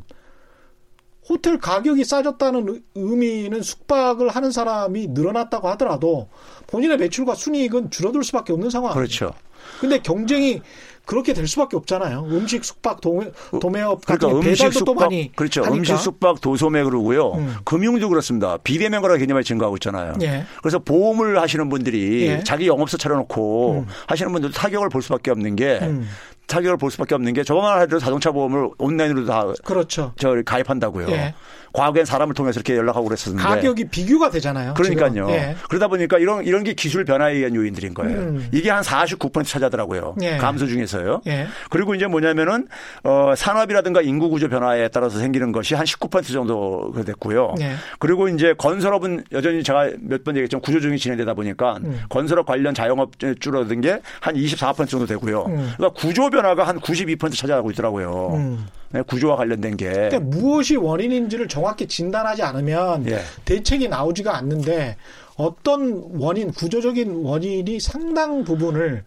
호텔 1.27 1.59
가격이 1.59 2.05
싸졌다는 2.05 2.83
의미는 2.95 3.63
숙박을 3.63 4.29
하는 4.29 4.51
사람이 4.51 5.07
늘어났다고 5.13 5.67
하더라도 5.71 6.29
본인의 6.67 6.99
매출과 6.99 7.35
순이익은 7.35 7.89
줄어들 7.91 8.23
수밖에 8.23 8.53
없는 8.53 8.69
상황. 8.69 8.93
그렇죠. 8.93 9.33
근데 9.81 9.99
경쟁이 10.01 10.61
그렇게 11.05 11.33
될 11.33 11.49
수밖에 11.49 11.77
없잖아요. 11.77 12.27
음식 12.31 12.65
숙박 12.65 13.01
도매, 13.01 13.31
도매업 13.61 14.05
같은 14.05 14.29
그러니까 14.29 14.49
음식 14.51 14.73
숙박 14.73 14.97
많이 14.97 15.33
그렇죠. 15.35 15.63
하니까. 15.63 15.77
음식 15.77 15.97
숙박 15.97 16.41
도소매 16.41 16.85
그러고요. 16.85 17.33
음. 17.33 17.57
금융도 17.65 18.09
그렇습니다. 18.09 18.59
비대면 18.59 19.03
거래 19.03 19.19
개념이 19.19 19.43
증가하고 19.43 19.77
있잖아요. 19.77 20.15
예. 20.23 20.45
그래서 20.61 20.79
보험을 20.79 21.41
하시는 21.41 21.69
분들이 21.69 22.27
예. 22.27 22.45
자기 22.45 22.67
영업소 22.69 22.99
차려놓고 22.99 23.85
음. 23.87 23.87
하시는 24.07 24.31
분들 24.33 24.53
타격을 24.53 24.91
볼 24.91 25.03
수밖에 25.03 25.31
없는 25.33 25.57
게 25.57 25.79
음. 25.83 26.09
타격을 26.53 26.77
볼 26.77 26.91
수밖에 26.91 27.15
없는 27.15 27.33
게 27.33 27.43
저것만 27.43 27.73
하더라도 27.73 27.99
자동차 27.99 28.31
보험을 28.31 28.71
온라인으로 28.79 29.25
다 29.25 29.47
그렇죠. 29.65 30.13
저 30.17 30.35
가입한다고요. 30.45 31.09
예. 31.11 31.35
과거엔 31.73 32.05
사람을 32.05 32.35
통해서 32.35 32.61
이렇게 32.61 32.77
연락하고 32.77 33.07
그랬었는데 33.07 33.43
가격이 33.43 33.85
비교가 33.87 34.31
되잖아요. 34.31 34.75
그러니까요. 34.75 35.29
예. 35.31 35.57
그러다 35.69 35.89
보니까 35.89 36.19
이런 36.19 36.45
이런 36.45 36.65
게 36.65 36.75
기술 36.75 37.05
변화에 37.05 37.35
의한 37.35 37.55
요인들인 37.55 37.95
거예요. 37.95 38.19
음. 38.19 38.49
이게 38.53 38.71
한 38.71 38.83
49% 38.83 39.45
차지하더라고요. 39.45 40.17
예. 40.23 40.37
감소 40.37 40.67
중에서요. 40.67 41.23
예. 41.27 41.47
그리고 41.71 41.95
이제 41.95 42.07
뭐냐면은 42.07 42.69
어 43.05 43.33
산업이라든가 43.37 44.03
인구 44.03 44.29
구조 44.29 44.49
변화에 44.49 44.89
따라서 44.89 45.19
생기는 45.19 45.53
것이 45.53 45.75
한 45.75 45.85
19% 45.87 46.33
정도 46.33 46.93
됐고요. 47.05 47.55
예. 47.61 47.73
그리고 47.99 48.29
이제 48.29 48.55
건설업은 48.59 49.25
여전히 49.33 49.63
제가 49.63 49.91
몇 50.01 50.23
번 50.25 50.37
얘기했지만 50.37 50.61
구조조정이 50.63 50.99
진행되다 50.99 51.35
보니까 51.35 51.79
음. 51.85 52.01
건설업 52.09 52.47
관련 52.47 52.75
자영업 52.75 53.13
줄어든 53.41 53.81
게 53.81 54.01
한 54.21 54.35
24% 54.37 54.89
정도 54.89 55.07
되고요. 55.07 55.45
음. 55.47 55.73
그러니까 55.77 55.91
구조 56.01 56.31
변화가 56.31 56.65
한 56.65 56.79
92% 56.81 57.35
차지하고 57.37 57.71
있더라고요. 57.73 58.59
음. 58.93 58.99
네, 58.99 59.03
구조와 59.03 59.37
관련된 59.37 59.77
게. 59.77 59.91
그러니까 59.91 60.21
무엇이 60.21 60.77
원인인지를 60.77 61.49
정확히 61.49 61.87
진단하지 61.87 62.43
않으면 62.43 63.07
예. 63.09 63.21
대책이 63.45 63.89
나오지가 63.89 64.37
않는데 64.37 64.97
어떤 65.37 66.11
원인, 66.19 66.53
구조적인 66.53 67.25
원인이 67.25 67.81
상당 67.81 68.45
부분을 68.45 69.05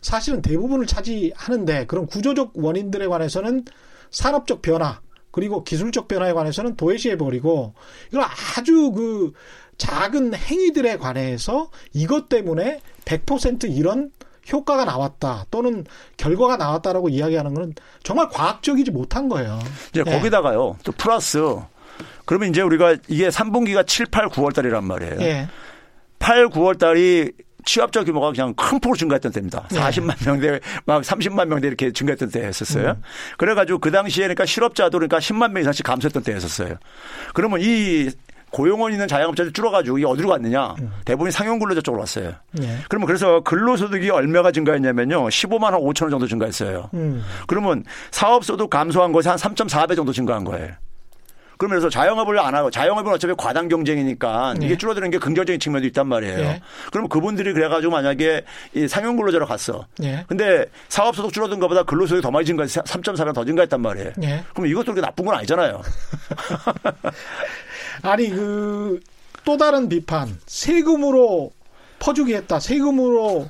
사실은 0.00 0.42
대부분을 0.42 0.86
차지하는데 0.86 1.86
그런 1.86 2.06
구조적 2.06 2.52
원인들에 2.54 3.06
관해서는 3.06 3.64
산업적 4.10 4.60
변화 4.60 5.00
그리고 5.30 5.64
기술적 5.64 6.06
변화에 6.06 6.32
관해서는 6.32 6.76
도외시해 6.76 7.16
버리고 7.16 7.74
이걸 8.08 8.24
아주 8.56 8.92
그 8.92 9.32
작은 9.78 10.34
행위들에 10.34 10.98
관해서 10.98 11.70
이것 11.92 12.28
때문에 12.28 12.80
100% 13.04 13.74
이런 13.74 14.12
효과가 14.52 14.84
나왔다 14.84 15.46
또는 15.50 15.84
결과가 16.16 16.56
나왔다라고 16.56 17.08
이야기하는 17.08 17.54
것은 17.54 17.74
정말 18.02 18.28
과학적이지 18.28 18.90
못한 18.90 19.28
거예요. 19.28 19.58
이제 19.90 20.02
네. 20.02 20.16
거기다가요. 20.16 20.76
또 20.84 20.92
플러스 20.92 21.38
그러면 22.24 22.50
이제 22.50 22.62
우리가 22.62 22.96
이게 23.08 23.28
3분기가 23.28 23.86
7, 23.86 24.06
8, 24.06 24.28
9월 24.28 24.54
달이란 24.54 24.84
말이에요. 24.84 25.16
네. 25.16 25.48
8, 26.18 26.48
9월 26.48 26.78
달이 26.78 27.32
취업자 27.64 28.04
규모가 28.04 28.30
그냥 28.32 28.54
큰 28.54 28.78
폭으로 28.78 28.96
증가했던 28.96 29.32
때입니다. 29.32 29.66
40만 29.70 30.24
명대, 30.24 30.60
막 30.84 31.02
30만 31.02 31.46
명대 31.46 31.66
이렇게 31.66 31.92
증가했던 31.92 32.30
때였었어요. 32.30 32.90
음. 32.90 33.02
그래가지고 33.38 33.78
그 33.78 33.90
당시에 33.90 34.24
그러니까 34.24 34.44
실업자도 34.44 34.98
그러니까 34.98 35.18
10만 35.18 35.52
명 35.52 35.62
이상씩 35.62 35.84
감소했던 35.84 36.22
때였었어요. 36.22 36.76
그러면 37.32 37.60
이 37.62 38.10
고용원 38.54 38.92
있는 38.92 39.08
자영업자들 39.08 39.52
줄어가지고 39.52 39.98
이게 39.98 40.06
어디로 40.06 40.28
갔느냐? 40.28 40.76
음. 40.78 40.92
대부분이 41.04 41.32
상용 41.32 41.58
근로자 41.58 41.80
쪽으로 41.80 42.02
왔어요. 42.02 42.34
네. 42.52 42.78
그러면 42.88 43.06
그래서 43.06 43.40
근로소득이 43.40 44.10
얼마가 44.10 44.52
증가했냐면요. 44.52 45.26
15만 45.26 45.72
원 45.72 45.82
5천 45.82 46.02
원 46.02 46.10
정도 46.10 46.28
증가했어요. 46.28 46.88
음. 46.94 47.24
그러면 47.48 47.82
사업소득 48.12 48.70
감소한 48.70 49.10
것이 49.10 49.28
한 49.28 49.36
3.4배 49.36 49.96
정도 49.96 50.12
증가한 50.12 50.44
거예요. 50.44 50.70
그러면서 51.58 51.88
자영업을 51.88 52.38
안 52.38 52.54
하고 52.54 52.70
자영업은 52.70 53.12
어차피 53.12 53.34
과당 53.36 53.66
경쟁이니까 53.66 54.54
네. 54.58 54.66
이게 54.66 54.78
줄어드는 54.78 55.10
게 55.10 55.18
긍정적인 55.18 55.58
측면도 55.58 55.88
있단 55.88 56.06
말이에요. 56.06 56.36
네. 56.36 56.62
그러면 56.92 57.08
그분들이 57.08 57.52
그래가지고 57.52 57.90
만약에 57.92 58.44
이 58.74 58.86
상용 58.86 59.16
근로자로 59.16 59.46
갔어. 59.46 59.86
네. 59.98 60.24
근데 60.28 60.66
사업 60.88 61.16
소득 61.16 61.32
줄어든 61.32 61.58
것보다 61.58 61.82
근로 61.82 62.06
소득이 62.06 62.22
더 62.22 62.30
많이 62.30 62.46
증가, 62.46 62.64
3.4배 62.64 63.34
더 63.34 63.44
증가했단 63.44 63.80
말이에요. 63.80 64.12
네. 64.16 64.44
그럼 64.52 64.68
이것도 64.68 64.86
그렇게 64.94 65.00
나쁜 65.00 65.24
건 65.24 65.34
아니잖아요. 65.36 65.82
아니 68.02 68.28
그 68.30 69.00
또 69.44 69.58
다른 69.58 69.90
비판 69.90 70.38
세금으로 70.46 71.52
퍼주기 71.98 72.34
했다. 72.34 72.58
세금으로 72.60 73.46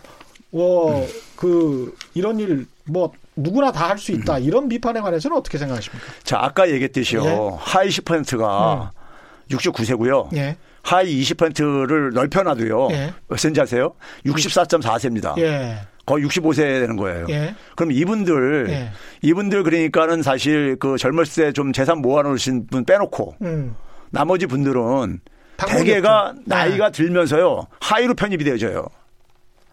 뭐그 0.50 1.94
이런 2.14 2.38
일 2.40 2.66
뭐 2.86 3.12
누구나 3.36 3.72
다 3.72 3.88
할 3.88 3.96
수 3.98 4.12
있다. 4.12 4.36
음. 4.36 4.42
이런 4.42 4.68
비판에 4.68 5.00
관해서는 5.00 5.36
어떻게 5.38 5.56
생각하십니까? 5.56 6.04
자 6.22 6.38
아까 6.42 6.68
얘기했듯이요. 6.68 7.24
예. 7.24 7.38
하위 7.58 7.88
10%가 7.90 8.92
음. 8.94 9.56
69세고요. 9.56 10.36
예. 10.36 10.56
하위 10.82 11.22
20%를 11.22 12.10
넓혀놔도요. 12.12 12.88
예. 12.90 13.14
몇 13.28 13.38
세인지 13.38 13.60
아세요? 13.62 13.94
64.4세입니다. 14.26 15.38
예. 15.38 15.78
거의 16.04 16.26
65세 16.26 16.56
되는 16.58 16.96
거예요. 16.96 17.26
예. 17.30 17.54
그럼 17.74 17.92
이분들, 17.92 18.66
예. 18.68 18.90
이분들 19.22 19.62
그러니까는 19.62 20.22
사실 20.22 20.76
그 20.78 20.98
젊을 20.98 21.24
때 21.24 21.52
좀 21.52 21.72
재산 21.72 21.98
모아놓으신 22.02 22.66
분 22.66 22.84
빼놓고 22.84 23.36
음. 23.42 23.74
나머지 24.14 24.46
분들은 24.46 25.20
대개가 25.56 26.34
나이가 26.46 26.90
네. 26.90 26.92
들면서요 26.92 27.66
하이로 27.80 28.14
편입이 28.14 28.44
되어져요. 28.44 28.86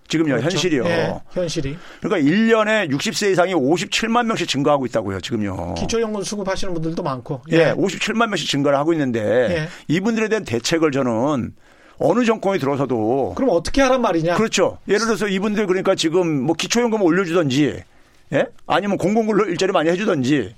지금요 0.08 0.36
그렇죠. 0.36 0.44
현실이요. 0.44 0.84
네, 0.84 1.22
현실이. 1.32 1.78
그러니까 2.02 2.30
1년에 2.30 2.92
60세 2.92 3.32
이상이 3.32 3.54
57만 3.54 4.26
명씩 4.26 4.50
증가하고 4.50 4.86
있다고요. 4.88 5.22
지금요. 5.22 5.76
기초연금 5.76 6.22
수급하시는 6.22 6.74
분들도 6.74 7.02
많고. 7.02 7.42
예, 7.54 7.58
예 7.58 7.72
57만 7.72 8.28
명씩 8.28 8.50
증가를 8.50 8.78
하고 8.78 8.92
있는데 8.92 9.22
예. 9.22 9.68
이분들에 9.88 10.28
대한 10.28 10.44
대책을 10.44 10.92
저는 10.92 11.54
어느 11.98 12.26
정권이 12.26 12.60
들어서도 12.60 13.36
그럼 13.36 13.52
어떻게 13.54 13.82
하란 13.82 14.02
말이냐? 14.02 14.36
그렇죠. 14.36 14.80
예를 14.88 15.06
들어서 15.06 15.28
이분들 15.28 15.66
그러니까 15.68 15.96
지금 15.96 16.42
뭐 16.42 16.56
기초연금 16.56 17.02
올려주든지 17.02 17.82
예? 18.34 18.46
아니면 18.68 18.98
공공근로 18.98 19.46
일자리 19.46 19.72
많이 19.72 19.90
해주든지 19.92 20.56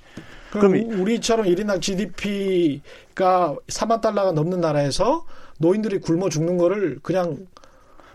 그럼 0.60 1.02
우리처럼 1.02 1.46
1인당 1.46 1.82
GDP가 1.82 3.56
4만 3.68 4.02
달러가 4.02 4.32
넘는 4.32 4.62
나라에서 4.62 5.26
노인들이 5.60 6.00
굶어 6.00 6.30
죽는 6.30 6.58
거를 6.58 7.00
그냥 7.02 7.38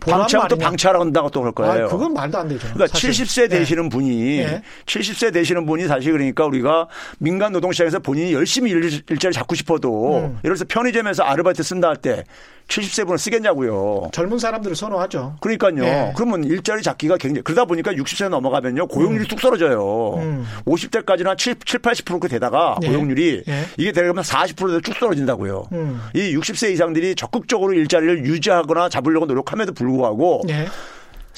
방치하면 0.01 0.49
또 0.49 0.57
방치하라고 0.57 1.05
한다고 1.05 1.31
또 1.31 1.41
그럴 1.41 1.53
거예요. 1.53 1.87
아, 1.87 1.89
그건 1.89 2.15
말도 2.15 2.39
안 2.39 2.49
되죠. 2.49 2.61
그러니까 2.73 2.87
사실. 2.87 3.11
70세 3.11 3.51
되시는 3.51 3.85
네. 3.85 3.89
분이 3.89 4.37
네. 4.39 4.63
70세 4.87 5.33
되시는 5.33 5.67
분이 5.67 5.87
사실 5.87 6.13
그러니까 6.13 6.45
우리가 6.47 6.89
민간 7.19 7.53
노동 7.53 7.73
시장에서 7.73 7.99
본인이 7.99 8.33
열심히 8.33 8.71
일, 8.71 8.85
일자리 9.11 9.33
잡고 9.33 9.55
싶어도 9.55 10.19
음. 10.19 10.39
예를 10.45 10.57
들어서 10.57 10.65
편의점에서 10.69 11.25
아르바이트 11.25 11.63
쓴다 11.63 11.89
할 11.89 11.99
때 11.99 12.25
70세 12.69 13.07
분을 13.07 13.19
쓰겠냐고요. 13.19 14.11
젊은 14.13 14.39
사람들을 14.39 14.77
선호하죠. 14.77 15.37
그러니까요. 15.41 15.75
네. 15.83 16.13
그러면 16.15 16.45
일자리 16.45 16.83
잡기가 16.83 17.17
굉장히 17.17 17.43
그러다 17.43 17.65
보니까 17.65 17.93
60세 17.93 18.29
넘어가면요 18.29 18.87
고용률이 18.87 19.25
음. 19.25 19.29
뚝 19.29 19.41
떨어져요. 19.41 20.15
음. 20.19 20.47
50대까지는 20.67 21.37
7, 21.39 21.57
7 21.65 21.81
80% 21.81 22.29
되다가 22.29 22.77
네. 22.81 22.89
고용률이 22.89 23.45
네. 23.47 23.65
이게 23.79 23.93
되려면 23.93 24.23
40%로 24.23 24.81
쭉 24.83 24.99
떨어진다고요. 25.01 25.69
음. 25.73 26.01
이 26.15 26.37
60세 26.37 26.71
이상들이 26.73 27.15
적극적으로 27.15 27.73
일자리를 27.73 28.27
유지하거나 28.27 28.91
잡으려고 28.91 29.25
노력함에도 29.27 29.73
불구하고 29.73 29.88
네. 30.47 30.67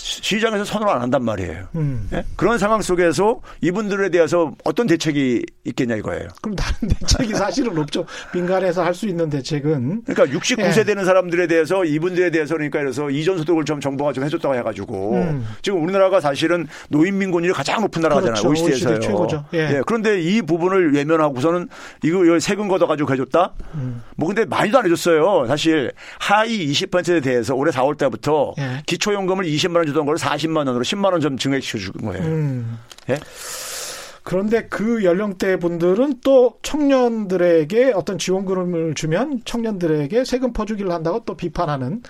시장에서 0.01 0.65
선언을 0.65 0.93
안 0.93 1.03
한단 1.03 1.25
말이에요. 1.25 1.69
음. 1.75 2.09
네? 2.11 2.25
그런 2.37 2.59
상황 2.59 2.81
속에서 2.83 3.41
이분들에 3.61 4.09
대해서 4.11 4.53
어떤 4.65 4.87
대책이 4.87 5.45
있겠냐 5.65 5.97
이거예요. 5.97 6.29
그럼 6.43 6.57
다른 6.57 6.89
대책이 6.89 7.35
사실은 7.35 7.77
없죠. 7.79 8.05
민간에서 8.35 8.83
할 8.85 8.95
수 9.01 9.07
있는 9.07 9.31
대책은. 9.31 10.03
그러니까 10.05 10.39
69세 10.39 10.79
예. 10.81 10.85
되는 10.85 11.05
사람들에 11.07 11.47
대해서 11.47 11.85
이분들에 11.87 12.31
대해서 12.31 12.55
그러니까 12.55 12.81
그래서 12.81 13.09
이전 13.09 13.39
소득을 13.39 13.65
좀 13.65 13.81
정부가 13.81 14.13
좀 14.13 14.25
해줬다고 14.25 14.55
해가지고 14.57 15.15
음. 15.15 15.47
지금 15.63 15.83
우리나라가 15.83 16.21
사실은 16.21 16.67
노인 16.91 17.17
민곤율이 17.17 17.55
가장 17.55 17.81
높은 17.81 18.03
나라잖아요. 18.03 18.43
그렇죠. 18.43 18.49
OECD에서요. 18.51 18.93
OECD 18.95 19.07
최고죠. 19.07 19.45
예. 19.55 19.59
예. 19.59 19.83
그런데 19.87 20.21
이 20.21 20.43
부분을 20.43 20.93
외면하고서는 20.93 21.69
이거 22.05 22.39
세금 22.41 22.69
걷어가지고 22.69 23.11
해줬다? 23.13 23.53
음. 23.77 24.03
뭐 24.17 24.27
근데 24.27 24.45
많이도 24.45 24.79
안 24.79 24.85
해줬어요. 24.85 25.47
사실 25.47 25.93
하위 26.19 26.71
20%에 26.73 27.21
대해서 27.21 27.55
올해 27.55 27.73
4월 27.73 27.97
달부터 27.97 28.55
예. 28.59 28.83
기초연금을 28.85 29.47
20만 29.47 29.77
원 29.77 29.87
주던 29.91 30.07
걸 30.07 30.17
40만 30.17 30.57
원으로 30.59 30.81
10만 30.83 31.13
원 31.13 31.21
좀 31.21 31.37
증액시켜 31.37 31.79
준 31.79 31.93
거예요. 32.03 32.25
음. 32.25 32.79
예? 33.11 33.19
그런데 34.23 34.67
그 34.69 35.03
연령대 35.03 35.59
분들은 35.59 36.21
또 36.23 36.59
청년들에게 36.63 37.93
어떤 37.95 38.19
지원금을 38.19 38.95
주면 38.95 39.41
청년들에게 39.45 40.25
세금 40.25 40.53
퍼주기를 40.53 40.93
한다고 40.93 41.23
또 41.25 41.35
비판하는 41.35 42.03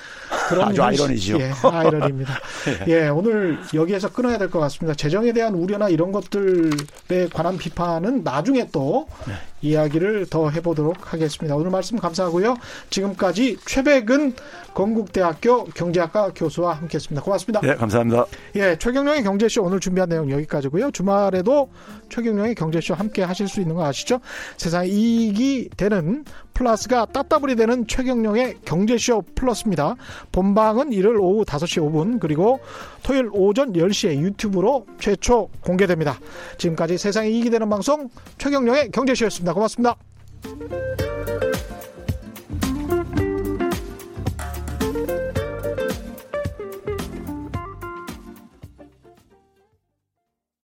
그런 0.49 0.69
아주 0.69 0.83
아이러니죠. 0.83 1.39
예, 1.41 1.53
아이러니입니다. 1.63 2.35
예. 2.89 2.93
예, 3.05 3.09
오늘 3.09 3.59
여기에서 3.75 4.11
끊어야 4.13 4.39
될 4.39 4.51
것 4.51 4.59
같습니다. 4.59 4.95
재정에 4.95 5.33
대한 5.33 5.55
우려나 5.55 5.89
이런 5.89 6.11
것들에 6.13 7.29
관한 7.33 7.57
비판은 7.57 8.23
나중에 8.25 8.69
또 8.73 9.07
네. 9.27 9.35
이야기를 9.63 10.27
더 10.27 10.51
해보도록 10.51 11.13
하겠습니다. 11.13 11.57
오늘 11.57 11.71
말씀 11.71 11.99
감사하고요. 11.99 12.57
지금까지 12.91 13.59
최백은 13.67 14.35
건국대학교 14.75 15.65
경제학과 15.65 16.33
교수와 16.35 16.75
함께했습니다. 16.75 17.23
고맙습니다. 17.23 17.61
네, 17.61 17.75
감사합니다. 17.75 18.27
예, 18.57 18.77
최경령의 18.79 19.23
경제쇼 19.23 19.63
오늘 19.63 19.81
준비한 19.81 20.09
내용 20.09 20.31
여기까지고요. 20.31 20.91
주말에도 20.93 21.71
최경령의 22.09 22.55
경제쇼 22.55 22.95
함께 22.95 23.23
하실 23.23 23.49
수 23.49 23.61
있는 23.61 23.75
거 23.75 23.85
아시죠? 23.85 24.21
세상 24.57 24.87
이익이 24.87 25.71
되는 25.77 26.25
플러스가 26.55 27.07
따따블이 27.07 27.57
되는 27.57 27.87
최경령의 27.87 28.59
경제쇼 28.65 29.23
플러스입니다. 29.35 29.97
본방은 30.33 30.93
일요일 30.93 31.17
오후 31.19 31.45
5시 31.45 31.83
5분 31.83 32.21
그리고 32.21 32.61
토요일 33.03 33.31
오전 33.33 33.73
10시에 33.73 34.19
유튜브로 34.19 34.87
최초 34.99 35.49
공개됩니다. 35.63 36.19
지금까지 36.59 36.99
세상에 36.99 37.29
이익이 37.29 37.51
되는 37.51 37.69
방송 37.69 38.09
최경령의 38.39 38.91
경제쇼였습니다. 38.91 39.55
고맙습니다. 39.55 39.97